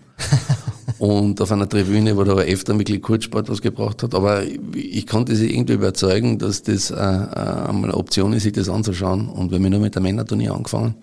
und 0.98 1.40
auf 1.40 1.50
einer 1.50 1.68
Tribüne, 1.68 2.16
wo 2.16 2.24
da 2.24 2.32
aber 2.32 2.42
öfter 2.42 2.78
wirklich 2.78 3.00
Kurzsport 3.00 3.48
was 3.48 3.62
gebraucht 3.62 4.02
hat. 4.02 4.14
Aber 4.14 4.42
ich 4.74 5.06
konnte 5.06 5.34
sie 5.34 5.52
irgendwie 5.52 5.72
überzeugen, 5.72 6.38
dass 6.38 6.62
das 6.62 6.90
äh, 6.90 6.94
äh, 6.94 6.98
einmal 6.98 7.84
eine 7.84 7.94
Option 7.94 8.34
ist, 8.34 8.42
sich 8.42 8.52
das 8.52 8.68
anzuschauen. 8.68 9.28
Und 9.30 9.50
wir 9.50 9.56
haben 9.56 9.70
nur 9.70 9.80
mit 9.80 9.94
der 9.94 10.02
Männerturnier 10.02 10.54
angefangen. 10.54 10.94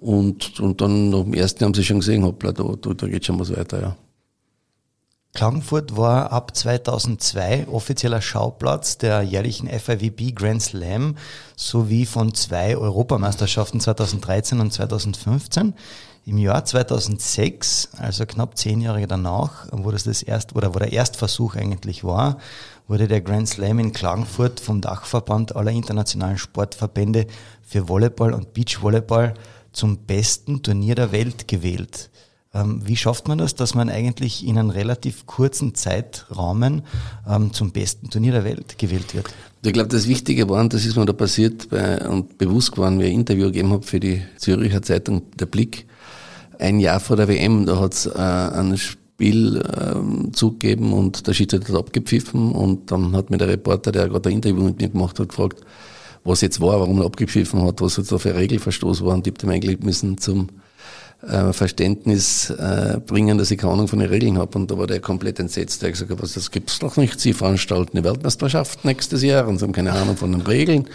Und, 0.00 0.58
und 0.60 0.80
dann 0.80 1.10
dem 1.10 1.34
ersten 1.34 1.64
haben 1.64 1.74
sie 1.74 1.84
schon 1.84 2.00
gesehen, 2.00 2.24
hoppla, 2.24 2.52
da, 2.52 2.64
da, 2.80 2.94
da 2.94 3.06
geht 3.06 3.26
schon 3.26 3.38
was 3.38 3.54
weiter, 3.54 3.80
ja. 3.80 3.96
Klagenfurt 5.32 5.96
war 5.96 6.32
ab 6.32 6.56
2002 6.56 7.68
offizieller 7.68 8.20
Schauplatz 8.20 8.98
der 8.98 9.22
jährlichen 9.22 9.68
FIVB 9.68 10.34
Grand 10.34 10.60
Slam 10.60 11.16
sowie 11.54 12.04
von 12.04 12.34
zwei 12.34 12.76
Europameisterschaften 12.76 13.78
2013 13.78 14.58
und 14.58 14.72
2015. 14.72 15.74
Im 16.26 16.36
Jahr 16.36 16.64
2006, 16.64 17.90
also 17.96 18.26
knapp 18.26 18.58
zehn 18.58 18.80
Jahre 18.80 19.06
danach, 19.06 19.68
wo 19.70 19.92
das 19.92 20.04
das 20.04 20.22
erst 20.22 20.56
oder 20.56 20.74
wo 20.74 20.80
der 20.80 20.92
Erstversuch 20.92 21.54
eigentlich 21.54 22.02
war, 22.02 22.38
wurde 22.88 23.06
der 23.06 23.20
Grand 23.20 23.48
Slam 23.48 23.78
in 23.78 23.92
Klagenfurt 23.92 24.58
vom 24.58 24.80
Dachverband 24.80 25.54
aller 25.54 25.70
internationalen 25.70 26.38
Sportverbände 26.38 27.26
für 27.62 27.88
Volleyball 27.88 28.34
und 28.34 28.52
Beachvolleyball 28.52 29.34
zum 29.72 29.98
besten 29.98 30.62
Turnier 30.62 30.94
der 30.94 31.12
Welt 31.12 31.48
gewählt. 31.48 32.10
Ähm, 32.52 32.82
wie 32.84 32.96
schafft 32.96 33.28
man 33.28 33.38
das, 33.38 33.54
dass 33.54 33.74
man 33.74 33.88
eigentlich 33.88 34.44
in 34.44 34.58
einem 34.58 34.70
relativ 34.70 35.26
kurzen 35.26 35.74
Zeitrahmen 35.74 36.82
ähm, 37.28 37.52
zum 37.52 37.70
besten 37.70 38.10
Turnier 38.10 38.32
der 38.32 38.44
Welt 38.44 38.76
gewählt 38.76 39.14
wird? 39.14 39.32
Ich 39.62 39.72
glaube, 39.72 39.88
das 39.88 40.08
Wichtige 40.08 40.48
war, 40.48 40.60
und 40.60 40.72
das 40.72 40.84
ist 40.84 40.96
mir 40.96 41.06
da 41.06 41.12
passiert 41.12 41.68
bei, 41.68 42.08
und 42.08 42.38
bewusst 42.38 42.72
geworden, 42.72 42.98
wie 42.98 43.04
ich 43.04 43.12
ein 43.12 43.20
Interview 43.20 43.46
gegeben 43.46 43.70
habe 43.70 43.86
für 43.86 44.00
die 44.00 44.22
Züricher 44.36 44.82
Zeitung 44.82 45.22
Der 45.38 45.46
Blick, 45.46 45.86
ein 46.58 46.80
Jahr 46.80 46.98
vor 46.98 47.16
der 47.16 47.28
WM, 47.28 47.66
da 47.66 47.78
hat 47.78 47.92
es 47.92 48.06
äh, 48.06 48.18
ein 48.18 48.76
Spiel 48.76 49.62
ähm, 49.80 50.32
zugegeben 50.32 50.92
und 50.92 51.26
der 51.28 51.34
Schiedsrichter 51.34 51.74
hat 51.74 51.78
abgepfiffen 51.78 52.52
und 52.52 52.90
dann 52.90 53.14
hat 53.14 53.30
mir 53.30 53.38
der 53.38 53.48
Reporter, 53.48 53.92
der 53.92 54.08
gerade 54.08 54.28
ein 54.28 54.36
Interview 54.36 54.64
mit 54.64 54.80
mir 54.80 54.88
gemacht 54.88 55.20
hat, 55.20 55.28
gefragt, 55.28 55.60
was 56.24 56.40
jetzt 56.40 56.60
war, 56.60 56.80
warum 56.80 57.00
er 57.00 57.06
abgepfiffen 57.06 57.62
hat, 57.62 57.80
was 57.80 57.96
jetzt 57.96 58.12
da 58.12 58.18
für 58.18 58.30
ein 58.30 58.36
Regelverstoß 58.36 59.04
war 59.04 59.14
und 59.14 59.26
ich 59.26 59.32
habe 59.32 59.40
dem 59.40 59.50
eigentlich 59.50 59.80
müssen 59.80 60.18
zum 60.18 60.48
äh, 61.26 61.52
Verständnis 61.52 62.50
äh, 62.50 62.98
bringen, 63.04 63.38
dass 63.38 63.50
ich 63.50 63.58
keine 63.58 63.72
Ahnung 63.74 63.88
von 63.88 63.98
den 63.98 64.08
Regeln 64.08 64.38
habe. 64.38 64.58
Und 64.58 64.70
da 64.70 64.78
war 64.78 64.86
der 64.86 65.00
komplett 65.00 65.38
entsetzt. 65.38 65.82
Der 65.82 65.88
hat 65.88 65.98
gesagt, 65.98 66.22
was, 66.22 66.34
das 66.34 66.50
gibt's 66.50 66.78
doch 66.78 66.96
nicht. 66.96 67.20
Sie 67.20 67.32
veranstalten 67.32 67.98
eine 67.98 68.06
Weltmeisterschaft 68.06 68.84
nächstes 68.84 69.22
Jahr 69.22 69.46
und 69.46 69.58
sie 69.58 69.64
haben 69.64 69.72
keine 69.72 69.92
Ahnung 69.92 70.16
von 70.16 70.32
den 70.32 70.42
Regeln. 70.42 70.86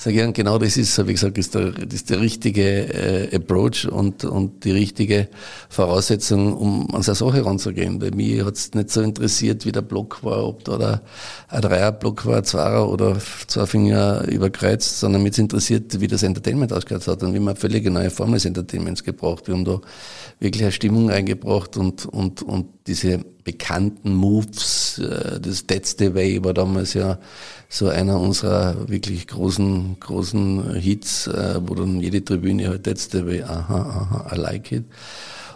Sag 0.00 0.14
ich, 0.14 0.32
genau 0.32 0.58
das 0.58 0.76
ist, 0.76 1.04
wie 1.08 1.12
gesagt, 1.12 1.38
ist 1.38 1.56
der, 1.56 1.72
ist 1.92 2.08
der 2.08 2.20
richtige 2.20 2.62
äh, 2.62 3.34
Approach 3.34 3.88
und, 3.90 4.24
und 4.24 4.64
die 4.64 4.70
richtige 4.70 5.26
Voraussetzung, 5.68 6.56
um 6.56 6.94
an 6.94 7.02
so 7.02 7.10
eine 7.10 7.32
Sache 7.32 7.44
ranzugehen. 7.44 7.98
Bei 7.98 8.12
mir 8.12 8.46
hat's 8.46 8.74
nicht 8.74 8.90
so 8.90 9.00
interessiert, 9.00 9.66
wie 9.66 9.72
der 9.72 9.82
Block 9.82 10.22
war, 10.22 10.46
ob 10.46 10.62
da 10.62 10.78
der, 10.78 11.02
ein 11.48 11.62
Dreierblock 11.62 12.26
war, 12.26 12.36
ein 12.36 12.44
Zweier 12.44 12.88
oder 12.88 13.16
zwei 13.48 13.66
Finger 13.66 14.22
überkreuzt, 14.28 15.00
sondern 15.00 15.24
mich 15.24 15.36
interessiert, 15.36 16.00
wie 16.00 16.06
das 16.06 16.22
Entertainment 16.22 16.72
ausgehört 16.72 17.08
hat 17.08 17.24
und 17.24 17.34
wie 17.34 17.40
man 17.40 17.56
völlig 17.56 17.84
neue 17.90 18.10
Form 18.10 18.30
des 18.30 18.44
Entertainments 18.44 19.02
gebraucht. 19.02 19.48
Wir 19.48 19.54
haben 19.54 19.64
da 19.68 19.80
wirklich 20.40 20.62
eine 20.62 20.72
Stimmung 20.72 21.10
eingebracht 21.10 21.76
und, 21.76 22.06
und, 22.06 22.42
und 22.42 22.66
diese 22.86 23.20
bekannten 23.44 24.14
Moves, 24.14 24.98
äh, 24.98 25.40
das 25.40 25.66
That's 25.66 25.96
the 25.98 26.14
Way 26.14 26.44
war 26.44 26.54
damals 26.54 26.94
ja 26.94 27.18
so 27.68 27.88
einer 27.88 28.20
unserer 28.20 28.88
wirklich 28.88 29.26
großen, 29.26 29.96
großen 30.00 30.74
Hits, 30.74 31.26
äh, 31.26 31.60
wo 31.64 31.74
dann 31.74 32.00
jede 32.00 32.24
Tribüne 32.24 32.68
halt 32.68 32.84
That's 32.84 33.08
the 33.10 33.26
Way, 33.26 33.42
aha, 33.42 33.80
aha, 33.80 34.34
I 34.34 34.38
like 34.38 34.72
it. 34.72 34.84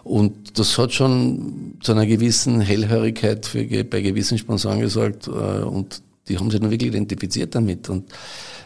Und 0.05 0.59
das 0.59 0.79
hat 0.79 0.93
schon 0.93 1.75
zu 1.81 1.93
einer 1.93 2.07
gewissen 2.07 2.61
Hellhörigkeit 2.61 3.47
für, 3.47 3.65
bei 3.85 4.01
gewissen 4.01 4.37
Sponsoren 4.37 4.81
gesorgt 4.81 5.29
äh, 5.29 5.31
und 5.31 6.03
die 6.29 6.39
haben 6.39 6.51
sich 6.51 6.61
dann 6.61 6.71
wirklich 6.71 6.89
identifiziert 6.89 7.55
damit. 7.55 7.89
Und 7.89 8.11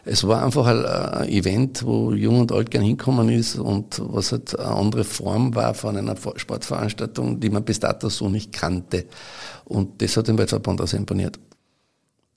es 0.07 0.27
war 0.27 0.45
einfach 0.45 0.67
ein, 0.67 1.29
Event, 1.29 1.85
wo 1.85 2.13
Jung 2.13 2.41
und 2.41 2.53
Alt 2.53 2.71
gern 2.71 2.85
hinkommen 2.85 3.29
ist 3.29 3.57
und 3.57 4.01
was 4.05 4.31
halt 4.33 4.59
eine 4.59 4.69
andere 4.69 5.05
Form 5.05 5.55
war 5.55 5.75
von 5.75 5.97
einer 5.97 6.15
Sportveranstaltung, 6.17 7.41
die 7.41 7.51
man 7.51 7.65
bis 7.65 7.81
dato 7.81 8.09
so 8.09 8.29
nicht 8.29 8.53
kannte. 8.53 9.07
Und 9.65 10.01
das 10.01 10.17
hat 10.17 10.29
den 10.29 10.39
Weltverband 10.39 10.81
also 10.81 10.97
imponiert. 10.97 11.41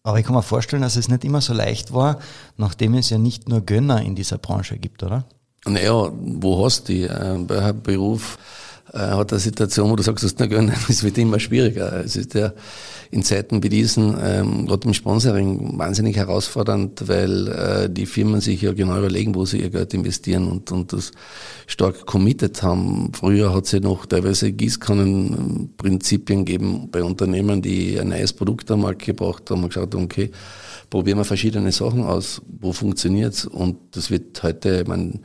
Aber 0.01 0.17
ich 0.17 0.25
kann 0.25 0.33
mir 0.33 0.41
vorstellen, 0.41 0.81
dass 0.81 0.95
es 0.95 1.09
nicht 1.09 1.23
immer 1.23 1.41
so 1.41 1.53
leicht 1.53 1.93
war, 1.93 2.19
nachdem 2.57 2.95
es 2.95 3.11
ja 3.11 3.19
nicht 3.19 3.47
nur 3.47 3.61
Gönner 3.61 4.01
in 4.01 4.15
dieser 4.15 4.39
Branche 4.39 4.77
gibt, 4.79 5.03
oder? 5.03 5.25
Naja, 5.65 6.11
wo 6.19 6.65
hast 6.65 6.89
du 6.89 6.93
die? 6.93 7.03
Äh, 7.03 7.37
bei 7.45 7.59
einem 7.61 7.83
Beruf 7.83 8.35
äh, 8.35 8.68
hat 8.93 9.31
eine 9.31 9.39
Situation, 9.39 9.89
wo 9.89 9.95
du 9.95 10.03
sagst, 10.03 10.23
das 10.23 10.31
ist 10.31 10.49
gönnen, 10.49 10.73
es 10.89 11.03
wird 11.03 11.17
immer 11.17 11.39
schwieriger. 11.39 12.03
Es 12.03 12.15
ist 12.15 12.33
ja 12.33 12.53
in 13.11 13.23
Zeiten 13.23 13.63
wie 13.63 13.69
diesen, 13.69 14.15
ähm, 14.21 14.67
gerade 14.67 14.87
im 14.87 14.93
Sponsoring, 14.93 15.77
wahnsinnig 15.79 16.15
herausfordernd, 16.17 17.07
weil 17.07 17.47
äh, 17.47 17.89
die 17.89 18.05
Firmen 18.05 18.39
sich 18.39 18.61
ja 18.61 18.71
genau 18.73 18.97
überlegen, 18.99 19.33
wo 19.33 19.45
sie 19.45 19.61
ihr 19.61 19.71
Geld 19.71 19.93
investieren 19.93 20.47
und, 20.47 20.71
und 20.71 20.93
das 20.93 21.11
stark 21.65 22.05
committed 22.05 22.61
haben. 22.61 23.11
Früher 23.13 23.53
hat 23.53 23.65
es 23.65 23.71
ja 23.71 23.79
noch 23.79 24.05
teilweise 24.05 24.51
Gießkannenprinzipien 24.51 26.45
gegeben 26.45 26.89
bei 26.91 27.03
Unternehmen, 27.03 27.61
die 27.61 27.99
ein 27.99 28.09
neues 28.09 28.33
Produkt 28.33 28.69
am 28.69 28.81
Markt 28.81 29.05
gebracht 29.05 29.49
haben 29.49 29.63
und 29.63 29.69
geschaut 29.69 29.95
okay, 29.95 30.29
probieren 30.89 31.19
wir 31.19 31.25
verschiedene 31.25 31.71
Sachen 31.71 32.03
aus, 32.03 32.41
wo 32.59 32.73
funktioniert's? 32.73 33.45
Und 33.45 33.77
das 33.91 34.09
wird 34.09 34.41
heute, 34.41 34.81
ich 34.81 34.87
meine, 34.87 35.19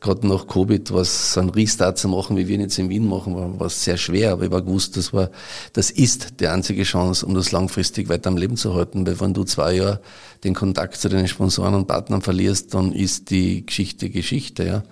gerade 0.00 0.26
nach 0.26 0.46
Covid, 0.46 0.92
was 0.92 1.36
ein 1.36 1.48
Restart 1.48 1.98
zu 1.98 2.08
machen, 2.08 2.36
wie 2.36 2.46
wir 2.46 2.54
ihn 2.54 2.60
jetzt 2.60 2.78
in 2.78 2.88
Wien 2.88 3.08
machen, 3.08 3.34
war, 3.34 3.58
war 3.58 3.68
sehr 3.68 3.96
schwer, 3.96 4.32
aber 4.32 4.44
ich 4.44 4.50
war 4.50 4.62
gewusst, 4.62 4.96
das 4.96 5.12
war, 5.12 5.30
das 5.72 5.90
ist 5.90 6.40
die 6.40 6.46
einzige 6.46 6.84
Chance, 6.84 7.26
um 7.26 7.34
das 7.34 7.50
langfristig 7.50 8.08
weiter 8.08 8.28
am 8.28 8.36
Leben 8.36 8.56
zu 8.56 8.74
halten, 8.74 9.06
weil 9.06 9.20
wenn 9.20 9.34
du 9.34 9.44
zwei 9.44 9.74
Jahre 9.74 10.00
den 10.44 10.54
Kontakt 10.54 10.96
zu 10.96 11.08
deinen 11.08 11.26
Sponsoren 11.26 11.74
und 11.74 11.88
Partnern 11.88 12.22
verlierst, 12.22 12.74
dann 12.74 12.92
ist 12.92 13.30
die 13.30 13.66
Geschichte 13.66 14.10
Geschichte, 14.10 14.64
ja. 14.64 14.82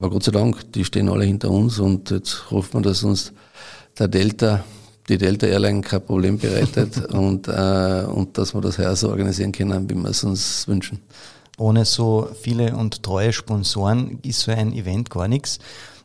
Aber 0.00 0.10
Gott 0.10 0.24
sei 0.24 0.32
Dank, 0.32 0.72
die 0.72 0.84
stehen 0.84 1.08
alle 1.08 1.24
hinter 1.24 1.50
uns 1.50 1.78
und 1.78 2.10
jetzt 2.10 2.50
hoffen 2.50 2.80
wir, 2.80 2.82
dass 2.82 3.04
uns 3.04 3.32
der 3.98 4.08
Delta 4.08 4.64
die 5.08 5.18
Delta 5.18 5.46
Airline 5.46 5.80
kein 5.80 6.04
Problem 6.04 6.38
bereitet 6.38 7.04
und, 7.12 7.48
äh, 7.48 8.04
und 8.06 8.36
dass 8.36 8.54
wir 8.54 8.60
das 8.60 8.78
heuer 8.78 8.94
so 8.96 9.08
organisieren 9.08 9.52
können, 9.52 9.88
wie 9.88 9.94
wir 9.94 10.10
es 10.10 10.24
uns 10.24 10.68
wünschen. 10.68 11.00
Ohne 11.56 11.84
so 11.84 12.28
viele 12.40 12.76
und 12.76 13.02
treue 13.02 13.32
Sponsoren 13.32 14.20
ist 14.22 14.40
so 14.40 14.52
ein 14.52 14.72
Event 14.72 15.10
gar 15.10 15.26
nichts. 15.26 15.58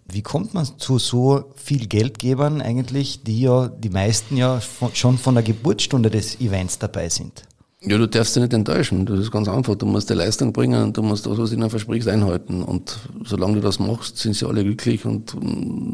Wie 0.06 0.22
kommt 0.22 0.54
man 0.54 0.68
zu 0.78 0.98
so 1.00 1.54
viel 1.56 1.88
Geldgebern 1.88 2.62
eigentlich, 2.62 3.24
die 3.24 3.42
ja 3.42 3.68
die 3.68 3.90
meisten 3.90 4.36
ja 4.36 4.60
schon 4.94 5.18
von 5.18 5.36
der 5.36 5.44
Geburtsstunde 5.44 6.10
des 6.10 6.42
Events 6.42 6.80
dabei 6.80 7.08
sind? 7.08 7.44
Ja, 7.86 7.98
du 7.98 8.08
darfst 8.08 8.36
dich 8.36 8.42
nicht 8.42 8.54
enttäuschen. 8.54 9.06
Das 9.06 9.20
ist 9.20 9.32
ganz 9.32 9.48
einfach. 9.48 9.76
Du 9.76 9.86
musst 9.86 10.10
die 10.10 10.14
Leistung 10.14 10.54
bringen 10.54 10.82
und 10.84 10.98
du 10.98 11.04
musst 11.04 11.26
das, 11.26 11.38
was 11.38 11.50
du 11.50 11.56
ihnen 11.58 11.70
versprichst, 11.70 12.08
einhalten. 12.08 12.64
Und 12.64 12.98
solange 13.26 13.56
du 13.56 13.62
das 13.62 13.78
machst, 13.80 14.18
sind 14.18 14.36
sie 14.36 14.48
alle 14.48 14.64
glücklich 14.64 15.06
und 15.06 15.36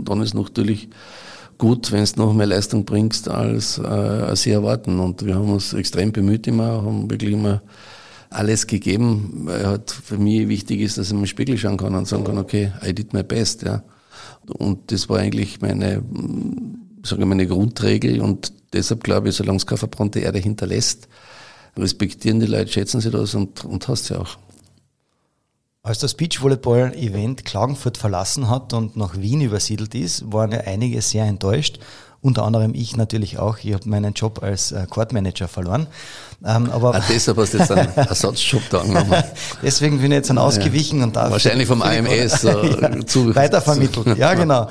dann 0.08 0.22
ist 0.22 0.36
natürlich 0.36 0.90
gut, 1.60 1.92
wenn 1.92 2.04
du 2.04 2.12
noch 2.16 2.34
mehr 2.34 2.48
Leistung 2.48 2.86
bringst, 2.86 3.30
als, 3.30 3.78
äh, 3.78 3.84
als 3.84 4.42
sie 4.42 4.52
erwarten. 4.52 5.00
Und 5.00 5.24
wir 5.24 5.36
haben 5.36 5.52
uns 5.52 5.74
extrem 5.74 6.12
bemüht 6.12 6.48
immer, 6.48 6.82
haben 6.82 7.12
wirklich 7.12 7.34
immer 7.34 7.62
alles 8.32 8.66
gegeben, 8.66 9.44
weil 9.46 9.68
halt 9.68 9.92
für 9.92 10.18
mich 10.18 10.48
wichtig 10.48 10.80
ist, 10.82 10.98
dass 10.98 11.08
ich 11.08 11.14
mir 11.14 11.22
den 11.22 11.28
Spiegel 11.28 11.58
schauen 11.58 11.78
kann 11.78 11.94
und 11.94 12.08
sagen 12.08 12.24
kann, 12.24 12.38
okay, 12.38 12.72
I 12.84 12.94
did 12.94 13.14
my 13.14 13.24
best, 13.24 13.64
ja. 13.64 13.84
Und 14.48 14.92
das 14.92 15.10
war 15.10 15.20
eigentlich 15.20 15.62
meine, 15.62 16.02
sage 17.04 17.22
ich, 17.22 17.28
meine 17.28 17.46
Grundregel 17.46 18.22
und 18.22 18.52
deshalb 18.74 19.04
glaube 19.04 19.30
ich, 19.30 19.36
solange 19.36 19.58
es 19.58 19.68
keine 19.68 19.78
verbrannte 19.78 20.20
Erde 20.20 20.40
hinterlässt, 20.40 21.08
respektieren 21.78 22.40
die 22.40 22.48
Leute, 22.48 22.72
schätzen 22.72 23.02
sie 23.02 23.12
das 23.12 23.36
und, 23.36 23.66
und 23.66 23.88
hast 23.88 24.06
sie 24.06 24.20
auch. 24.20 24.38
Als 25.82 26.00
das 26.00 26.14
Beachvolleyball-Event 26.16 27.46
Klagenfurt 27.46 27.98
verlassen 27.98 28.50
hat 28.50 28.74
und 28.74 28.98
nach 28.98 29.16
Wien 29.16 29.40
übersiedelt 29.40 29.96
ist, 29.96 30.30
waren 30.32 30.52
ja 30.52 30.60
einige 30.60 31.02
sehr 31.02 31.24
enttäuscht. 31.24 31.80
Unter 32.22 32.44
anderem 32.44 32.74
ich 32.76 32.98
natürlich 32.98 33.40
auch. 33.40 33.60
Ich 33.64 33.74
habe 33.74 33.88
meinen 33.88 34.14
Job 34.14 34.44
als 34.44 34.74
äh, 34.74 34.86
Courtmanager 34.90 35.48
verloren. 35.48 35.88
Ähm, 36.46 36.70
aber 36.70 36.96
ah, 36.96 37.02
deshalb 37.08 37.38
hast 37.38 37.54
du 37.54 37.60
jetzt 37.60 37.72
einen 37.72 37.88
Ersatzjob 37.96 38.62
da 38.70 38.82
angenommen. 38.82 39.24
Deswegen 39.64 40.02
bin 40.02 40.12
ich 40.12 40.18
jetzt 40.18 40.30
dann 40.30 40.38
ausgewichen 40.38 41.02
und 41.02 41.16
darf 41.16 41.32
wahrscheinlich 41.32 41.70
vom 41.70 41.82
AMS 41.82 42.44
äh, 42.44 43.00
zu 43.06 43.34
weitervermittelt. 43.34 44.08
Ja, 44.18 44.34
genau. 44.34 44.68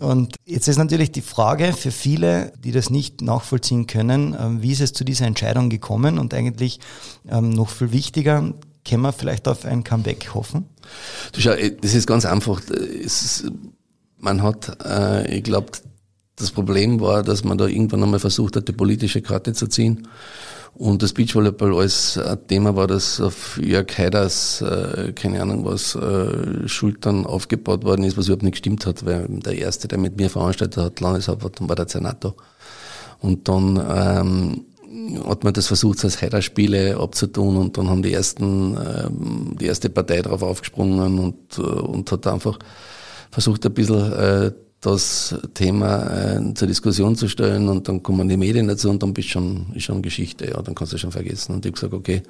Und 0.00 0.36
jetzt 0.44 0.68
ist 0.68 0.76
natürlich 0.76 1.10
die 1.10 1.22
Frage 1.22 1.72
für 1.72 1.90
viele, 1.90 2.52
die 2.62 2.70
das 2.70 2.88
nicht 2.88 3.20
nachvollziehen 3.20 3.88
können, 3.88 4.36
ähm, 4.40 4.62
wie 4.62 4.70
ist 4.70 4.80
es 4.80 4.92
zu 4.92 5.02
dieser 5.02 5.26
Entscheidung 5.26 5.70
gekommen? 5.70 6.20
Und 6.20 6.34
eigentlich 6.34 6.78
ähm, 7.28 7.50
noch 7.50 7.70
viel 7.70 7.90
wichtiger, 7.90 8.52
können 8.88 9.02
wir 9.02 9.12
vielleicht 9.12 9.48
auf 9.48 9.64
ein 9.64 9.84
Comeback 9.84 10.34
hoffen? 10.34 10.66
Du 11.32 11.40
schau, 11.40 11.50
äh, 11.50 11.74
das 11.80 11.94
ist 11.94 12.06
ganz 12.06 12.24
einfach. 12.24 12.60
Ist, 12.70 13.50
man 14.18 14.42
hat, 14.42 14.84
äh, 14.84 15.36
ich 15.36 15.44
glaube, 15.44 15.68
das 16.36 16.50
Problem 16.50 17.00
war, 17.00 17.22
dass 17.22 17.44
man 17.44 17.58
da 17.58 17.66
irgendwann 17.66 18.02
einmal 18.02 18.20
versucht 18.20 18.56
hat, 18.56 18.68
die 18.68 18.72
politische 18.72 19.22
Karte 19.22 19.52
zu 19.52 19.66
ziehen. 19.68 20.06
Und 20.74 21.02
das 21.02 21.14
Beachvolleyball 21.14 21.74
als 21.74 22.20
Thema 22.48 22.76
war, 22.76 22.86
das 22.86 23.18
auf 23.18 23.58
Jörg 23.58 23.96
Heiders, 23.96 24.60
äh, 24.60 25.12
keine 25.14 25.40
Ahnung 25.40 25.64
was, 25.64 25.94
äh, 25.94 26.68
Schultern 26.68 27.24
aufgebaut 27.24 27.82
worden 27.84 28.04
ist, 28.04 28.18
was 28.18 28.26
überhaupt 28.26 28.42
nicht 28.42 28.52
gestimmt 28.52 28.84
hat, 28.84 29.06
weil 29.06 29.26
der 29.26 29.56
Erste, 29.56 29.88
der 29.88 29.96
mit 29.96 30.18
mir 30.18 30.28
veranstaltet 30.28 30.76
hat, 30.76 31.00
Landeshauptmann, 31.00 31.70
war 31.70 31.76
der 31.76 31.86
Zenato. 31.86 32.34
Und 33.20 33.48
dann 33.48 33.82
ähm, 33.88 34.64
hat 35.26 35.44
man 35.44 35.52
das 35.52 35.66
versucht, 35.66 36.04
als 36.04 36.20
Heider-Spiele 36.22 36.96
abzutun 36.98 37.56
und 37.56 37.76
dann 37.76 37.88
haben 37.88 38.02
die 38.02 38.12
ersten, 38.12 38.76
ähm, 38.76 39.56
die 39.60 39.66
erste 39.66 39.90
Partei 39.90 40.22
darauf 40.22 40.42
aufgesprungen 40.42 41.18
und, 41.18 41.58
äh, 41.58 41.62
und 41.62 42.10
hat 42.12 42.26
einfach 42.26 42.58
versucht, 43.30 43.66
ein 43.66 43.74
bisschen 43.74 44.12
äh, 44.12 44.52
das 44.80 45.34
Thema 45.54 46.36
äh, 46.36 46.54
zur 46.54 46.68
Diskussion 46.68 47.16
zu 47.16 47.28
stellen 47.28 47.68
und 47.68 47.88
dann 47.88 48.02
kommen 48.02 48.28
die 48.28 48.36
Medien 48.36 48.68
dazu 48.68 48.90
und 48.90 49.02
dann 49.02 49.14
bist 49.14 49.28
schon, 49.28 49.66
ist 49.74 49.84
schon 49.84 50.02
Geschichte, 50.02 50.46
ja, 50.46 50.62
dann 50.62 50.74
kannst 50.74 50.92
du 50.92 50.98
schon 50.98 51.12
vergessen. 51.12 51.54
Und 51.54 51.66
ich 51.66 51.70
habe 51.70 51.74
gesagt, 51.74 51.94
okay, 51.94 52.22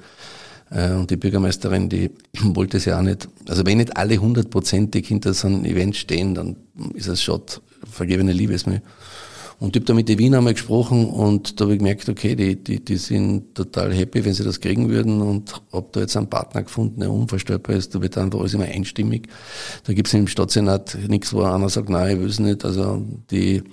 äh, 0.71 0.91
und 0.93 1.09
die 1.09 1.17
Bürgermeisterin, 1.17 1.89
die 1.89 2.11
wollte 2.41 2.77
es 2.77 2.85
ja 2.85 2.97
auch 2.97 3.03
nicht, 3.03 3.27
also 3.47 3.65
wenn 3.65 3.77
nicht 3.77 3.95
alle 3.95 4.17
hundertprozentig 4.17 5.07
hinter 5.07 5.33
so 5.33 5.47
einem 5.47 5.65
Event 5.65 5.95
stehen, 5.95 6.35
dann 6.35 6.55
ist 6.93 7.07
es 7.07 7.21
schon 7.21 7.41
vergebene 7.89 8.33
Liebesmühe. 8.33 8.81
Und 9.59 9.75
ich 9.75 9.81
habe 9.81 9.85
da 9.85 9.93
mit 9.95 10.07
den 10.07 10.19
Wiener 10.19 10.37
einmal 10.37 10.53
gesprochen 10.53 11.09
und 11.09 11.59
da 11.59 11.65
habe 11.65 11.73
ich 11.73 11.79
gemerkt, 11.79 12.07
okay, 12.07 12.35
die, 12.35 12.63
die, 12.63 12.83
die 12.83 12.97
sind 12.97 13.55
total 13.55 13.91
happy, 13.91 14.23
wenn 14.23 14.33
sie 14.33 14.43
das 14.43 14.61
kriegen 14.61 14.89
würden 14.89 15.19
und 15.19 15.51
habe 15.73 15.87
da 15.93 16.01
jetzt 16.01 16.15
einen 16.15 16.29
Partner 16.29 16.61
gefunden, 16.61 16.99
der 16.99 17.11
unvorstellbar 17.11 17.75
ist. 17.75 17.95
Da 17.95 18.01
wird 18.01 18.19
einfach 18.19 18.39
alles 18.39 18.53
immer 18.53 18.65
einstimmig. 18.65 19.27
Da 19.85 19.93
gibt 19.93 20.09
es 20.09 20.13
im 20.13 20.27
Stadtsenat 20.27 20.97
nichts, 21.07 21.33
wo 21.33 21.41
einer 21.41 21.69
sagt, 21.69 21.89
nein, 21.89 22.17
ich 22.17 22.21
will 22.21 22.29
es 22.29 22.39
nicht. 22.39 22.63
Also 22.65 23.03
die, 23.31 23.63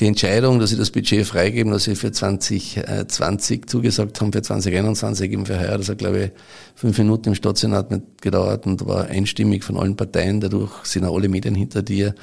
die 0.00 0.06
Entscheidung, 0.06 0.58
dass 0.58 0.70
sie 0.70 0.76
das 0.76 0.90
Budget 0.90 1.26
freigeben, 1.26 1.72
dass 1.72 1.84
sie 1.84 1.94
für 1.94 2.12
2020 2.12 3.66
zugesagt 3.66 4.20
haben, 4.20 4.32
für 4.32 4.42
2021 4.42 5.30
eben 5.30 5.46
für 5.46 5.58
heuer, 5.58 5.78
das 5.78 5.88
hat, 5.88 5.98
glaube 5.98 6.24
ich, 6.24 6.30
fünf 6.74 6.98
Minuten 6.98 7.28
im 7.28 7.34
Stadtsenat 7.34 7.90
nicht 7.90 8.22
gedauert 8.22 8.66
und 8.66 8.86
war 8.86 9.06
einstimmig 9.06 9.64
von 9.64 9.76
allen 9.76 9.96
Parteien. 9.96 10.40
Dadurch 10.40 10.72
sind 10.84 11.04
auch 11.04 11.16
alle 11.16 11.28
Medien 11.28 11.54
hinter 11.54 11.82
dir. 11.82 12.14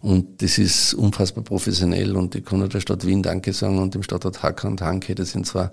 Und 0.00 0.42
das 0.42 0.58
ist 0.58 0.94
unfassbar 0.94 1.42
professionell 1.42 2.16
und 2.16 2.34
ich 2.34 2.44
kann 2.44 2.58
nur 2.58 2.68
der 2.68 2.80
Stadt 2.80 3.06
Wien 3.06 3.22
Danke 3.22 3.52
sagen 3.52 3.78
und 3.78 3.94
dem 3.94 4.02
Stadtrat 4.02 4.42
Hacker 4.42 4.68
und 4.68 4.82
Hanke, 4.82 5.14
das 5.14 5.32
sind 5.32 5.46
zwar 5.46 5.72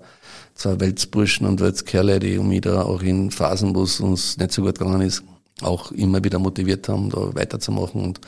zwei 0.54 0.80
Weltsburschen 0.80 1.46
und 1.46 1.60
Weltskerle, 1.60 2.18
die 2.18 2.38
um 2.38 2.48
mich 2.48 2.62
da 2.62 2.82
auch 2.82 3.02
in 3.02 3.30
Phasen, 3.30 3.74
wo 3.74 3.82
es 3.82 4.00
uns 4.00 4.38
nicht 4.38 4.52
so 4.52 4.62
gut 4.62 4.78
gegangen 4.78 5.02
ist, 5.02 5.22
auch 5.60 5.92
immer 5.92 6.24
wieder 6.24 6.38
motiviert 6.38 6.88
haben, 6.88 7.10
da 7.10 7.34
weiterzumachen 7.34 8.02
und 8.02 8.20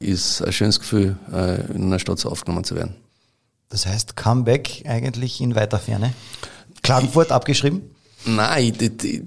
ist 0.00 0.42
ein 0.42 0.52
schönes 0.52 0.80
Gefühl, 0.80 1.16
äh, 1.32 1.64
in 1.72 1.84
einer 1.84 1.98
Stadt 1.98 2.18
so 2.18 2.30
aufgenommen 2.30 2.64
zu 2.64 2.74
werden. 2.74 2.96
Das 3.68 3.86
heißt, 3.86 4.16
Comeback 4.16 4.84
eigentlich 4.86 5.40
in 5.40 5.54
weiter 5.54 5.78
Ferne? 5.78 6.12
Klagenfurt 6.82 7.32
abgeschrieben? 7.32 7.82
Nein, 8.26 8.72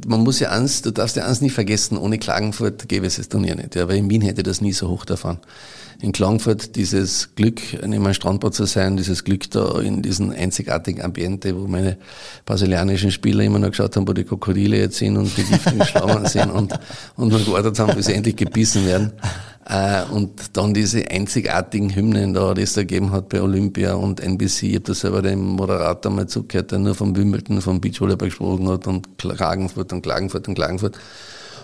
man 0.08 0.22
muss 0.22 0.40
ja 0.40 0.50
eins, 0.50 0.82
du 0.82 0.92
darfst 0.92 1.16
ja 1.16 1.26
eins 1.26 1.42
nicht 1.42 1.54
vergessen, 1.54 1.98
ohne 1.98 2.18
Klagenfurt 2.18 2.88
gäbe 2.90 3.06
es 3.06 3.18
das 3.18 3.30
Turnier 3.30 3.56
nicht. 3.56 3.76
Ja, 3.76 3.88
weil 3.88 3.98
in 3.98 4.10
Wien 4.10 4.22
hätte 4.22 4.44
das 4.44 4.62
nie 4.62 4.74
so 4.74 4.90
hoch 4.90 5.06
davon. 5.06 5.40
In 6.00 6.12
Klagenfurt 6.12 6.76
dieses 6.76 7.34
Glück, 7.34 7.60
neben 7.74 8.06
einem 8.06 8.14
Strandbad 8.14 8.54
zu 8.54 8.66
sein, 8.66 8.98
dieses 8.98 9.24
Glück 9.24 9.50
da 9.50 9.80
in 9.80 10.04
diesem 10.04 10.30
einzigartigen 10.30 11.02
Ambiente, 11.02 11.60
wo 11.60 11.68
meine 11.68 11.98
brasilianischen 12.46 13.12
Spieler 13.12 13.44
immer 13.44 13.58
noch 13.58 13.70
geschaut 13.70 13.96
haben, 13.96 14.08
wo 14.08 14.14
die 14.14 14.24
Krokodile 14.24 14.78
jetzt 14.78 14.98
sind 14.98 15.18
und 15.18 15.36
die 15.36 15.44
giftigen 15.44 15.84
Schlangen 15.84 16.26
sind 16.28 16.52
und, 16.52 16.78
und 17.16 17.30
nur 17.30 17.40
gewartet 17.40 17.80
haben, 17.80 17.96
bis 17.96 18.06
sie 18.06 18.14
endlich 18.14 18.36
gebissen 18.36 18.86
werden. 18.86 19.14
Äh, 19.70 20.04
und 20.12 20.56
dann 20.56 20.74
diese 20.74 21.10
einzigartigen 21.10 21.94
Hymnen 21.94 22.34
da, 22.34 22.54
die 22.54 22.62
es 22.62 22.74
da 22.74 22.82
gegeben 22.82 23.12
hat 23.12 23.30
bei 23.30 23.42
Olympia 23.42 23.96
und 23.96 24.20
NBC. 24.20 24.64
Ich 24.64 24.76
habe 24.76 24.86
da 24.86 24.94
selber 24.94 25.22
dem 25.24 25.44
Moderator 25.44 26.12
mal 26.12 26.28
zugehört, 26.28 26.72
der 26.72 26.80
nur 26.80 26.94
vom 26.94 27.16
Wimbledon, 27.16 27.60
vom 27.60 27.82
Beachvolleyball 27.82 28.30
gesprochen 28.30 28.70
hat 28.70 28.86
und 28.86 29.18
Klagenfurt 29.18 29.92
und 29.92 30.04
Klagenfurt 30.04 30.48
und 30.48 30.54
Klagenfurt. 30.54 30.98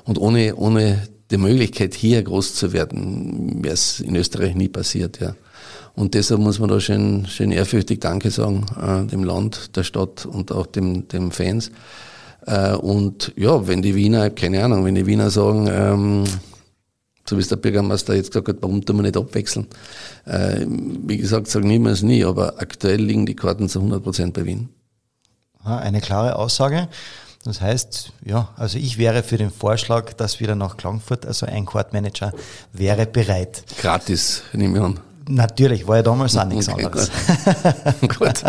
Und 0.05 0.17
ohne, 0.17 0.55
ohne 0.55 1.03
die 1.33 1.37
Möglichkeit, 1.37 1.93
hier 1.95 2.21
groß 2.23 2.55
zu 2.55 2.71
werden, 2.73 3.63
wäre 3.63 3.73
es 3.73 3.99
in 3.99 4.15
Österreich 4.15 4.55
nie 4.55 4.69
passiert, 4.69 5.19
ja. 5.19 5.35
Und 5.95 6.15
deshalb 6.15 6.39
muss 6.39 6.59
man 6.59 6.69
da 6.69 6.79
schön, 6.79 7.27
schön 7.27 7.51
ehrfürchtig 7.51 7.99
Danke 7.99 8.31
sagen, 8.31 8.65
äh, 8.81 9.05
dem 9.05 9.23
Land, 9.23 9.75
der 9.75 9.83
Stadt 9.83 10.25
und 10.25 10.51
auch 10.51 10.65
dem, 10.65 11.07
dem 11.07 11.31
Fans. 11.31 11.71
Äh, 12.45 12.73
und 12.73 13.31
ja, 13.35 13.67
wenn 13.67 13.81
die 13.81 13.93
Wiener, 13.93 14.29
keine 14.31 14.63
Ahnung, 14.63 14.85
wenn 14.85 14.95
die 14.95 15.05
Wiener 15.05 15.29
sagen, 15.29 15.67
ähm, 15.71 16.23
so 17.29 17.37
wie 17.37 17.41
es 17.41 17.47
der 17.47 17.57
Bürgermeister 17.57 18.15
jetzt 18.15 18.31
gesagt 18.31 18.47
hat, 18.47 18.57
warum 18.61 18.83
tun 18.83 18.97
wir 18.97 19.03
nicht 19.03 19.17
abwechseln? 19.17 19.67
Äh, 20.25 20.65
wie 20.67 21.17
gesagt, 21.17 21.47
sagen 21.47 21.67
niemals 21.67 22.01
nie, 22.01 22.25
aber 22.25 22.59
aktuell 22.59 23.01
liegen 23.01 23.25
die 23.25 23.35
Karten 23.35 23.69
zu 23.69 23.79
100 23.79 24.03
Prozent 24.03 24.33
bei 24.33 24.45
Wien. 24.45 24.69
Eine 25.63 26.01
klare 26.01 26.35
Aussage. 26.35 26.89
Das 27.45 27.59
heißt, 27.59 28.13
ja, 28.23 28.49
also 28.55 28.77
ich 28.77 28.97
wäre 28.97 29.21
für 29.21 29.37
den 29.37 29.51
Vorschlag, 29.51 30.13
dass 30.13 30.39
wieder 30.39 30.55
nach 30.55 30.77
Klagenfurt, 30.77 31.25
also 31.25 31.45
ein 31.45 31.65
Courtmanager 31.65 32.31
wäre 32.71 33.05
bereit. 33.05 33.63
Gratis, 33.79 34.43
nehme 34.53 34.77
ich 34.77 34.83
an. 34.83 34.99
Natürlich, 35.27 35.87
war 35.87 35.97
ja 35.97 36.03
damals 36.03 36.37
auch 36.37 36.45
nichts 36.45 36.69
okay, 36.69 36.85
anderes. 36.85 37.11
Gut. 38.01 38.17
gut. 38.19 38.43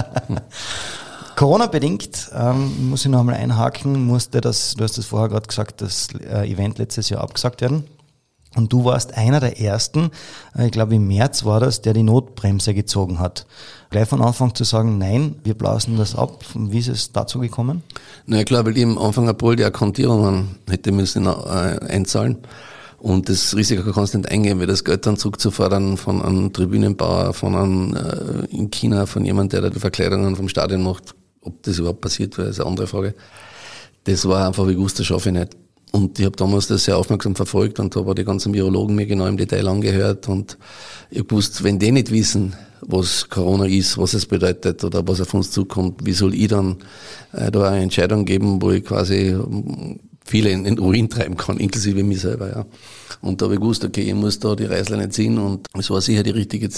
Corona-bedingt, 1.36 2.30
ähm, 2.32 2.90
muss 2.90 3.04
ich 3.04 3.10
noch 3.10 3.20
einmal 3.20 3.34
einhaken, 3.34 4.06
musste 4.06 4.40
das, 4.40 4.74
du 4.74 4.84
hast 4.84 4.98
das 4.98 5.06
vorher 5.06 5.28
gerade 5.28 5.46
gesagt, 5.46 5.80
das 5.80 6.08
äh, 6.20 6.48
Event 6.48 6.78
letztes 6.78 7.08
Jahr 7.08 7.22
abgesagt 7.22 7.60
werden. 7.60 7.84
Und 8.56 8.72
du 8.72 8.84
warst 8.84 9.16
einer 9.16 9.40
der 9.40 9.60
ersten, 9.60 10.10
äh, 10.56 10.66
ich 10.66 10.72
glaube 10.72 10.94
im 10.94 11.06
März 11.06 11.44
war 11.44 11.60
das, 11.60 11.82
der 11.82 11.92
die 11.92 12.02
Notbremse 12.02 12.74
gezogen 12.74 13.18
hat. 13.18 13.46
Gleich 13.90 14.08
von 14.08 14.22
Anfang 14.22 14.54
zu 14.54 14.64
sagen, 14.64 14.98
nein, 14.98 15.36
wir 15.44 15.54
blasen 15.54 15.96
das 15.96 16.14
ab. 16.14 16.44
Wie 16.54 16.78
ist 16.78 16.88
es 16.88 17.12
dazu 17.12 17.40
gekommen? 17.40 17.82
Na 18.26 18.38
ja, 18.38 18.44
klar, 18.44 18.64
weil 18.64 18.76
ich 18.76 18.84
am 18.84 18.98
Anfang 18.98 19.28
April 19.28 19.56
die 19.56 19.64
Akkordierungen 19.64 20.56
hätte 20.68 20.92
müssen 20.92 21.26
äh, 21.26 21.30
einzahlen. 21.30 22.38
Und 22.98 23.28
das 23.28 23.54
Risiko 23.54 23.92
kannst 23.92 24.14
du 24.14 24.18
nicht 24.18 24.30
eingehen, 24.30 24.58
weil 24.60 24.66
das 24.66 24.82
Geld 24.82 25.04
dann 25.04 25.18
zurückzufordern 25.18 25.98
von 25.98 26.22
einem 26.22 26.52
Tribünenbauer, 26.52 27.34
von 27.34 27.54
einem 27.54 27.94
äh, 27.94 28.46
in 28.46 28.70
China, 28.70 29.04
von 29.04 29.24
jemandem, 29.26 29.60
der 29.60 29.68
da 29.68 29.74
die 29.74 29.80
Verkleidungen 29.80 30.36
vom 30.36 30.48
Stadion 30.48 30.82
macht, 30.82 31.14
ob 31.42 31.62
das 31.64 31.78
überhaupt 31.78 32.00
passiert 32.00 32.38
wäre, 32.38 32.48
ist 32.48 32.60
eine 32.60 32.68
andere 32.70 32.86
Frage. 32.86 33.14
Das 34.04 34.26
war 34.26 34.46
einfach, 34.46 34.66
wie 34.68 34.72
ich 34.72 34.94
das 34.94 35.04
schaffe 35.04 35.28
ich 35.30 35.34
nicht. 35.34 35.56
Und 35.94 36.18
ich 36.18 36.24
habe 36.24 36.34
damals 36.34 36.66
das 36.66 36.86
sehr 36.86 36.98
aufmerksam 36.98 37.36
verfolgt 37.36 37.78
und 37.78 37.94
habe 37.94 38.16
die 38.16 38.24
ganzen 38.24 38.52
Virologen 38.52 38.96
mir 38.96 39.06
genau 39.06 39.28
im 39.28 39.36
Detail 39.36 39.68
angehört 39.68 40.28
und 40.28 40.58
ich 41.08 41.22
wusste, 41.30 41.62
wenn 41.62 41.78
die 41.78 41.92
nicht 41.92 42.10
wissen, 42.10 42.56
was 42.80 43.28
Corona 43.28 43.66
ist, 43.66 43.96
was 43.96 44.12
es 44.12 44.26
bedeutet 44.26 44.82
oder 44.82 45.06
was 45.06 45.20
auf 45.20 45.32
uns 45.34 45.52
zukommt, 45.52 46.04
wie 46.04 46.12
soll 46.12 46.34
ich 46.34 46.48
dann 46.48 46.78
äh, 47.32 47.48
da 47.48 47.70
eine 47.70 47.84
Entscheidung 47.84 48.24
geben, 48.24 48.60
wo 48.60 48.72
ich 48.72 48.84
quasi 48.84 49.28
ähm, 49.28 50.00
viele 50.24 50.50
in 50.50 50.64
den 50.64 50.80
Urin 50.80 51.08
treiben 51.08 51.36
kann, 51.36 51.58
inklusive 51.58 52.02
mich 52.02 52.22
selber, 52.22 52.48
ja. 52.48 52.66
Und 53.20 53.40
da 53.40 53.44
habe 53.44 53.54
ich 53.54 53.60
gewusst, 53.60 53.84
okay, 53.84 54.02
ich 54.02 54.14
muss 54.14 54.40
da 54.40 54.56
die 54.56 54.64
Reißleine 54.64 55.10
ziehen 55.10 55.38
und 55.38 55.68
es 55.78 55.90
war 55.90 56.00
sicher 56.00 56.24
die 56.24 56.30
richtige 56.30 56.68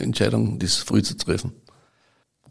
Entscheidung, 0.00 0.58
das 0.58 0.74
früh 0.76 1.02
zu 1.02 1.16
treffen. 1.16 1.52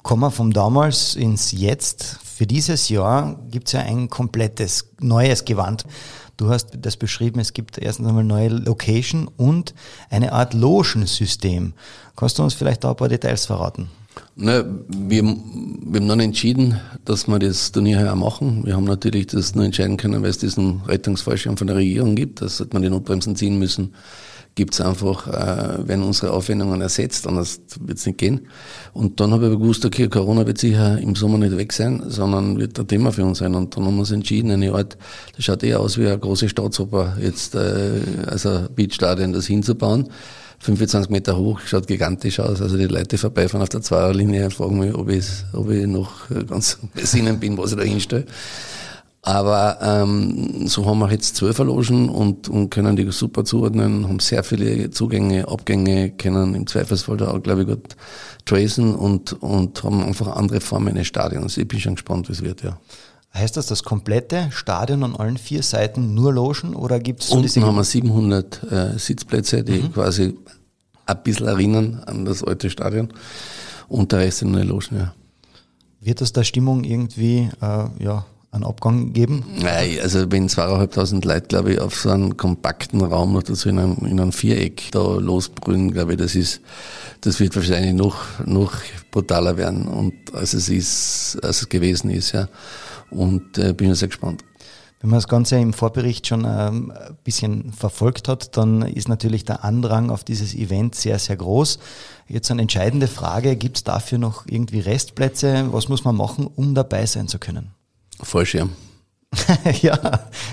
Kommen 0.01 0.23
wir 0.23 0.31
vom 0.31 0.51
damals 0.51 1.15
ins 1.15 1.51
Jetzt. 1.51 2.17
Für 2.35 2.45
dieses 2.45 2.89
Jahr 2.89 3.39
gibt 3.49 3.67
es 3.67 3.71
ja 3.71 3.79
ein 3.79 4.09
komplettes 4.09 4.89
neues 4.99 5.45
Gewand. 5.45 5.85
Du 6.35 6.49
hast 6.49 6.71
das 6.81 6.97
beschrieben, 6.97 7.39
es 7.39 7.53
gibt 7.53 7.77
erstens 7.77 8.09
einmal 8.09 8.25
neue 8.25 8.49
Location 8.49 9.29
und 9.37 9.73
eine 10.09 10.33
Art 10.33 10.53
Logen-System. 10.53 11.71
Kannst 12.17 12.37
du 12.37 12.43
uns 12.43 12.53
vielleicht 12.53 12.83
da 12.83 12.89
ein 12.89 12.97
paar 12.97 13.07
Details 13.07 13.45
verraten? 13.45 13.87
Na, 14.35 14.65
wir, 14.89 15.23
wir 15.23 15.99
haben 16.01 16.07
dann 16.09 16.19
entschieden, 16.19 16.77
dass 17.05 17.25
wir 17.25 17.39
das 17.39 17.71
Turnier 17.71 18.11
auch 18.11 18.17
machen. 18.17 18.65
Wir 18.65 18.75
haben 18.75 18.83
natürlich 18.83 19.27
das 19.27 19.55
nur 19.55 19.63
entscheiden 19.63 19.95
können, 19.95 20.21
weil 20.21 20.29
es 20.29 20.37
diesen 20.37 20.81
Rettungsfallschirm 20.81 21.55
von 21.55 21.67
der 21.67 21.77
Regierung 21.77 22.15
gibt. 22.15 22.41
Das 22.41 22.59
hat 22.59 22.73
man 22.73 22.81
die 22.81 22.89
Notbremsen 22.89 23.37
ziehen 23.37 23.57
müssen 23.57 23.93
gibt 24.55 24.73
es 24.73 24.81
einfach, 24.81 25.27
äh, 25.27 25.87
werden 25.87 26.03
unsere 26.03 26.31
Aufwendungen 26.31 26.81
ersetzt, 26.81 27.27
anders 27.27 27.59
wird 27.81 27.97
es 27.97 28.05
nicht 28.05 28.17
gehen. 28.17 28.47
Und 28.93 29.19
dann 29.19 29.31
habe 29.31 29.47
ich 29.47 29.51
gewusst, 29.51 29.85
okay, 29.85 30.07
Corona 30.07 30.47
wird 30.47 30.57
sicher 30.57 30.97
im 30.97 31.15
Sommer 31.15 31.37
nicht 31.37 31.57
weg 31.57 31.73
sein, 31.73 32.03
sondern 32.07 32.57
wird 32.57 32.79
ein 32.79 32.87
Thema 32.87 33.11
für 33.11 33.25
uns 33.25 33.39
sein. 33.39 33.53
Und 33.53 33.75
dann 33.75 33.85
haben 33.85 33.95
wir 33.95 33.99
uns 33.99 34.11
entschieden, 34.11 34.51
eine 34.51 34.73
Art, 34.73 34.97
das 35.35 35.45
schaut 35.45 35.61
eher 35.63 35.81
aus 35.81 35.97
wie 35.97 36.07
eine 36.07 36.17
große 36.17 36.47
Staatsoper, 36.47 37.17
jetzt 37.21 37.53
äh, 37.55 37.99
also 38.27 38.67
Beachstadion, 38.73 39.33
das 39.33 39.45
hinzubauen. 39.45 40.09
25 40.59 41.11
Meter 41.11 41.37
hoch, 41.37 41.59
schaut 41.59 41.85
gigantisch 41.85 42.39
aus. 42.39 42.61
Also 42.61 42.77
die 42.77 42.87
Leute 42.87 43.17
vorbeifahren 43.17 43.61
auf 43.61 43.69
der 43.69 43.81
Zweierlinie 43.81 44.45
und 44.45 44.53
fragen 44.53 44.79
mich, 44.79 44.95
ob 44.95 45.09
ich, 45.09 45.25
ob 45.51 45.69
ich 45.69 45.85
noch 45.85 46.11
ganz 46.47 46.79
besinnen 46.93 47.39
bin, 47.39 47.57
was 47.57 47.71
ich 47.71 47.77
da 47.77 47.83
hinstelle. 47.83 48.25
Aber 49.27 49.79
ähm, 49.81 50.67
so 50.67 50.85
haben 50.85 50.99
wir 50.99 51.09
jetzt 51.09 51.35
zwölf 51.35 51.57
Logen 51.57 52.09
und, 52.09 52.47
und 52.47 52.69
können 52.69 52.95
die 52.95 53.11
super 53.11 53.43
zuordnen, 53.43 54.07
haben 54.07 54.19
sehr 54.19 54.43
viele 54.43 54.91
Zugänge, 54.91 55.47
Abgänge, 55.47 56.11
können 56.11 56.53
im 56.53 56.67
Zweifelsfall 56.67 57.17
da 57.17 57.29
auch, 57.29 57.41
glaube 57.41 57.63
ich, 57.63 57.67
gut 57.67 57.95
tracen 58.45 58.93
und, 58.93 59.33
und 59.41 59.81
haben 59.81 60.03
einfach 60.03 60.27
andere 60.35 60.61
Formen 60.61 60.89
eines 60.89 61.07
Stadions. 61.07 61.57
Ich 61.57 61.67
bin 61.67 61.79
schon 61.79 61.95
gespannt, 61.95 62.29
wie 62.29 62.33
es 62.33 62.43
wird, 62.43 62.61
ja. 62.61 62.77
Heißt 63.33 63.57
das 63.57 63.65
das 63.65 63.81
komplette 63.81 64.49
Stadion 64.51 65.03
an 65.03 65.15
allen 65.15 65.37
vier 65.37 65.63
Seiten 65.63 66.13
nur 66.13 66.31
Logen 66.31 66.75
oder 66.75 66.99
gibt 66.99 67.23
es 67.23 67.29
so 67.29 67.37
Unten 67.37 67.65
haben 67.65 67.77
wir 67.77 67.83
700 67.83 68.71
äh, 68.71 68.99
Sitzplätze, 68.99 69.63
die 69.63 69.81
mhm. 69.81 69.91
quasi 69.91 70.37
ein 71.07 71.23
bisschen 71.23 71.47
erinnern 71.47 72.03
an 72.05 72.25
das 72.25 72.43
alte 72.43 72.69
Stadion 72.69 73.11
und 73.87 74.11
der 74.11 74.19
Rest 74.19 74.37
sind 74.37 74.51
nur 74.51 74.63
Logen, 74.63 74.97
ja. 74.97 75.15
Wird 75.99 76.21
das 76.21 76.31
der 76.31 76.43
Stimmung 76.43 76.83
irgendwie 76.83 77.49
äh, 77.59 77.87
ja, 78.03 78.27
einen 78.55 78.63
Abgang 78.63 79.13
geben? 79.13 79.43
Nein, 79.59 79.99
also 80.01 80.31
wenn 80.31 80.49
zweieinhalbtausend 80.49 81.25
Leute, 81.25 81.47
glaube 81.47 81.73
ich, 81.73 81.79
auf 81.79 81.95
so 81.95 82.09
einem 82.09 82.37
kompakten 82.37 83.01
Raum 83.01 83.33
noch 83.33 83.43
dazu 83.43 83.69
in 83.69 83.79
einem, 83.79 83.97
in 84.05 84.19
einem 84.19 84.31
Viereck 84.31 84.91
da 84.91 85.15
losbrüllen, 85.15 85.91
glaube 85.91 86.13
ich, 86.13 86.17
das 86.17 86.35
ist, 86.35 86.61
das 87.21 87.39
wird 87.39 87.55
wahrscheinlich 87.55 87.93
noch, 87.93 88.17
noch 88.45 88.73
brutaler 89.11 89.57
werden 89.57 89.87
und 89.87 90.13
als 90.33 90.53
es 90.53 90.69
ist, 90.69 91.37
als 91.43 91.61
es 91.61 91.69
gewesen 91.69 92.09
ist, 92.09 92.31
ja. 92.31 92.47
Und 93.11 93.57
äh, 93.57 93.73
bin 93.73 93.93
sehr 93.93 94.07
gespannt. 94.07 94.43
Wenn 95.05 95.11
man 95.11 95.17
das 95.17 95.27
Ganze 95.27 95.57
im 95.57 95.71
Vorbericht 95.71 96.25
schon 96.25 96.45
ähm, 96.45 96.91
ein 96.91 97.15
bisschen 97.23 97.71
verfolgt 97.71 98.27
hat, 98.27 98.57
dann 98.57 98.81
ist 98.81 99.07
natürlich 99.07 99.45
der 99.45 99.63
Andrang 99.63 100.09
auf 100.09 100.23
dieses 100.23 100.55
Event 100.55 100.95
sehr, 100.95 101.19
sehr 101.19 101.35
groß. 101.35 101.77
Jetzt 102.27 102.49
eine 102.49 102.63
entscheidende 102.63 103.07
Frage, 103.07 103.55
gibt 103.55 103.77
es 103.77 103.83
dafür 103.83 104.17
noch 104.17 104.47
irgendwie 104.47 104.79
Restplätze? 104.79 105.67
Was 105.71 105.89
muss 105.89 106.05
man 106.05 106.15
machen, 106.15 106.47
um 106.47 106.73
dabei 106.73 107.05
sein 107.05 107.27
zu 107.27 107.37
können? 107.37 107.74
Fallschirm. 108.21 108.71
ja, 109.81 109.99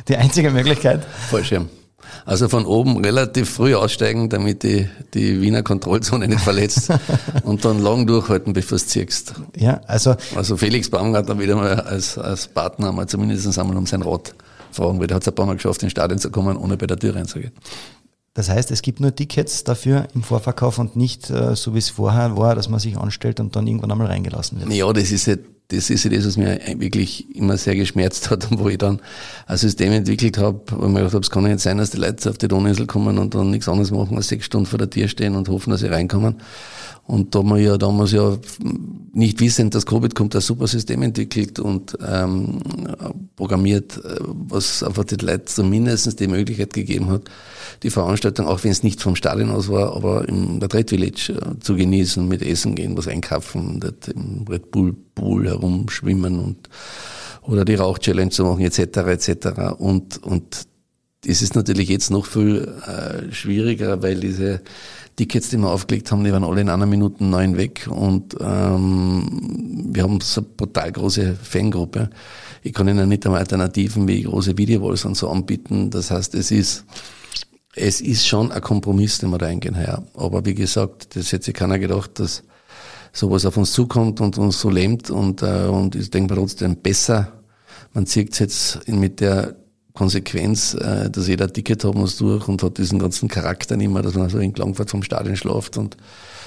die 0.09 0.17
einzige 0.17 0.51
Möglichkeit. 0.51 1.05
Fallschirm. 1.31 1.69
Also 2.25 2.49
von 2.49 2.67
oben 2.67 3.05
relativ 3.05 3.51
früh 3.51 3.75
aussteigen, 3.75 4.29
damit 4.29 4.63
die, 4.63 4.89
die 5.15 5.41
Wiener 5.41 5.63
Kontrollzone 5.63 6.29
nicht 6.29 6.41
verletzt 6.41 6.91
und 7.43 7.65
dann 7.65 7.81
lang 7.81 8.07
durchhalten, 8.07 8.53
bevor 8.53 8.79
du 8.79 8.85
ziehst. 8.85 9.35
Ja, 9.57 9.81
also. 9.87 10.15
Also 10.37 10.57
Felix 10.57 10.89
Baumgartner 10.89 11.39
wieder 11.39 11.57
mal 11.57 11.81
als, 11.81 12.19
als 12.19 12.47
Partner 12.47 12.93
mal 12.93 13.07
zumindest 13.09 13.59
einmal 13.59 13.77
um 13.77 13.87
sein 13.87 14.03
Rad 14.03 14.35
fragen, 14.71 15.01
weil 15.01 15.07
der 15.07 15.17
hat 15.17 15.23
es 15.23 15.29
ein 15.29 15.35
paar 15.35 15.47
Mal 15.47 15.57
geschafft, 15.57 15.83
ins 15.83 15.93
Stadion 15.93 16.19
zu 16.19 16.31
kommen, 16.31 16.57
ohne 16.57 16.77
bei 16.77 16.87
der 16.87 16.99
Tür 16.99 17.15
reinzugehen. 17.15 17.53
Das 18.35 18.49
heißt, 18.49 18.71
es 18.71 18.81
gibt 18.81 19.01
nur 19.01 19.15
Tickets 19.15 19.63
dafür 19.65 20.09
im 20.15 20.23
Vorverkauf 20.23 20.79
und 20.79 20.97
nicht 20.97 21.29
äh, 21.29 21.55
so 21.55 21.75
wie 21.75 21.79
es 21.79 21.91
vorher 21.91 22.37
war, 22.37 22.55
dass 22.55 22.69
man 22.69 22.81
sich 22.81 22.97
anstellt 22.97 23.41
und 23.41 23.55
dann 23.57 23.67
irgendwann 23.67 23.91
einmal 23.91 24.07
reingelassen 24.07 24.59
wird. 24.59 24.73
Ja, 24.73 24.91
das 24.93 25.11
ist 25.11 25.27
ja 25.27 25.37
das 25.73 25.91
ist 25.91 26.05
ja 26.05 26.11
das, 26.11 26.27
was 26.27 26.37
mir 26.37 26.61
wirklich 26.77 27.35
immer 27.35 27.57
sehr 27.57 27.75
geschmerzt 27.75 28.31
hat 28.31 28.51
und 28.51 28.59
wo 28.59 28.69
ich 28.69 28.79
dann 28.79 29.01
ein 29.47 29.57
System 29.57 29.93
entwickelt 29.93 30.39
habe, 30.39 30.61
wo 30.71 30.87
ich 30.87 30.91
mir 30.91 30.99
gedacht 30.99 31.15
habe, 31.15 31.23
es 31.23 31.31
kann 31.31 31.45
nicht 31.45 31.61
sein, 31.61 31.79
dass 31.79 31.91
die 31.91 31.99
Leute 31.99 32.29
auf 32.31 32.39
die 32.39 32.49
Donauinsel 32.49 32.87
kommen 32.87 33.19
und 33.19 33.35
dann 33.35 33.51
nichts 33.51 33.69
anderes 33.69 33.91
machen, 33.91 34.17
als 34.17 34.29
sechs 34.29 34.47
Stunden 34.47 34.67
vor 34.67 34.79
der 34.79 34.91
Tür 34.91 35.09
stehen 35.09 35.35
und 35.35 35.49
hoffen, 35.49 35.71
dass 35.71 35.81
sie 35.81 35.89
reinkommen. 35.89 36.37
Und 37.07 37.35
da 37.35 37.43
wir 37.43 37.59
ja 37.59 37.77
damals 37.77 38.13
ja 38.13 38.39
nicht 39.13 39.41
wissend, 39.41 39.75
dass 39.75 39.87
Covid 39.87 40.15
kommt, 40.15 40.35
ein 40.35 40.41
super 40.41 40.67
System 40.67 41.03
entwickelt 41.03 41.59
und 41.59 41.99
ähm, 42.07 42.61
programmiert, 43.37 43.99
äh, 44.05 44.17
was 44.21 44.83
einfach 44.83 45.05
die 45.05 45.17
Leute 45.17 45.47
zumindest 45.47 46.21
die 46.21 46.29
Möglichkeit 46.29 46.73
gegeben 46.73 47.11
hat, 47.11 47.23
die 47.83 47.91
Veranstaltung, 47.91 48.47
auch 48.47 48.63
wenn 48.65 48.71
es 48.71 48.83
nicht 48.83 49.03
vom 49.03 49.17
Stadion 49.17 49.51
aus 49.51 49.69
war, 49.69 49.97
aber 49.97 50.25
der 50.27 50.69
Trade 50.69 50.87
Village 50.89 51.33
äh, 51.33 51.59
zu 51.61 51.75
genießen, 51.75 52.27
mit 52.27 52.41
Essen 52.41 52.77
gehen, 52.77 52.97
was 52.97 53.09
einkaufen, 53.09 53.81
dort 53.81 54.09
im 54.09 54.45
Red 54.49 54.71
Bull 54.71 54.95
Pool 55.15 55.47
herumschwimmen 55.47 56.39
und 56.39 56.69
oder 57.43 57.65
die 57.65 57.75
Rauch-Challenge 57.75 58.31
zu 58.31 58.45
machen, 58.45 58.61
etc. 58.61 58.79
etc. 58.79 59.49
Und, 59.77 60.23
und 60.23 60.67
das 61.25 61.43
ist 61.43 61.55
natürlich 61.55 61.89
jetzt 61.89 62.11
noch 62.11 62.27
viel 62.27 62.73
äh, 62.87 63.33
schwieriger, 63.33 64.03
weil 64.03 64.21
diese 64.21 64.61
Tickets, 65.17 65.51
die 65.51 65.59
wir 65.59 65.71
aufgelegt 65.71 66.11
haben, 66.11 66.25
die 66.25 66.33
waren 66.33 66.45
alle 66.45 66.63
in 66.63 66.69
einer 66.69 66.87
Minute 66.87 67.23
neun 67.23 67.57
weg 67.57 67.87
und 67.89 68.37
ähm, 68.41 69.91
wir 69.93 70.03
haben 70.03 70.21
so 70.21 70.41
eine 70.41 70.51
brutal 70.57 70.91
große 70.91 71.37
Fangruppe. 71.43 72.11
Ich 72.63 72.73
kann 72.73 72.89
Ihnen 72.89 73.09
nicht 73.09 73.25
einmal 73.27 73.41
Alternativen 73.41 74.09
wie 74.09 74.23
große 74.23 74.57
Videowalls 74.57 75.05
und 75.05 75.17
so 75.17 75.29
anbieten. 75.29 75.91
Das 75.91 76.11
heißt, 76.11 76.35
es 76.35 76.51
ist 76.51 76.85
es 77.75 78.01
ist 78.01 78.27
schon 78.27 78.53
ein 78.53 78.61
Kompromiss, 78.61 79.19
den 79.19 79.31
wir 79.31 79.39
da 79.39 79.47
eingehen. 79.47 79.77
Ja. 79.81 80.03
Aber 80.15 80.45
wie 80.45 80.55
gesagt, 80.55 81.17
das 81.17 81.33
hätte 81.33 81.47
sich 81.47 81.55
keiner 81.55 81.79
gedacht, 81.79 82.19
dass 82.21 82.43
sowas 83.13 83.47
auf 83.47 83.57
uns 83.57 83.73
zukommt 83.73 84.21
und 84.21 84.39
uns 84.39 84.61
so 84.61 84.71
lähmt 84.71 85.11
und, 85.11 85.43
äh, 85.43 85.67
und 85.67 85.95
ich 85.95 86.11
denke 86.11 86.35
trotzdem 86.35 86.77
besser. 86.77 87.33
Man 87.93 88.07
zieht 88.07 88.33
es 88.33 88.39
jetzt 88.39 88.89
mit 88.89 89.21
der 89.21 89.57
Konsequenz, 89.95 90.75
äh, 90.75 91.11
dass 91.11 91.29
jeder 91.29 91.47
ein 91.47 91.53
Ticket 91.53 91.85
haben 91.85 92.01
muss 92.01 92.17
durch 92.17 92.49
und 92.49 92.63
hat 92.63 92.79
diesen 92.79 92.99
ganzen 92.99 93.29
Charakter 93.29 93.77
nicht 93.77 93.91
mehr, 93.91 94.03
dass 94.03 94.15
man 94.15 94.31
so 94.31 94.39
in 94.39 94.53
Klangfahrt 94.53 94.91
vom 94.91 95.03
Stadion 95.03 95.37
schlaft 95.37 95.77
und 95.77 95.97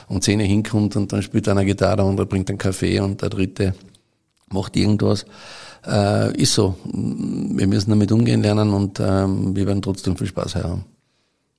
um 0.07 0.21
10 0.21 0.39
Uhr 0.39 0.45
hinkommt 0.45 0.95
und 0.95 1.13
dann 1.13 1.21
spielt 1.21 1.47
einer 1.47 1.65
Gitarre 1.65 2.03
und 2.03 2.19
er 2.19 2.25
bringt 2.25 2.49
einen 2.49 2.57
Kaffee 2.57 2.99
und 2.99 3.21
der 3.21 3.29
dritte 3.29 3.75
macht 4.49 4.75
irgendwas. 4.75 5.25
Äh, 5.85 6.35
ist 6.41 6.53
so. 6.53 6.75
Wir 6.83 7.67
müssen 7.67 7.91
damit 7.91 8.11
umgehen 8.11 8.41
lernen 8.41 8.73
und 8.73 8.99
ähm, 8.99 9.55
wir 9.55 9.67
werden 9.67 9.81
trotzdem 9.81 10.17
viel 10.17 10.27
Spaß 10.27 10.55
haben. 10.55 10.85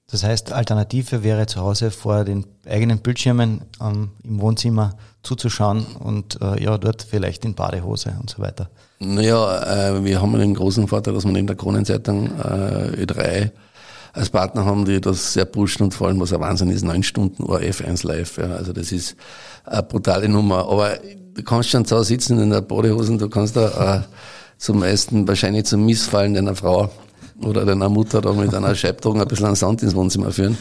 Das 0.08 0.22
heißt, 0.22 0.52
Alternative 0.52 1.24
wäre 1.24 1.46
zu 1.46 1.60
Hause 1.60 1.90
vor 1.90 2.24
den 2.24 2.46
eigenen 2.64 2.98
Bildschirmen 2.98 3.62
ähm, 3.80 4.10
im 4.22 4.40
Wohnzimmer 4.40 4.96
zuzuschauen 5.26 5.84
und 5.98 6.40
äh, 6.40 6.62
ja, 6.62 6.78
dort 6.78 7.02
vielleicht 7.02 7.44
in 7.44 7.54
Badehose 7.54 8.14
und 8.20 8.30
so 8.30 8.40
weiter. 8.40 8.70
Naja, 8.98 9.96
äh, 9.96 10.04
wir 10.04 10.22
haben 10.22 10.38
den 10.38 10.54
großen 10.54 10.88
Vorteil, 10.88 11.14
dass 11.14 11.24
wir 11.24 11.32
neben 11.32 11.46
der 11.46 11.56
Kronenzeitung 11.56 12.26
äh, 12.38 13.04
Ö3 13.04 13.50
als 14.14 14.30
Partner 14.30 14.64
haben, 14.64 14.86
die 14.86 15.00
das 15.00 15.34
sehr 15.34 15.44
pushen 15.44 15.84
und 15.84 15.92
vor 15.92 16.08
allem, 16.08 16.18
was 16.20 16.32
ein 16.32 16.40
Wahnsinn 16.40 16.70
ist, 16.70 16.84
neun 16.84 17.02
Stunden 17.02 17.44
ORF1 17.44 18.06
live. 18.06 18.38
Ja. 18.38 18.46
Also 18.56 18.72
das 18.72 18.92
ist 18.92 19.16
eine 19.64 19.82
brutale 19.82 20.28
Nummer. 20.28 20.68
Aber 20.68 20.98
du 21.34 21.42
kannst 21.42 21.68
schon 21.68 21.84
zu 21.84 22.02
sitzen 22.02 22.38
in 22.38 22.50
der 22.50 22.62
Badehose 22.62 23.12
und 23.12 23.20
du 23.20 23.28
kannst 23.28 23.56
da 23.56 23.96
äh, 23.96 24.00
zum 24.56 24.78
meisten 24.78 25.28
wahrscheinlich 25.28 25.66
zum 25.66 25.84
Missfallen 25.84 26.32
deiner 26.32 26.54
Frau 26.54 26.90
oder 27.42 27.66
deiner 27.66 27.90
Mutter 27.90 28.22
da 28.22 28.32
mit 28.32 28.54
einer 28.54 28.74
Scheibtragen 28.74 29.20
ein 29.20 29.28
bisschen 29.28 29.46
an 29.46 29.54
Sand 29.54 29.82
ins 29.82 29.94
Wohnzimmer 29.94 30.32
führen. 30.32 30.56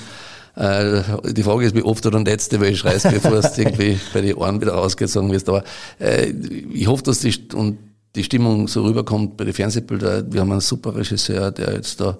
Äh, 0.56 1.04
die 1.32 1.44
Frage 1.44 1.65
ist, 1.65 1.76
wie 1.76 1.84
oft 1.84 2.04
du 2.06 2.10
dann 2.10 2.26
letzte, 2.26 2.60
weil 2.60 2.74
ich 2.74 2.80
schreist, 2.80 3.10
bevor 3.10 3.34
es 3.34 3.58
irgendwie 3.58 4.00
bei 4.13 4.22
den 4.22 4.36
Ohren 4.36 4.62
wieder 4.62 4.74
rausgezogen 4.74 5.32
wirst. 5.32 5.50
Aber 5.50 5.63
äh, 6.00 6.28
ich 6.30 6.88
hoffe, 6.88 7.04
dass 7.04 7.20
die, 7.20 7.36
und 7.54 7.78
die 8.15 8.24
Stimmung 8.24 8.68
so 8.68 8.84
rüberkommt 8.84 9.38
bei 9.38 9.44
den 9.44 9.54
Fernsehbildern. 9.54 10.32
Wir 10.32 10.41
haben 10.41 10.52
einen 10.52 10.62
super 10.62 10.96
Regisseur, 10.96 11.52
der 11.52 11.74
jetzt 11.74 12.00
da 12.00 12.18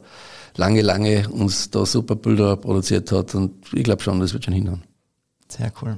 lange, 0.58 0.82
lange 0.82 1.30
uns 1.30 1.69
da 1.69 1.86
super 1.86 2.15
Bilder 2.15 2.58
produziert 2.58 3.12
hat 3.12 3.36
und 3.36 3.54
ich 3.74 3.84
glaube 3.84 4.02
schon, 4.02 4.19
das 4.19 4.34
wird 4.34 4.45
schon 4.45 4.54
hinhauen. 4.54 4.84
Sehr 5.48 5.71
cool. 5.82 5.98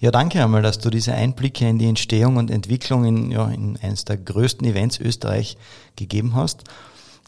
Ja, 0.00 0.10
danke 0.10 0.42
einmal, 0.42 0.62
dass 0.62 0.78
du 0.78 0.90
diese 0.90 1.12
Einblicke 1.12 1.68
in 1.68 1.78
die 1.78 1.88
Entstehung 1.88 2.36
und 2.36 2.50
Entwicklung 2.50 3.04
in, 3.04 3.30
ja, 3.30 3.48
in 3.48 3.76
eines 3.82 4.04
der 4.04 4.16
größten 4.16 4.66
Events 4.66 5.00
Österreich 5.00 5.56
gegeben 5.96 6.34
hast. 6.34 6.64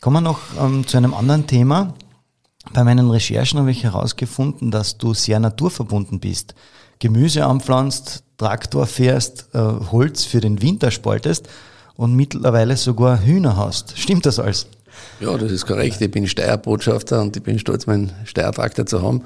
Kommen 0.01 0.17
wir 0.17 0.21
noch 0.21 0.41
ähm, 0.59 0.87
zu 0.87 0.97
einem 0.97 1.13
anderen 1.13 1.47
Thema. 1.47 1.95
Bei 2.73 2.85
meinen 2.85 3.11
Recherchen 3.11 3.59
habe 3.59 3.71
ich 3.71 3.85
herausgefunden, 3.85 4.71
dass 4.71 4.99
du 4.99 5.15
sehr 5.15 5.41
naturverbunden 5.41 6.21
bist. 6.21 6.55
Gemüse 6.99 7.45
anpflanzt, 7.47 8.23
Traktor 8.37 8.87
fährst, 8.87 9.49
äh, 9.55 9.59
Holz 9.59 10.25
für 10.25 10.41
den 10.41 10.63
Winter 10.63 10.91
spaltest 10.91 11.49
und 11.97 12.15
mittlerweile 12.15 12.77
sogar 12.77 13.23
Hühner 13.23 13.57
hast. 13.57 13.99
Stimmt 13.99 14.27
das 14.27 14.39
alles? 14.39 14.67
Ja, 15.21 15.37
das 15.37 15.51
ist 15.51 15.67
korrekt. 15.67 16.01
Ich 16.01 16.11
bin 16.11 16.27
Steuerbotschafter 16.27 17.21
und 17.21 17.37
ich 17.37 17.43
bin 17.43 17.59
stolz, 17.59 17.87
meinen 17.87 18.13
Steuertraktor 18.25 18.87
zu 18.87 19.03
haben. 19.03 19.23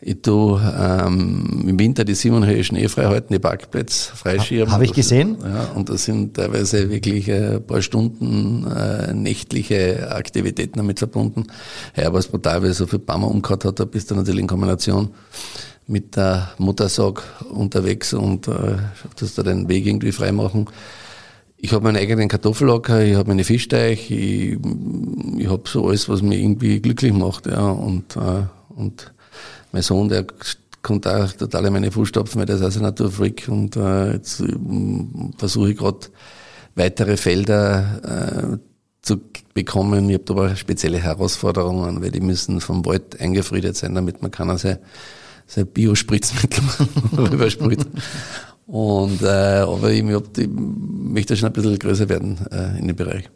Ich 0.00 0.20
tue 0.20 0.60
ähm, 0.78 1.64
im 1.66 1.78
Winter 1.78 2.04
die 2.04 2.14
Simon 2.14 2.44
Schnee 2.62 2.86
frei 2.88 3.06
halten, 3.06 3.32
die 3.32 3.38
Parkplätze 3.38 4.14
freischirmen. 4.14 4.70
Habe 4.70 4.84
ich 4.84 4.92
gesehen. 4.92 5.38
Ja, 5.42 5.70
und 5.74 5.88
das 5.88 6.04
sind 6.04 6.34
teilweise 6.34 6.90
wirklich 6.90 7.32
ein 7.32 7.66
paar 7.66 7.80
Stunden 7.80 8.66
äh, 8.70 9.14
nächtliche 9.14 10.12
Aktivitäten 10.12 10.78
damit 10.78 10.98
verbunden. 10.98 11.46
Ja, 11.96 12.08
aber 12.08 12.18
es 12.18 12.28
brutal, 12.28 12.62
weil 12.62 12.74
so 12.74 12.86
viel 12.86 12.98
Bammer 12.98 13.28
umgehört 13.28 13.64
hat, 13.64 13.80
da 13.80 13.86
bist 13.86 14.10
du 14.10 14.14
natürlich 14.14 14.40
in 14.40 14.46
Kombination 14.46 15.10
mit 15.86 16.16
der 16.16 16.50
Muttersag 16.58 17.22
unterwegs 17.50 18.12
und 18.12 18.48
äh, 18.48 18.76
dass 19.18 19.34
da 19.34 19.42
den 19.42 19.68
Weg 19.68 19.86
irgendwie 19.86 20.12
freimachen. 20.12 20.68
Ich 21.56 21.72
habe 21.72 21.84
meinen 21.84 21.96
eigenen 21.96 22.28
Kartoffellacker, 22.28 23.02
ich 23.02 23.14
habe 23.14 23.28
meine 23.28 23.44
Fischteich, 23.44 24.10
ich, 24.10 24.58
ich 25.38 25.48
habe 25.48 25.62
so 25.64 25.88
alles, 25.88 26.06
was 26.08 26.20
mich 26.20 26.38
irgendwie 26.38 26.80
glücklich 26.80 27.14
macht. 27.14 27.46
Ja, 27.46 27.70
und, 27.70 28.14
äh, 28.16 28.42
und 28.76 29.14
mein 29.76 29.82
Sohn, 29.82 30.08
der 30.08 30.24
kommt 30.80 31.06
auch 31.06 31.30
total 31.32 31.66
in 31.66 31.72
meine 31.74 31.92
Fußstapfen, 31.92 32.38
weil 32.38 32.46
der 32.46 32.56
ist 32.56 32.62
auch 32.62 32.74
ein 32.74 32.82
Naturfreak 32.82 33.46
und 33.48 33.76
äh, 33.76 34.12
jetzt 34.14 34.40
äh, 34.40 34.56
versuche 35.36 35.72
ich 35.72 35.76
gerade 35.76 36.06
weitere 36.74 37.18
Felder 37.18 38.54
äh, 38.54 38.58
zu 39.02 39.20
bekommen. 39.52 40.08
Ich 40.08 40.14
habe 40.14 40.24
da 40.24 40.32
aber 40.32 40.56
spezielle 40.56 40.98
Herausforderungen, 40.98 42.00
weil 42.00 42.10
die 42.10 42.20
müssen 42.20 42.62
vom 42.62 42.86
Wald 42.86 43.20
eingefriedet 43.20 43.76
sein, 43.76 43.94
damit 43.94 44.22
man 44.22 44.30
kann 44.30 44.56
sein, 44.56 44.78
sein 45.46 45.66
Biospritzmittel 45.66 46.64
rübersprüht. 47.18 47.86
Und, 48.66 49.20
äh, 49.20 49.26
aber 49.26 49.90
ich, 49.90 50.02
ich 50.02 50.48
möchte 50.48 51.36
schon 51.36 51.48
ein 51.48 51.52
bisschen 51.52 51.78
größer 51.78 52.08
werden 52.08 52.38
äh, 52.50 52.78
in 52.78 52.86
dem 52.86 52.96
Bereich. 52.96 53.28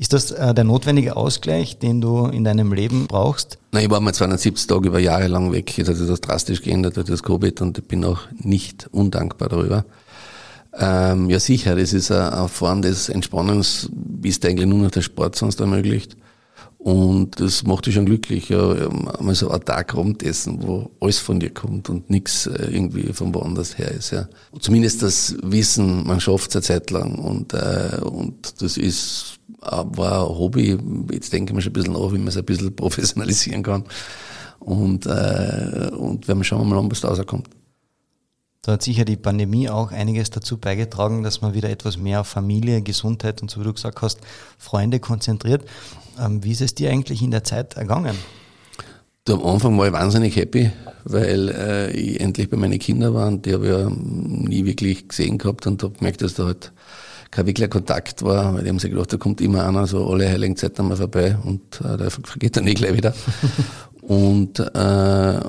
Ist 0.00 0.14
das 0.14 0.30
äh, 0.30 0.54
der 0.54 0.64
notwendige 0.64 1.14
Ausgleich, 1.14 1.78
den 1.78 2.00
du 2.00 2.24
in 2.24 2.42
deinem 2.42 2.72
Leben 2.72 3.06
brauchst? 3.06 3.58
Nein, 3.70 3.84
ich 3.84 3.90
war 3.90 4.00
mal 4.00 4.14
270 4.14 4.66
Tage 4.66 4.88
über 4.88 4.98
Jahre 4.98 5.26
lang 5.26 5.52
weg. 5.52 5.76
Jetzt 5.76 5.88
hat 5.88 5.96
sich 5.96 6.08
das 6.08 6.22
drastisch 6.22 6.62
geändert 6.62 6.96
durch 6.96 7.06
das 7.06 7.22
Covid 7.22 7.60
und 7.60 7.76
ich 7.76 7.84
bin 7.84 8.02
auch 8.06 8.20
nicht 8.38 8.88
undankbar 8.92 9.50
darüber. 9.50 9.84
Ähm, 10.72 11.28
ja, 11.28 11.38
sicher, 11.38 11.76
das 11.76 11.92
ist 11.92 12.10
eine, 12.10 12.32
eine 12.32 12.48
Form 12.48 12.80
des 12.80 13.10
Entspannens, 13.10 13.90
wie 13.92 14.30
es 14.30 14.42
eigentlich 14.42 14.66
nur 14.66 14.78
noch 14.78 14.90
der 14.90 15.02
Sport 15.02 15.36
sonst 15.36 15.60
ermöglicht. 15.60 16.16
Und 16.78 17.38
das 17.38 17.64
macht 17.64 17.84
dich 17.84 17.94
schon 17.94 18.06
glücklich, 18.06 18.48
ja, 18.48 18.88
mal 19.20 19.34
so 19.34 19.50
einen 19.50 19.66
Tag 19.66 19.94
rumtessen, 19.94 20.66
wo 20.66 20.90
alles 21.00 21.18
von 21.18 21.40
dir 21.40 21.50
kommt 21.50 21.90
und 21.90 22.08
nichts 22.08 22.46
äh, 22.46 22.70
irgendwie 22.70 23.12
von 23.12 23.34
woanders 23.34 23.76
her 23.76 23.90
ist. 23.90 24.12
Ja. 24.12 24.30
Zumindest 24.60 25.02
das 25.02 25.36
Wissen, 25.42 26.06
man 26.06 26.20
schafft 26.20 26.48
es 26.48 26.56
eine 26.56 26.62
Zeit 26.62 26.90
lang 26.90 27.16
und, 27.16 27.52
äh, 27.52 27.98
und 28.02 28.62
das 28.62 28.78
ist 28.78 29.39
war 29.60 30.28
ein 30.28 30.38
Hobby. 30.38 30.78
Jetzt 31.12 31.32
denke 31.32 31.52
ich 31.52 31.54
mir 31.54 31.62
schon 31.62 31.70
ein 31.70 31.74
bisschen 31.74 31.92
nach, 31.92 32.12
wie 32.12 32.18
man 32.18 32.28
es 32.28 32.36
ein 32.36 32.44
bisschen 32.44 32.74
professionalisieren 32.76 33.62
kann. 33.62 33.84
Und, 34.58 35.06
äh, 35.06 35.90
und 35.96 36.28
werden 36.28 36.40
wir 36.40 36.44
schauen 36.44 36.68
mal 36.68 36.78
an, 36.78 36.90
was 36.90 37.00
da 37.00 37.08
rauskommt. 37.08 37.48
Da 38.62 38.72
hat 38.72 38.82
sicher 38.82 39.06
die 39.06 39.16
Pandemie 39.16 39.70
auch 39.70 39.90
einiges 39.90 40.28
dazu 40.28 40.58
beigetragen, 40.58 41.22
dass 41.22 41.40
man 41.40 41.54
wieder 41.54 41.70
etwas 41.70 41.96
mehr 41.96 42.20
auf 42.20 42.26
Familie, 42.26 42.82
Gesundheit 42.82 43.40
und 43.40 43.50
so 43.50 43.60
wie 43.60 43.64
du 43.64 43.72
gesagt 43.72 44.02
hast, 44.02 44.20
Freunde 44.58 45.00
konzentriert. 45.00 45.64
Ähm, 46.18 46.44
wie 46.44 46.52
ist 46.52 46.60
es 46.60 46.74
dir 46.74 46.90
eigentlich 46.90 47.22
in 47.22 47.30
der 47.30 47.42
Zeit 47.42 47.78
ergangen? 47.78 48.16
Du, 49.24 49.34
am 49.34 49.46
Anfang 49.46 49.78
war 49.78 49.86
ich 49.86 49.92
wahnsinnig 49.94 50.36
happy, 50.36 50.70
weil 51.04 51.48
äh, 51.48 51.90
ich 51.92 52.20
endlich 52.20 52.50
bei 52.50 52.58
meinen 52.58 52.78
Kindern 52.78 53.14
war 53.14 53.28
und 53.28 53.46
die 53.46 53.54
habe 53.54 53.64
ich 53.64 53.72
ja 53.72 53.90
nie 53.90 54.66
wirklich 54.66 55.08
gesehen 55.08 55.38
gehabt 55.38 55.66
und 55.66 55.82
habe 55.82 55.94
gemerkt, 55.96 56.20
dass 56.20 56.34
da 56.34 56.44
halt 56.44 56.72
kein 57.30 57.46
wirklicher 57.46 57.68
Kontakt 57.68 58.22
war, 58.22 58.54
weil 58.54 58.64
die 58.64 58.68
haben 58.68 58.78
sich 58.78 58.90
gedacht, 58.90 59.12
da 59.12 59.16
kommt 59.16 59.40
immer 59.40 59.66
einer 59.66 59.86
so 59.86 60.08
alle 60.08 60.28
heiligen 60.28 60.56
Zeiten 60.56 60.88
mal 60.88 60.96
vorbei 60.96 61.36
und 61.44 61.80
äh, 61.80 61.96
der 61.96 62.10
vergeht 62.10 62.56
dann 62.56 62.66
eh 62.66 62.74
gleich 62.74 62.96
wieder. 62.96 63.14
und, 64.02 64.58
äh, 64.58 65.40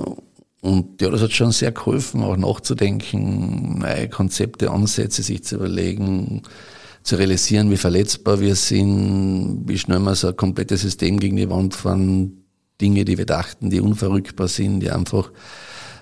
und 0.61 1.01
ja, 1.01 1.09
das 1.09 1.21
hat 1.21 1.31
schon 1.31 1.51
sehr 1.51 1.71
geholfen, 1.71 2.23
auch 2.23 2.37
nachzudenken, 2.37 3.79
neue 3.79 4.09
Konzepte, 4.09 4.69
Ansätze 4.69 5.23
sich 5.23 5.43
zu 5.43 5.55
überlegen, 5.55 6.43
zu 7.03 7.15
realisieren, 7.15 7.71
wie 7.71 7.77
verletzbar 7.77 8.39
wir 8.39 8.55
sind, 8.55 9.63
wie 9.65 9.77
schnell 9.79 9.99
wir 9.99 10.13
so 10.13 10.27
ein 10.27 10.35
komplettes 10.35 10.81
System 10.81 11.19
gegen 11.19 11.35
die 11.35 11.49
Wand 11.49 11.73
fahren, 11.73 12.43
Dinge, 12.79 13.05
die 13.05 13.17
wir 13.17 13.25
dachten, 13.25 13.71
die 13.71 13.79
unverrückbar 13.79 14.47
sind, 14.47 14.81
die 14.81 14.91
einfach 14.91 15.31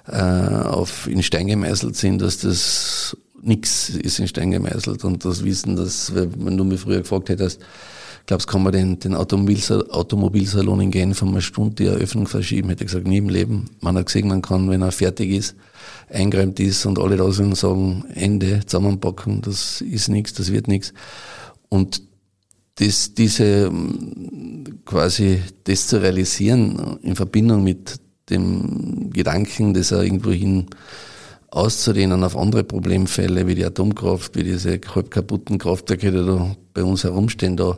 äh, 0.07 0.17
auf 0.17 1.07
in 1.07 1.23
Stein 1.23 1.47
gemeißelt 1.47 1.95
sind, 1.95 2.21
dass 2.21 2.39
das 2.39 3.15
nichts 3.41 3.89
ist 3.89 4.19
in 4.19 4.27
Stein 4.27 4.51
gemeißelt 4.51 5.03
und 5.03 5.25
das 5.25 5.43
Wissen, 5.43 5.75
dass, 5.75 6.13
wenn 6.13 6.57
du 6.57 6.63
mich 6.63 6.81
früher 6.81 6.99
gefragt 6.99 7.29
hättest, 7.29 7.61
glaubst 8.25 8.47
kann 8.47 8.63
man 8.63 8.73
den, 8.73 8.99
den 8.99 9.15
Automobilsalon 9.15 10.81
in 10.81 10.91
Genf 10.91 11.21
um 11.21 11.29
eine 11.29 11.41
Stunde 11.41 11.75
die 11.75 11.85
Eröffnung 11.85 12.27
verschieben, 12.27 12.69
hätte 12.69 12.83
ich 12.83 12.91
gesagt, 12.91 13.07
nie 13.07 13.17
im 13.17 13.29
Leben. 13.29 13.65
Man 13.81 13.97
hat 13.97 14.05
gesehen, 14.05 14.27
man 14.27 14.41
kann, 14.41 14.69
wenn 14.69 14.81
er 14.81 14.91
fertig 14.91 15.31
ist, 15.31 15.55
eingeräumt 16.09 16.59
ist 16.59 16.85
und 16.85 16.99
alle 16.99 17.17
da 17.17 17.31
sind 17.31 17.47
und 17.47 17.55
sagen, 17.55 18.05
Ende, 18.13 18.61
zusammenpacken, 18.65 19.41
das 19.41 19.81
ist 19.81 20.09
nichts, 20.09 20.33
das 20.33 20.51
wird 20.51 20.67
nichts. 20.67 20.93
Und 21.69 22.03
das, 22.75 23.13
diese, 23.13 23.71
quasi, 24.85 25.41
das 25.65 25.87
zu 25.87 26.01
realisieren 26.01 26.99
in 27.01 27.15
Verbindung 27.15 27.63
mit 27.63 27.99
dem 28.29 29.09
Gedanken, 29.11 29.73
dass 29.73 29.91
er 29.91 30.03
irgendwo 30.03 30.31
hin 30.31 30.67
auszudehnen 31.51 32.23
auf 32.23 32.37
andere 32.37 32.63
Problemfälle 32.63 33.47
wie 33.47 33.55
die 33.55 33.65
Atomkraft, 33.65 34.35
wie 34.35 34.43
diese 34.43 34.79
halb 34.93 35.11
kaputten 35.11 35.57
Kraftwerke, 35.57 36.11
die 36.11 36.25
da 36.25 36.55
bei 36.73 36.83
uns 36.83 37.03
herumstehen, 37.03 37.57
da, 37.57 37.77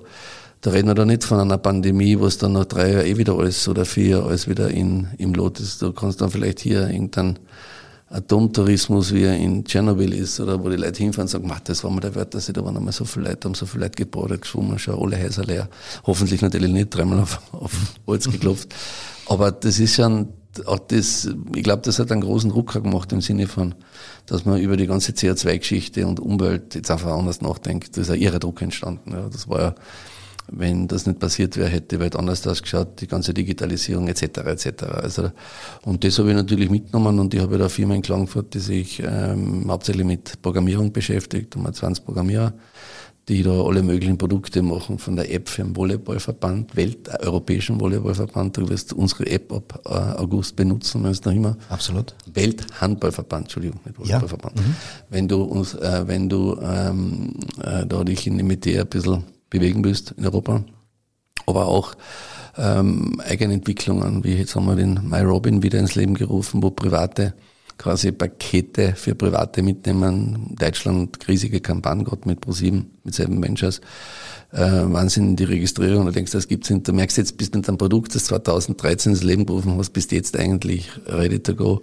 da 0.61 0.71
reden 0.71 0.87
wir 0.87 0.95
da 0.95 1.05
nicht 1.05 1.23
von 1.23 1.39
einer 1.39 1.57
Pandemie, 1.57 2.19
wo 2.19 2.25
es 2.25 2.37
dann 2.37 2.53
nach 2.53 2.65
drei 2.65 2.91
Jahren 2.91 3.05
eh 3.05 3.17
wieder 3.17 3.37
alles 3.37 3.67
oder 3.67 3.85
vier 3.85 4.07
Jahre 4.07 4.27
alles 4.27 4.47
wieder 4.47 4.69
in, 4.69 5.07
im 5.17 5.33
Lot 5.33 5.59
ist. 5.59 5.81
Du 5.81 5.93
kannst 5.93 6.21
dann 6.21 6.31
vielleicht 6.31 6.59
hier 6.59 6.89
irgendeinen 6.89 7.39
Atomtourismus, 8.09 9.13
wie 9.13 9.23
er 9.23 9.37
in 9.37 9.63
Tschernobyl 9.63 10.13
ist, 10.13 10.39
oder 10.41 10.61
wo 10.61 10.69
die 10.69 10.75
Leute 10.75 11.01
hinfahren 11.01 11.27
und 11.27 11.29
sagen, 11.29 11.51
das 11.63 11.83
war 11.83 11.91
mal 11.91 12.01
der 12.01 12.13
Wert, 12.13 12.33
dass 12.33 12.45
sie 12.45 12.53
da 12.53 12.63
waren 12.63 12.75
einmal 12.75 12.91
so 12.91 13.05
viele 13.05 13.29
Leute, 13.29 13.47
haben 13.47 13.55
so 13.55 13.65
viele 13.65 13.85
Leute 13.85 14.03
gebadet, 14.03 14.41
geschwommen, 14.41 14.77
schon 14.77 14.99
alle 14.99 15.17
Häuser 15.23 15.45
leer. 15.45 15.69
Hoffentlich 16.05 16.41
natürlich 16.41 16.71
nicht 16.71 16.89
dreimal 16.89 17.19
auf, 17.21 17.39
auf 17.53 17.71
Holz 18.05 18.29
geklopft. 18.29 18.75
Aber 19.27 19.51
das 19.53 19.79
ist 19.79 19.95
schon, 19.95 20.27
auch 20.65 20.79
das, 20.79 21.29
ich 21.55 21.63
glaube, 21.63 21.81
das 21.83 21.99
hat 21.99 22.11
einen 22.11 22.21
großen 22.21 22.51
Rucker 22.51 22.81
gemacht 22.81 23.11
im 23.13 23.21
Sinne 23.21 23.47
von, 23.47 23.75
dass 24.25 24.45
man 24.45 24.59
über 24.59 24.77
die 24.77 24.87
ganze 24.87 25.13
CO2-Geschichte 25.13 26.05
und 26.05 26.19
Umwelt 26.19 26.75
jetzt 26.75 26.91
einfach 26.91 27.11
anders 27.11 27.41
nachdenkt. 27.41 27.95
Da 27.95 28.01
ist 28.01 28.09
ein 28.09 28.19
irrer 28.19 28.39
Druck 28.39 28.61
entstanden. 28.61 29.11
Ja. 29.11 29.29
Das 29.29 29.47
war 29.47 29.61
ja, 29.61 29.75
wenn 30.47 30.87
das 30.87 31.05
nicht 31.05 31.19
passiert 31.19 31.55
wäre, 31.55 31.69
hätte 31.69 31.95
die 31.95 31.99
Welt 32.01 32.15
anders 32.15 32.45
ausgeschaut, 32.45 32.99
die 32.99 33.07
ganze 33.07 33.33
Digitalisierung 33.33 34.07
etc. 34.09 34.23
etc. 34.23 34.83
Also, 34.83 35.31
und 35.83 36.03
das 36.03 36.19
habe 36.19 36.29
ich 36.29 36.35
natürlich 36.35 36.69
mitgenommen 36.69 37.19
und 37.19 37.33
ich 37.33 37.39
habe 37.39 37.57
da 37.57 37.65
eine 37.65 37.69
Firma 37.69 37.95
in 37.95 38.01
Klagenfurt, 38.01 38.53
die 38.53 38.59
sich 38.59 39.01
ähm, 39.05 39.65
hauptsächlich 39.69 40.05
mit 40.05 40.41
Programmierung 40.41 40.91
beschäftigt, 40.91 41.55
um 41.55 41.71
20 41.71 42.03
Programmierer 42.03 42.53
die 43.29 43.43
da 43.43 43.51
alle 43.63 43.83
möglichen 43.83 44.17
Produkte 44.17 44.61
machen, 44.61 44.97
von 44.97 45.15
der 45.15 45.31
App 45.31 45.47
für 45.47 45.63
den 45.63 45.75
Volleyballverband, 45.75 46.75
Welteuropäischen 46.75 47.79
Volleyballverband. 47.79 48.57
Du 48.57 48.69
wirst 48.69 48.93
unsere 48.93 49.27
App 49.27 49.51
ab 49.53 49.79
äh, 49.85 50.19
August 50.19 50.55
benutzen, 50.55 51.03
wenn 51.03 51.11
es 51.11 51.23
noch 51.23 51.31
immer. 51.31 51.55
Absolut. 51.69 52.15
Welthandballverband, 52.33 53.45
Entschuldigung, 53.45 53.79
nicht 53.85 53.97
Volleyballverband. 53.97 54.57
Ja. 54.57 54.65
Mhm. 54.65 54.75
Wenn 55.09 55.27
du 55.27 55.43
uns, 55.43 55.75
äh, 55.75 56.03
wenn 56.07 56.29
du 56.29 56.57
ähm, 56.61 57.33
äh, 57.63 57.85
da 57.85 58.03
dich 58.03 58.25
in 58.25 58.35
mit 58.37 58.65
dir 58.65 58.81
ein 58.81 58.87
bisschen 58.87 59.23
bewegen 59.49 59.83
willst 59.83 60.11
in 60.17 60.25
Europa, 60.25 60.63
aber 61.45 61.67
auch 61.67 61.93
ähm, 62.57 63.21
Eigenentwicklungen, 63.25 64.23
wie 64.23 64.35
jetzt 64.35 64.55
haben 64.55 64.65
wir 64.65 64.75
den 64.75 64.99
MyRobin 65.07 65.63
wieder 65.63 65.79
ins 65.79 65.95
Leben 65.95 66.15
gerufen, 66.15 66.61
wo 66.63 66.71
private 66.71 67.33
quasi 67.81 68.11
Pakete 68.11 68.93
für 68.95 69.15
Private 69.15 69.63
mitnehmen. 69.63 70.55
Deutschland 70.59 71.17
riesige 71.27 71.61
Kampagne 71.61 72.03
gerade 72.03 72.27
mit 72.27 72.39
ProSieben, 72.39 72.91
mit 73.03 73.15
Seven 73.15 73.41
Ventures. 73.41 73.81
Äh, 74.51 74.59
Wahnsinn, 74.59 75.35
die 75.35 75.45
Registrierung. 75.45 76.05
Du 76.05 76.11
denkst, 76.11 76.31
das 76.31 76.47
gibt's 76.47 76.69
nicht. 76.69 76.87
Du 76.87 76.93
merkst 76.93 77.17
jetzt, 77.17 77.37
bist 77.37 77.55
mit 77.55 77.67
einem 77.67 77.79
Produkt, 77.79 78.13
das 78.13 78.25
2013 78.25 79.13
ins 79.13 79.23
Leben 79.23 79.47
gerufen 79.47 79.77
hast, 79.79 79.91
bist 79.91 80.11
jetzt 80.11 80.37
eigentlich 80.37 80.91
ready 81.07 81.39
to 81.39 81.55
go. 81.55 81.81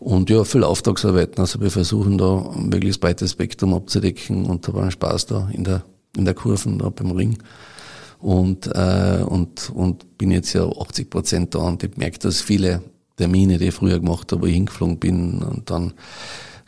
Und 0.00 0.28
ja, 0.28 0.42
viel 0.42 0.64
Auftragsarbeiten. 0.64 1.38
Also 1.38 1.60
wir 1.60 1.70
versuchen 1.70 2.18
da 2.18 2.50
ein 2.56 2.68
möglichst 2.68 3.00
breites 3.00 3.30
Spektrum 3.30 3.74
abzudecken 3.74 4.44
und 4.44 4.66
da 4.66 4.74
war 4.74 4.84
ein 4.84 4.90
Spaß 4.90 5.26
da 5.26 5.48
in 5.52 5.62
der, 5.62 5.84
in 6.16 6.24
der 6.24 6.34
Kurven, 6.34 6.80
da 6.80 6.88
beim 6.88 7.12
Ring. 7.12 7.38
und, 8.18 8.66
äh, 8.74 9.22
und, 9.24 9.70
und 9.70 10.18
bin 10.18 10.32
jetzt 10.32 10.52
ja 10.52 10.68
80 10.68 11.10
Prozent 11.10 11.54
da 11.54 11.60
und 11.60 11.84
ich 11.84 11.96
merke, 11.96 12.18
dass 12.18 12.40
viele 12.40 12.82
Termine, 13.18 13.58
die 13.58 13.68
ich 13.68 13.74
früher 13.74 14.00
gemacht 14.00 14.32
habe, 14.32 14.42
wo 14.42 14.46
ich 14.46 14.54
hingeflogen 14.54 14.98
bin 14.98 15.42
und 15.42 15.70
dann 15.70 15.92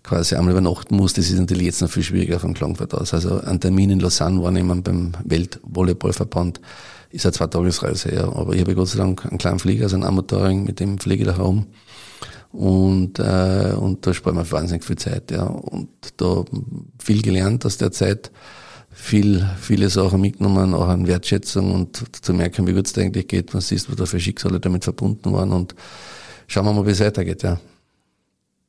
quasi 0.03 0.35
einmal 0.35 0.53
übernachten 0.53 0.97
muss, 0.97 1.13
das 1.13 1.31
ist 1.31 1.39
natürlich 1.39 1.67
jetzt 1.67 1.81
noch 1.81 1.91
viel 1.91 2.03
schwieriger 2.03 2.41
von 2.41 2.55
Klangfurt 2.55 2.95
aus. 2.95 3.15
Also 3.15 3.41
ein 3.41 3.61
Termin 3.61 3.91
in 3.91 4.01
Lausanne 4.01 4.43
wahrnehmen 4.43 4.83
beim 4.83 5.13
Weltvolleyballverband 5.25 6.61
ist 7.11 7.27
eine 7.27 7.33
Zwei-Tagesreise, 7.33 8.15
ja. 8.15 8.25
Aber 8.33 8.55
ich 8.55 8.61
habe 8.61 8.75
Gott 8.75 8.89
sei 8.89 8.99
Dank 8.99 9.27
einen 9.27 9.39
kleinen 9.39 9.59
Flieger, 9.59 9.85
also 9.85 9.97
einen 9.97 10.05
Amateurring, 10.05 10.65
mit 10.65 10.81
dem 10.81 10.99
fliege 10.99 11.23
ich 11.23 11.29
da 11.29 11.37
herum. 11.37 11.67
Und, 12.53 13.19
äh, 13.19 13.75
und 13.79 14.07
da 14.07 14.13
sparen 14.13 14.37
wir 14.37 14.51
wahnsinnig 14.51 14.85
viel 14.85 14.97
Zeit, 14.97 15.31
ja. 15.31 15.45
Und 15.45 15.89
da 16.17 16.45
viel 16.99 17.23
gelernt 17.23 17.67
aus 17.67 17.79
der 17.79 17.93
Zeit, 17.93 18.31
viel, 18.91 19.49
viele 19.61 19.89
Sachen 19.91 20.21
mitgenommen, 20.21 20.75
auch 20.75 20.89
an 20.89 21.07
Wertschätzung 21.07 21.73
und 21.73 22.05
zu 22.21 22.35
merken, 22.35 22.67
wie 22.67 22.73
gut 22.73 22.87
es 22.87 22.99
eigentlich 22.99 23.29
geht, 23.29 23.55
was 23.55 23.71
ist, 23.71 23.89
was 23.89 23.97
da 23.97 24.07
für 24.07 24.19
Schicksale 24.19 24.61
damit 24.61 24.85
verbunden 24.85 25.33
waren 25.33 25.53
und 25.53 25.75
schauen 26.51 26.67
wir 26.67 26.73
mal, 26.73 26.87
wie 26.87 26.91
es 26.91 27.01
weitergeht, 27.01 27.43
ja. 27.43 27.59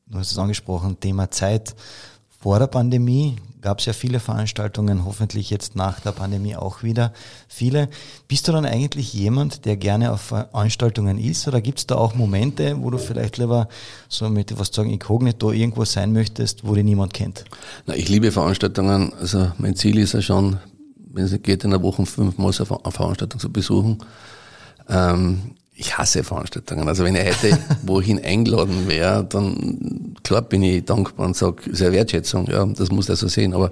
Du 0.05 0.19
hast 0.19 0.31
es 0.31 0.37
angesprochen, 0.37 0.99
Thema 0.99 1.31
Zeit. 1.31 1.75
Vor 2.39 2.59
der 2.59 2.67
Pandemie 2.67 3.35
gab 3.61 3.79
es 3.79 3.85
ja 3.85 3.93
viele 3.93 4.19
Veranstaltungen, 4.19 5.05
hoffentlich 5.05 5.49
jetzt 5.49 5.75
nach 5.75 5.99
der 5.99 6.11
Pandemie 6.11 6.55
auch 6.55 6.83
wieder 6.83 7.13
viele. 7.47 7.89
Bist 8.27 8.47
du 8.47 8.51
dann 8.51 8.65
eigentlich 8.65 9.13
jemand, 9.13 9.65
der 9.65 9.77
gerne 9.77 10.11
auf 10.11 10.21
Veranstaltungen 10.21 11.17
ist 11.17 11.47
oder 11.47 11.61
gibt 11.61 11.79
es 11.79 11.87
da 11.87 11.95
auch 11.95 12.15
Momente, 12.15 12.81
wo 12.81 12.89
du 12.89 12.97
vielleicht 12.97 13.37
lieber 13.37 13.67
so 14.09 14.29
mit 14.29 14.57
was 14.59 14.69
sagen, 14.73 14.89
inkognito 14.89 15.51
irgendwo 15.51 15.85
sein 15.85 16.11
möchtest, 16.13 16.65
wo 16.67 16.75
dich 16.75 16.83
niemand 16.83 17.13
kennt? 17.13 17.45
Na, 17.85 17.95
ich 17.95 18.09
liebe 18.09 18.31
Veranstaltungen. 18.31 19.13
Also 19.19 19.51
mein 19.57 19.75
Ziel 19.75 19.97
ist 19.99 20.13
ja 20.13 20.21
schon, 20.21 20.57
wenn 20.95 21.25
es 21.25 21.41
geht, 21.41 21.63
in 21.63 21.71
der 21.71 21.81
Woche 21.81 22.05
fünfmal 22.05 22.51
eine 22.59 22.91
Veranstaltung 22.91 23.39
zu 23.39 23.51
besuchen. 23.51 24.03
Ähm, 24.89 25.55
ich 25.81 25.97
hasse 25.97 26.23
Veranstaltungen. 26.23 26.87
Also 26.87 27.03
wenn 27.03 27.15
ich 27.15 27.25
heute 27.25 27.57
wohin 27.83 28.23
eingeladen 28.23 28.87
wäre, 28.87 29.25
dann 29.25 30.15
klar 30.23 30.43
bin 30.43 30.61
ich 30.63 30.85
dankbar 30.85 31.25
und 31.25 31.35
sage, 31.35 31.63
sehr 31.71 31.91
Wertschätzung, 31.91 32.47
ja, 32.47 32.65
das 32.65 32.91
muss 32.91 33.09
er 33.09 33.15
so 33.15 33.27
sehen. 33.27 33.53
Aber 33.53 33.71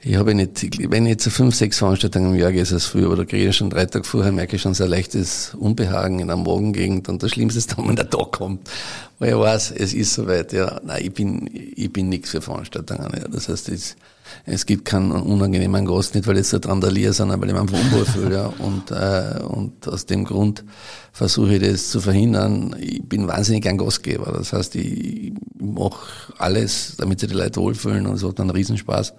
ich 0.00 0.16
habe 0.16 0.34
nicht, 0.34 0.90
wenn 0.90 1.06
ich 1.06 1.10
jetzt 1.10 1.28
fünf, 1.28 1.54
sechs 1.54 1.78
Veranstaltungen 1.78 2.32
im 2.32 2.38
Jahr 2.38 2.52
gehe, 2.52 2.62
ist 2.62 2.70
es 2.70 2.86
früher, 2.86 3.06
aber 3.06 3.16
da 3.16 3.24
kriege 3.24 3.48
ich 3.48 3.56
schon 3.56 3.68
drei 3.68 3.84
Tage 3.84 4.04
vorher, 4.04 4.32
merke 4.32 4.56
ich 4.56 4.62
schon 4.62 4.72
sehr 4.72 4.88
leichtes 4.88 5.54
Unbehagen 5.58 6.20
in 6.20 6.28
der 6.28 6.36
Morgengegend 6.36 7.08
und 7.08 7.22
das 7.22 7.32
Schlimmste 7.32 7.58
ist 7.58 7.76
dann, 7.76 7.88
wenn 7.88 7.96
der 7.96 8.08
Tag 8.08 8.32
kommt, 8.32 8.70
weil 9.18 9.30
ich 9.30 9.38
weiß, 9.38 9.72
es 9.72 9.94
ist 9.94 10.14
soweit, 10.14 10.52
ja, 10.52 10.80
nein, 10.84 11.02
ich 11.02 11.12
bin, 11.12 11.50
ich 11.52 11.92
bin 11.92 12.08
nichts 12.08 12.30
für 12.30 12.40
Veranstaltungen, 12.40 13.10
ja, 13.18 13.26
das 13.28 13.48
heißt, 13.48 13.68
es, 13.70 13.96
es 14.44 14.66
gibt 14.66 14.84
keinen 14.84 15.12
unangenehmen 15.12 15.84
Gast, 15.84 16.14
nicht 16.14 16.26
weil 16.26 16.38
ich 16.38 16.46
so 16.46 16.58
randaliere, 16.58 17.12
sondern 17.12 17.40
weil 17.40 17.48
ich 17.48 17.54
mich 17.54 17.62
einfach 17.62 17.78
unwohl 17.78 18.04
fühle, 18.04 18.34
ja, 18.34 18.46
und, 18.58 18.90
äh, 18.90 19.42
und 19.42 19.88
aus 19.88 20.06
dem 20.06 20.24
Grund 20.24 20.64
versuche 21.12 21.56
ich 21.56 21.62
das 21.62 21.90
zu 21.90 22.00
verhindern. 22.00 22.76
Ich 22.80 23.02
bin 23.02 23.26
wahnsinnig 23.26 23.66
ein 23.68 23.78
Gastgeber, 23.78 24.32
das 24.32 24.52
heißt, 24.52 24.76
ich 24.76 25.32
mache 25.58 26.32
alles, 26.38 26.94
damit 26.98 27.20
sich 27.20 27.28
die 27.28 27.36
Leute 27.36 27.60
wohlfühlen 27.60 28.06
und 28.06 28.14
es 28.14 28.24
hat 28.24 28.40
einen 28.40 28.50
Riesenspaß. 28.50 29.14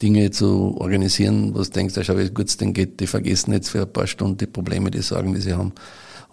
Dinge 0.00 0.30
zu 0.30 0.76
organisieren, 0.78 1.54
wo 1.54 1.62
du 1.62 1.70
denkst, 1.70 1.96
ja, 1.96 2.04
schau, 2.04 2.16
wie 2.16 2.30
gut 2.30 2.60
denn 2.60 2.72
geht, 2.72 3.00
die 3.00 3.06
vergessen 3.08 3.52
jetzt 3.52 3.70
für 3.70 3.82
ein 3.82 3.92
paar 3.92 4.06
Stunden 4.06 4.36
die 4.36 4.46
Probleme, 4.46 4.90
die 4.90 5.02
Sorgen, 5.02 5.34
die 5.34 5.40
sie 5.40 5.54
haben. 5.54 5.72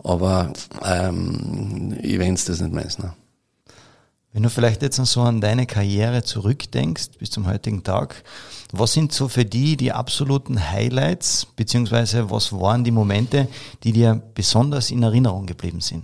Aber 0.04 0.54
ähm, 0.86 1.96
Events, 2.04 2.46
das 2.46 2.58
ist 2.58 2.62
nicht 2.62 2.74
meins. 2.74 3.00
Ne? 3.00 3.14
Wenn 4.36 4.44
du 4.44 4.50
vielleicht 4.50 4.82
jetzt 4.82 4.98
so 4.98 5.22
an 5.22 5.40
deine 5.40 5.66
Karriere 5.66 6.22
zurückdenkst 6.22 7.12
bis 7.20 7.30
zum 7.30 7.48
heutigen 7.48 7.84
Tag, 7.84 8.22
was 8.74 8.92
sind 8.92 9.14
so 9.14 9.30
für 9.30 9.46
die 9.46 9.78
die 9.78 9.94
absoluten 9.94 10.72
Highlights, 10.72 11.48
beziehungsweise 11.56 12.30
was 12.30 12.52
waren 12.52 12.84
die 12.84 12.92
Momente, 12.92 13.48
die 13.86 13.94
dir 13.94 14.22
besonders 14.34 14.92
in 14.92 15.04
Erinnerung 15.04 15.46
geblieben 15.46 15.80
sind? 15.80 16.04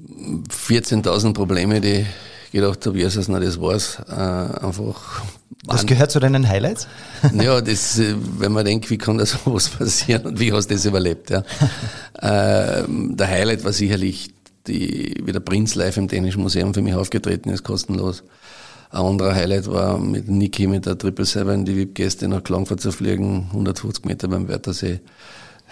14.000 0.00 1.32
Probleme, 1.32 1.80
die 1.80 2.06
gedacht 2.50 2.84
habe, 2.84 2.98
Jesus, 2.98 3.28
na, 3.28 3.38
das 3.38 3.60
war's. 3.60 4.00
Äh, 4.08 4.66
einfach. 4.66 5.22
Das 5.66 5.86
gehört 5.86 6.10
zu 6.10 6.18
deinen 6.18 6.48
Highlights? 6.48 6.88
ja, 7.40 7.60
das, 7.60 8.00
äh, 8.00 8.16
wenn 8.38 8.50
man 8.50 8.64
denkt, 8.64 8.90
wie 8.90 8.98
kann 8.98 9.16
das 9.16 9.30
sowas 9.44 9.68
passieren 9.68 10.26
und 10.26 10.40
wie 10.40 10.52
hast 10.52 10.66
du 10.66 10.74
das 10.74 10.84
überlebt, 10.86 11.30
ja. 11.30 11.44
äh, 12.14 12.84
der 12.88 13.28
Highlight 13.28 13.62
war 13.62 13.72
sicherlich 13.72 14.32
die, 14.66 15.14
wie 15.24 15.32
der 15.32 15.40
Prinz 15.40 15.74
live 15.74 15.96
im 15.96 16.08
Dänischen 16.08 16.42
Museum 16.42 16.74
für 16.74 16.82
mich 16.82 16.94
aufgetreten 16.94 17.50
ist, 17.50 17.64
kostenlos. 17.64 18.22
Ein 18.90 19.02
anderer 19.02 19.34
Highlight 19.34 19.68
war 19.68 19.98
mit 19.98 20.28
Niki 20.28 20.66
mit 20.66 20.86
der 20.86 20.94
777 20.94 21.64
die 21.64 21.76
VIP-Gäste 21.76 22.28
nach 22.28 22.42
Klangfurt 22.42 22.80
zu 22.80 22.90
fliegen, 22.90 23.46
150 23.50 24.04
Meter 24.04 24.28
beim 24.28 24.48
Wörthersee. 24.48 25.00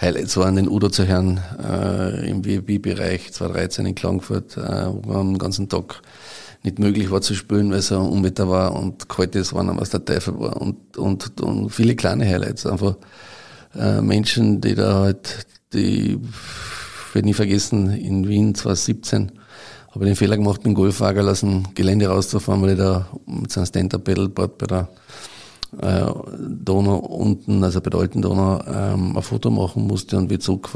Highlights 0.01 0.37
waren 0.37 0.55
den 0.55 0.69
Udo 0.69 0.89
zu 0.89 1.07
hören 1.07 1.41
äh, 1.61 2.31
im 2.31 2.45
VIP-Bereich 2.45 3.33
2013 3.33 3.87
in 3.87 3.95
Klangfurt, 3.97 4.57
äh, 4.57 4.87
wo 4.87 5.15
wir 5.15 5.25
den 5.25 5.39
ganzen 5.39 5.69
Tag 5.69 6.03
nicht 6.63 6.79
möglich 6.79 7.11
war 7.11 7.21
zu 7.21 7.35
spülen, 7.35 7.71
weil 7.71 7.79
es 7.79 7.91
ein 7.91 7.99
Unwetter 7.99 8.49
war 8.49 8.75
und 8.77 9.09
kaltes 9.09 9.53
war, 9.53 9.65
was 9.79 9.91
der 9.91 10.05
Teufel 10.05 10.39
war 10.39 10.61
und, 10.61 10.97
und, 10.97 11.41
und 11.41 11.71
viele 11.71 11.97
kleine 11.97 12.25
Highlights. 12.25 12.67
Einfach 12.67 12.97
äh, 13.75 14.01
Menschen, 14.01 14.61
die 14.61 14.77
da 14.77 15.01
halt, 15.01 15.47
die, 15.73 16.21
werde 17.19 17.27
nie 17.27 17.35
vergessen, 17.35 17.91
in 17.91 18.29
Wien 18.29 18.55
2017 18.55 19.33
habe 19.91 20.05
ich 20.05 20.11
den 20.11 20.17
Fehler 20.17 20.37
gemacht, 20.37 20.59
mit 20.59 20.67
dem 20.67 20.75
Golfwagen 20.75 21.27
dem 21.35 21.65
Gelände 21.75 22.07
rauszufahren, 22.07 22.63
weil 22.63 22.71
ich 22.71 22.79
da 22.79 23.09
mit 23.27 23.51
so 23.51 23.59
einem 23.59 23.67
Stand-Up-Pedalboard 23.67 24.57
bei 24.57 24.67
der 24.67 24.89
äh, 25.81 26.07
Donau 26.39 26.97
unten, 26.97 27.63
also 27.63 27.81
bei 27.81 27.91
der 27.91 28.01
alten 28.01 28.23
Donau, 28.23 28.61
ähm, 28.67 29.17
ein 29.17 29.23
Foto 29.23 29.51
machen 29.51 29.87
musste 29.87 30.17
und 30.17 30.31
wie 30.31 30.39
zurück 30.39 30.71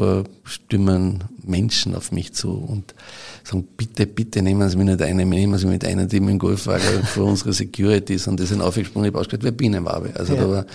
stimmen 0.45 1.25
Menschen 1.45 1.95
auf 1.95 2.13
mich 2.13 2.35
zu 2.35 2.53
und 2.53 2.95
sagen, 3.43 3.67
bitte, 3.77 4.07
bitte 4.07 4.43
nehmen 4.43 4.69
Sie 4.69 4.77
mich 4.77 4.87
nicht 4.87 5.03
ein, 5.03 5.17
nehmen 5.17 5.59
Sie 5.59 5.67
mich 5.67 5.75
mit 5.75 5.85
einer, 5.85 6.07
die 6.07 6.21
mit 6.21 6.31
dem 6.31 6.39
Golfwagen 6.39 7.05
für 7.05 7.25
unsere 7.25 7.53
Securities 7.53 8.29
und 8.29 8.39
die 8.39 8.47
sind 8.47 8.61
aufgesprungen, 8.61 9.09
ich 9.09 9.13
habe 9.13 9.21
ausgeschaut, 9.21 9.45
wie 9.45 9.51
Bienenwabe. 9.51 10.11
Also 10.15 10.35
ja. 10.35 10.43
da 10.43 10.51
war, 10.51 10.67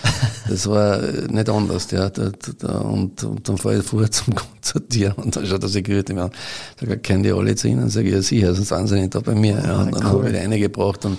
das 0.48 0.66
war 0.66 1.00
nicht 1.28 1.48
anders, 1.48 1.90
ja. 1.90 2.10
Da, 2.10 2.30
da, 2.58 2.78
und, 2.78 3.22
und 3.24 3.48
dann 3.48 3.56
fahre 3.56 3.78
ich 3.78 3.84
vorher 3.84 4.10
zum 4.10 4.34
zu 4.60 4.80
dir 4.80 5.14
und 5.16 5.34
dann 5.34 5.46
schaut 5.46 5.62
der 5.62 5.70
Security 5.70 6.12
mir 6.12 6.24
an, 6.24 6.30
sagt, 6.78 7.02
kennen 7.02 7.22
die 7.22 7.32
alle 7.32 7.54
zu 7.54 7.68
Ihnen? 7.68 7.88
Sage 7.88 8.08
ich, 8.08 8.14
ja 8.14 8.22
sicher, 8.22 8.54
sonst 8.54 8.70
waren 8.70 8.86
sie 8.86 9.00
nicht 9.00 9.14
da 9.14 9.20
bei 9.20 9.34
mir. 9.34 9.62
Ja, 9.64 9.82
und 9.82 9.94
dann 9.94 10.04
cool. 10.04 10.24
habe 10.24 10.30
ich 10.30 10.38
eine 10.38 10.58
gebraucht 10.58 11.04
und 11.04 11.18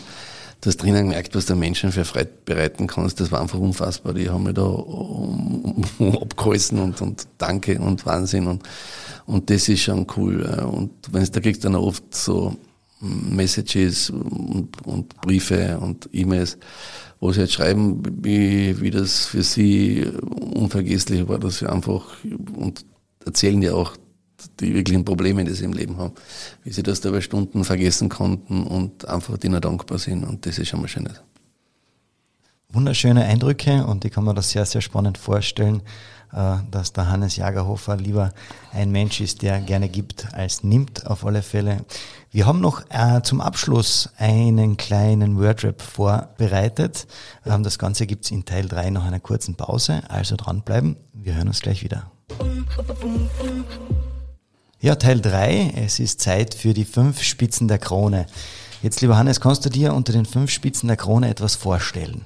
du 0.61 0.67
hast 0.67 0.77
drinnen 0.77 1.09
gemerkt, 1.09 1.35
was 1.35 1.45
du 1.45 1.55
Menschen 1.55 1.91
für 1.91 2.05
Freude 2.05 2.31
bereiten 2.45 2.87
kannst. 2.87 3.19
Das 3.19 3.31
war 3.31 3.41
einfach 3.41 3.59
unfassbar. 3.59 4.13
Die 4.13 4.29
haben 4.29 4.43
mich 4.43 4.55
da 4.55 4.63
um, 4.63 5.83
um, 5.99 6.17
abgeholfen 6.17 6.79
und, 6.79 7.01
und 7.01 7.27
Danke 7.37 7.79
und 7.79 8.05
Wahnsinn. 8.05 8.47
Und, 8.47 8.63
und 9.25 9.49
das 9.49 9.69
ist 9.69 9.81
schon 9.81 10.07
cool. 10.17 10.43
Und 10.43 10.91
wenn 11.11 11.23
da 11.23 11.39
kriegst 11.39 11.63
dann 11.63 11.75
oft 11.75 12.13
so 12.13 12.55
Messages 13.01 14.09
und, 14.09 14.69
und 14.85 15.21
Briefe 15.21 15.77
und 15.79 16.09
E-Mails, 16.11 16.57
wo 17.21 17.31
sie 17.31 17.41
halt 17.41 17.51
schreiben, 17.51 18.01
wie, 18.21 18.79
wie 18.81 18.91
das 18.91 19.25
für 19.27 19.43
sie 19.43 20.05
unvergesslich 20.53 21.27
war, 21.27 21.39
dass 21.39 21.59
sie 21.59 21.67
einfach 21.67 22.05
und 22.55 22.85
erzählen 23.25 23.61
ja 23.61 23.73
auch 23.73 23.95
die 24.59 24.73
wirklichen 24.73 25.05
Probleme, 25.05 25.43
die 25.43 25.53
sie 25.53 25.65
im 25.65 25.73
Leben 25.73 25.97
haben, 25.97 26.13
wie 26.63 26.71
sie 26.71 26.83
das 26.83 27.01
da 27.01 27.09
über 27.09 27.21
Stunden 27.21 27.63
vergessen 27.63 28.09
konnten 28.09 28.63
und 28.63 29.07
einfach 29.07 29.37
denen 29.37 29.61
dankbar 29.61 29.97
sind. 29.97 30.23
Und 30.23 30.45
das 30.45 30.57
ist 30.59 30.69
schon 30.69 30.81
mal 30.81 30.87
schönes. 30.87 31.21
Wunderschöne 32.71 33.25
Eindrücke 33.25 33.85
und 33.85 34.05
ich 34.05 34.11
kann 34.11 34.23
mir 34.23 34.35
das 34.35 34.51
sehr, 34.51 34.65
sehr 34.65 34.81
spannend 34.81 35.17
vorstellen, 35.17 35.81
äh, 36.31 36.57
dass 36.69 36.93
der 36.93 37.09
Hannes 37.09 37.35
Jagerhofer 37.35 37.97
lieber 37.97 38.31
ein 38.71 38.91
Mensch 38.91 39.21
ist, 39.21 39.41
der 39.41 39.59
gerne 39.59 39.89
gibt 39.89 40.31
als 40.33 40.63
nimmt, 40.63 41.07
auf 41.07 41.25
alle 41.25 41.41
Fälle. 41.41 41.85
Wir 42.29 42.45
haben 42.45 42.61
noch 42.61 42.83
äh, 42.91 43.23
zum 43.23 43.41
Abschluss 43.41 44.09
einen 44.17 44.77
kleinen 44.77 45.39
Wordrap 45.39 45.81
vorbereitet. 45.81 47.07
Ähm, 47.45 47.63
das 47.63 47.79
Ganze 47.79 48.05
gibt's 48.05 48.29
in 48.29 48.45
Teil 48.45 48.67
3 48.67 48.91
nach 48.91 49.05
einer 49.05 49.19
kurzen 49.19 49.55
Pause, 49.55 50.03
also 50.07 50.35
dranbleiben. 50.35 50.95
Wir 51.13 51.33
hören 51.33 51.47
uns 51.47 51.61
gleich 51.61 51.83
wieder. 51.83 52.11
Ja, 54.81 54.95
Teil 54.95 55.19
3. 55.19 55.73
Es 55.75 55.99
ist 55.99 56.21
Zeit 56.21 56.53
für 56.53 56.73
die 56.73 56.85
fünf 56.85 57.21
Spitzen 57.21 57.67
der 57.67 57.79
Krone. 57.79 58.27
Jetzt, 58.81 59.01
lieber 59.01 59.17
Hannes, 59.17 59.41
kannst 59.41 59.65
du 59.65 59.69
dir 59.69 59.93
unter 59.93 60.13
den 60.13 60.25
fünf 60.25 60.51
Spitzen 60.51 60.87
der 60.87 60.95
Krone 60.95 61.29
etwas 61.29 61.55
vorstellen? 61.55 62.21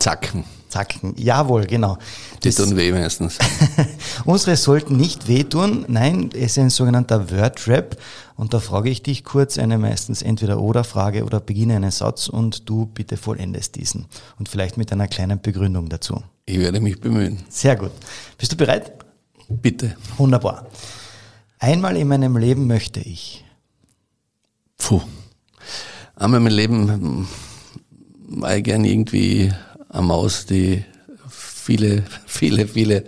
Zacken. 0.00 0.42
Zacken, 0.68 1.14
jawohl, 1.16 1.66
genau. 1.66 1.96
Die 2.42 2.50
tun 2.50 2.76
weh 2.76 2.90
meistens. 2.90 3.38
Unsere 4.24 4.56
sollten 4.56 4.96
nicht 4.96 5.28
wehtun. 5.28 5.84
Nein, 5.86 6.30
es 6.34 6.52
ist 6.52 6.58
ein 6.58 6.70
sogenannter 6.70 7.30
Word-Rap. 7.30 7.96
Und 8.34 8.52
da 8.52 8.58
frage 8.58 8.90
ich 8.90 9.04
dich 9.04 9.22
kurz 9.22 9.56
eine 9.56 9.78
meistens 9.78 10.22
entweder 10.22 10.60
oder 10.60 10.82
Frage 10.82 11.24
oder 11.24 11.38
beginne 11.38 11.76
einen 11.76 11.92
Satz 11.92 12.28
und 12.28 12.68
du 12.68 12.86
bitte 12.86 13.16
vollendest 13.16 13.76
diesen. 13.76 14.06
Und 14.40 14.48
vielleicht 14.48 14.76
mit 14.76 14.90
einer 14.90 15.06
kleinen 15.06 15.40
Begründung 15.40 15.88
dazu. 15.88 16.20
Ich 16.46 16.58
werde 16.58 16.80
mich 16.80 17.00
bemühen. 17.00 17.38
Sehr 17.48 17.76
gut. 17.76 17.92
Bist 18.38 18.50
du 18.50 18.56
bereit? 18.56 18.92
Bitte. 19.48 19.96
Wunderbar. 20.16 20.66
Einmal 21.62 21.98
in 21.98 22.08
meinem 22.08 22.38
Leben 22.38 22.66
möchte 22.66 23.00
ich. 23.00 23.44
Puh. 24.78 25.02
Einmal 26.16 26.38
in 26.38 26.44
meinem 26.44 26.56
Leben 26.56 27.28
war 28.28 28.56
ich 28.56 28.64
gern 28.64 28.82
irgendwie 28.82 29.52
eine 29.90 30.02
Maus, 30.02 30.46
die 30.46 30.82
viele, 31.28 32.02
viele, 32.26 32.66
viele 32.66 33.04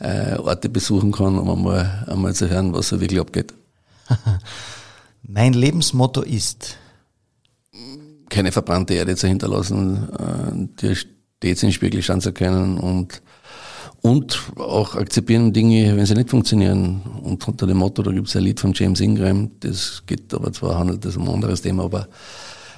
äh, 0.00 0.34
Orte 0.38 0.68
besuchen 0.68 1.12
kann, 1.12 1.38
um 1.38 1.48
einmal, 1.48 2.04
einmal 2.08 2.34
zu 2.34 2.50
hören, 2.50 2.72
was 2.72 2.88
so 2.88 3.00
wirklich 3.00 3.20
abgeht. 3.20 3.54
mein 5.22 5.52
Lebensmotto 5.52 6.22
ist? 6.22 6.76
Keine 8.28 8.50
verbrannte 8.50 8.94
Erde 8.94 9.14
zu 9.14 9.28
hinterlassen, 9.28 10.08
äh, 10.18 10.80
dir 10.80 10.96
stets 10.96 11.62
in 11.62 11.68
den 11.68 11.72
Spiegel 11.72 12.02
schauen 12.02 12.20
zu 12.20 12.32
können 12.32 12.76
und 12.76 13.22
und 14.04 14.38
auch 14.56 14.96
akzeptieren 14.96 15.54
Dinge, 15.54 15.96
wenn 15.96 16.04
sie 16.04 16.14
nicht 16.14 16.28
funktionieren. 16.28 17.00
Und 17.22 17.48
unter 17.48 17.66
dem 17.66 17.78
Motto, 17.78 18.02
da 18.02 18.12
gibt 18.12 18.28
es 18.28 18.36
ein 18.36 18.42
Lied 18.42 18.60
von 18.60 18.74
James 18.74 19.00
Ingram, 19.00 19.50
das 19.60 20.02
geht 20.04 20.34
aber 20.34 20.52
zwar, 20.52 20.78
handelt 20.78 21.06
das 21.06 21.16
um 21.16 21.26
ein 21.26 21.36
anderes 21.36 21.62
Thema, 21.62 21.84
aber 21.84 22.06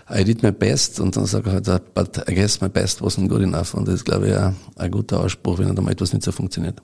I 0.08 0.22
did 0.22 0.44
my 0.44 0.52
best 0.52 1.00
und 1.00 1.16
dann 1.16 1.26
sage 1.26 1.48
ich 1.48 1.68
halt, 1.68 1.94
but 1.94 2.22
I 2.30 2.34
guess 2.34 2.60
my 2.60 2.68
best 2.68 3.02
wasn't 3.02 3.26
good 3.26 3.42
enough. 3.42 3.74
Und 3.74 3.88
das 3.88 3.96
ist, 3.96 4.04
glaube 4.04 4.28
ich, 4.28 4.36
ein, 4.36 4.54
ein 4.76 4.90
guter 4.92 5.18
Ausspruch, 5.18 5.58
wenn 5.58 5.74
da 5.74 5.82
etwas 5.90 6.12
nicht 6.12 6.22
so 6.22 6.30
funktioniert. 6.30 6.80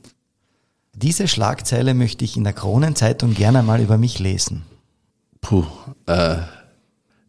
Diese 0.92 1.28
Schlagzeile 1.28 1.94
möchte 1.94 2.24
ich 2.24 2.36
in 2.36 2.42
der 2.42 2.52
Kronenzeitung 2.52 3.34
gerne 3.34 3.62
mal 3.62 3.80
über 3.80 3.96
mich 3.96 4.18
lesen. 4.18 4.64
Puh, 5.40 5.64
äh, 6.06 6.38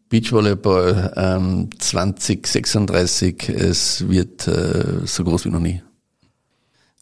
Beachvolleyball 0.10 1.14
ähm, 1.16 1.70
2036, 1.78 3.50
es 3.50 4.10
wird 4.10 4.48
äh, 4.48 5.06
so 5.06 5.24
groß 5.24 5.46
wie 5.46 5.50
noch 5.50 5.60
nie 5.60 5.84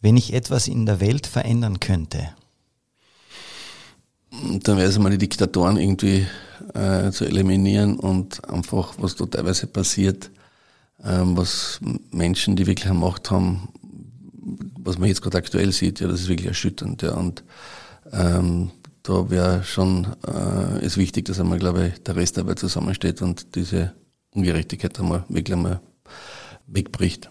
wenn 0.02 0.16
ich 0.16 0.34
etwas 0.34 0.68
in 0.68 0.84
der 0.84 1.00
Welt 1.00 1.26
verändern 1.26 1.80
könnte? 1.80 2.28
Dann 4.30 4.76
wäre 4.76 4.88
es 4.88 4.98
mal 4.98 5.10
die 5.10 5.18
Diktatoren 5.18 5.76
irgendwie 5.76 6.26
äh, 6.74 7.10
zu 7.10 7.24
eliminieren 7.24 7.98
und 7.98 8.48
einfach, 8.48 8.94
was 8.98 9.14
da 9.14 9.26
teilweise 9.26 9.66
passiert, 9.66 10.30
ähm, 11.04 11.36
was 11.36 11.80
Menschen, 12.10 12.56
die 12.56 12.66
wirklich 12.66 12.86
eine 12.86 12.98
Macht 12.98 13.30
haben, 13.30 13.68
was 14.78 14.98
man 14.98 15.08
jetzt 15.08 15.22
gerade 15.22 15.38
aktuell 15.38 15.72
sieht, 15.72 16.00
ja, 16.00 16.08
das 16.08 16.22
ist 16.22 16.28
wirklich 16.28 16.48
erschütternd. 16.48 17.02
Ja, 17.02 17.14
und 17.14 17.44
ähm, 18.12 18.70
da 19.02 19.30
wäre 19.30 19.64
schon 19.64 20.06
äh, 20.26 20.84
ist 20.84 20.96
wichtig, 20.96 21.26
dass 21.26 21.40
einmal, 21.40 21.58
glaube 21.58 21.88
ich, 21.88 22.02
der 22.02 22.16
Rest 22.16 22.36
dabei 22.38 22.54
zusammensteht 22.54 23.22
und 23.22 23.54
diese 23.54 23.92
Ungerechtigkeit 24.30 24.98
einmal 24.98 25.24
wirklich 25.28 25.54
einmal 25.54 25.80
wegbricht. 26.66 27.30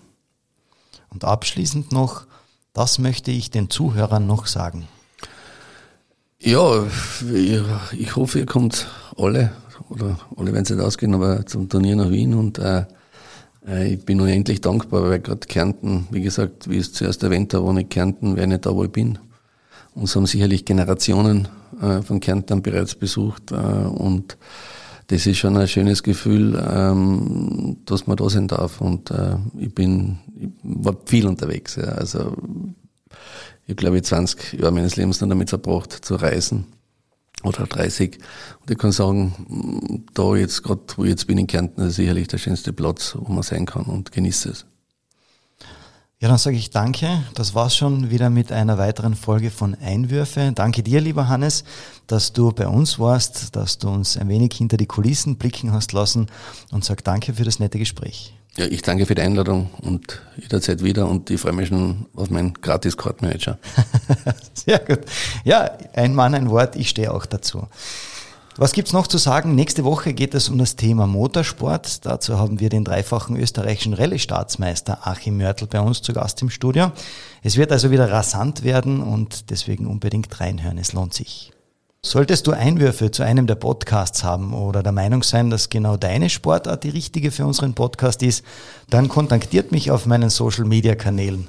Und 1.10 1.24
abschließend 1.26 1.92
noch, 1.92 2.28
das 2.74 3.00
möchte 3.00 3.32
ich 3.32 3.52
den 3.52 3.70
Zuhörern 3.70 4.28
noch 4.28 4.48
sagen. 4.48 4.88
Ja, 6.40 6.88
ich 7.92 8.16
hoffe, 8.16 8.40
ihr 8.40 8.46
kommt 8.46 8.88
alle, 9.16 9.52
oder 9.90 10.18
alle 10.36 10.54
werden 10.54 10.64
es 10.64 10.70
nicht 10.72 10.82
ausgehen, 10.82 11.14
aber 11.14 11.46
zum 11.46 11.70
Turnier 11.70 11.96
nach 11.96 12.10
Wien 12.10 12.34
und 12.34 12.58
äh, 12.58 12.86
äh 13.68 13.94
ich 13.94 14.06
bin 14.06 14.20
unendlich 14.20 14.60
dankbar, 14.60 15.04
weil 15.04 15.20
gerade 15.20 15.46
Kärnten, 15.48 16.08
wie 16.10 16.22
gesagt, 16.22 16.68
wie 16.70 16.78
es 16.78 16.94
zuerst 16.94 17.22
erwähnt 17.22 17.54
habe, 17.54 17.66
ohne 17.66 17.86
Kärnten 17.86 18.36
wäre 18.36 18.46
ich 18.46 18.54
nicht 18.54 18.66
da, 18.66 18.74
wo 18.74 18.84
ich 18.84 18.92
bin. 18.92 19.20
Uns 19.94 20.16
haben 20.16 20.26
sicherlich 20.26 20.66
Generationen 20.66 21.48
äh, 21.80 22.02
von 22.02 22.20
Kärnten 22.20 22.64
bereits 22.64 22.96
besucht 22.96 23.52
äh, 23.52 23.56
und 23.56 24.38
das 25.12 25.26
ist 25.26 25.40
schon 25.40 25.58
ein 25.58 25.68
schönes 25.68 26.04
Gefühl, 26.04 26.58
ähm, 26.66 27.78
dass 27.86 28.08
man 28.08 28.16
da 28.16 28.30
sein 28.30 28.48
darf. 28.48 28.80
Und 28.80 29.12
äh, 29.12 29.36
ich 29.58 29.76
bin, 29.76 30.20
ich 30.36 30.50
war 30.64 30.96
viel 31.06 31.28
unterwegs. 31.28 31.76
Ja. 31.76 31.84
Also 31.84 32.34
ich 33.68 33.76
glaube, 33.76 33.98
ich 33.98 34.04
20 34.04 34.54
Jahre 34.54 34.72
meines 34.72 34.96
Lebens 34.96 35.20
dann 35.20 35.28
damit 35.28 35.50
verbracht, 35.50 35.92
zu 35.92 36.16
reisen. 36.16 36.68
Oder 37.44 37.66
30. 37.66 38.20
Und 38.62 38.72
ich 38.72 38.78
kann 38.78 38.94
sagen, 38.94 40.06
da 40.14 40.36
jetzt, 40.36 40.64
gerade 40.64 40.82
wo 40.96 41.04
ich 41.04 41.10
jetzt 41.10 41.28
bin 41.28 41.38
in 41.38 41.48
Kärnten, 41.48 41.82
ist 41.82 41.96
sicherlich 41.96 42.30
der 42.30 42.38
schönste 42.38 42.72
Platz, 42.72 43.18
wo 43.20 43.34
man 43.34 43.44
sein 43.44 43.66
kann 43.66 43.84
und 43.84 44.14
genieße 44.14 44.50
es. 44.50 44.66
Ja, 46.22 46.28
dann 46.28 46.38
sage 46.38 46.56
ich 46.56 46.70
danke. 46.70 47.24
Das 47.34 47.56
war's 47.56 47.76
schon 47.76 48.12
wieder 48.12 48.30
mit 48.30 48.52
einer 48.52 48.78
weiteren 48.78 49.16
Folge 49.16 49.50
von 49.50 49.74
Einwürfe. 49.74 50.52
Danke 50.54 50.84
dir, 50.84 51.02
lieber 51.02 51.28
Hannes, 51.28 51.64
dass 52.06 52.32
du 52.32 52.52
bei 52.52 52.68
uns 52.68 53.00
warst, 53.00 53.56
dass 53.56 53.80
du 53.80 53.90
uns 53.90 54.18
ein 54.18 54.30
wenig 54.30 54.54
hinter 54.54 54.78
die 54.78 54.86
Kulissen 54.86 55.38
blicken 55.38 55.74
hast 55.74 55.94
lassen 55.94 56.28
und 56.70 56.86
sag 56.86 57.04
danke 57.04 57.34
für 57.34 57.44
das 57.44 57.58
nette 57.58 57.80
Gespräch. 57.80 58.36
Ja, 58.56 58.66
ich 58.66 58.84
danke 58.84 59.08
für 59.08 59.16
die 59.16 59.24
Einladung 59.24 59.72
und 59.82 60.22
jederzeit 60.38 60.84
wieder 60.84 61.10
und 61.10 61.32
ich 61.32 61.42
freue 61.42 61.54
mich 61.54 61.70
schon 61.70 62.06
auf 62.16 62.30
meinen 62.30 62.54
gratis 62.54 62.96
Kartmanager. 62.96 63.58
Sehr 64.54 64.78
gut. 64.78 65.00
Ja, 65.44 65.72
ein 65.96 66.14
Mann, 66.14 66.36
ein 66.36 66.52
Wort, 66.52 66.76
ich 66.76 66.90
stehe 66.90 67.12
auch 67.12 67.26
dazu. 67.26 67.68
Was 68.58 68.74
gibt's 68.74 68.92
noch 68.92 69.08
zu 69.08 69.18
sagen? 69.18 69.56
Nächste 69.56 69.86
Woche 69.86 70.14
geht 70.14 70.34
es 70.34 70.50
um 70.50 70.58
das 70.58 70.76
Thema 70.76 71.08
Motorsport. 71.08 72.06
Dazu 72.06 72.38
haben 72.38 72.60
wir 72.60 72.68
den 72.68 72.84
dreifachen 72.84 73.38
österreichischen 73.38 73.94
Rallye-Staatsmeister 73.94 75.08
Achim 75.08 75.38
Mörtel 75.38 75.68
bei 75.68 75.80
uns 75.80 76.02
zu 76.02 76.12
Gast 76.12 76.42
im 76.42 76.50
Studio. 76.50 76.92
Es 77.44 77.56
wird 77.56 77.72
also 77.72 77.92
wieder 77.92 78.12
rasant 78.12 78.64
werden 78.64 79.02
und 79.02 79.50
deswegen 79.52 79.88
unbedingt 79.88 80.38
reinhören. 80.42 80.78
Es 80.78 80.92
lohnt 80.92 81.14
sich. 81.14 81.54
Solltest 82.04 82.48
du 82.48 82.52
Einwürfe 82.52 83.12
zu 83.12 83.24
einem 83.24 83.48
der 83.48 83.56
Podcasts 83.56 84.24
haben 84.24 84.54
oder 84.54 84.84
der 84.84 84.92
Meinung 84.92 85.24
sein, 85.24 85.50
dass 85.50 85.70
genau 85.70 85.98
deine 85.98 86.30
Sportart 86.30 86.84
die 86.84 86.90
richtige 86.90 87.32
für 87.32 87.46
unseren 87.46 87.74
Podcast 87.74 88.24
ist, 88.24 88.44
dann 88.90 89.08
kontaktiert 89.08 89.72
mich 89.72 89.92
auf 89.92 90.08
meinen 90.08 90.32
Social-Media-Kanälen. 90.32 91.48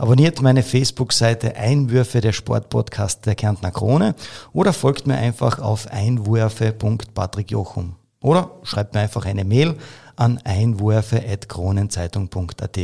Abonniert 0.00 0.40
meine 0.40 0.62
Facebook-Seite 0.62 1.56
Einwürfe 1.56 2.22
der 2.22 2.32
Sportpodcast 2.32 3.26
der 3.26 3.34
Kärntner 3.34 3.70
Krone 3.70 4.14
oder 4.54 4.72
folgt 4.72 5.06
mir 5.06 5.18
einfach 5.18 5.58
auf 5.58 5.88
einwürfe.patrickjochum. 5.88 7.96
Oder 8.22 8.50
schreibt 8.62 8.94
mir 8.94 9.00
einfach 9.00 9.26
eine 9.26 9.44
Mail 9.44 9.76
an 10.16 10.40
einwürfe.kronenzeitung.at. 10.42 12.78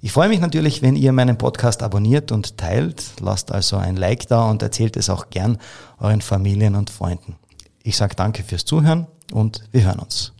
Ich 0.00 0.12
freue 0.12 0.28
mich 0.28 0.38
natürlich, 0.38 0.80
wenn 0.80 0.94
ihr 0.94 1.10
meinen 1.10 1.38
Podcast 1.38 1.82
abonniert 1.82 2.30
und 2.30 2.56
teilt. 2.56 3.02
Lasst 3.20 3.50
also 3.50 3.76
ein 3.76 3.96
Like 3.96 4.28
da 4.28 4.48
und 4.48 4.62
erzählt 4.62 4.96
es 4.96 5.10
auch 5.10 5.30
gern 5.30 5.58
euren 5.98 6.20
Familien 6.20 6.76
und 6.76 6.88
Freunden. 6.88 7.34
Ich 7.82 7.96
sage 7.96 8.14
danke 8.14 8.44
fürs 8.44 8.64
Zuhören 8.64 9.08
und 9.32 9.64
wir 9.72 9.82
hören 9.82 9.98
uns. 9.98 10.32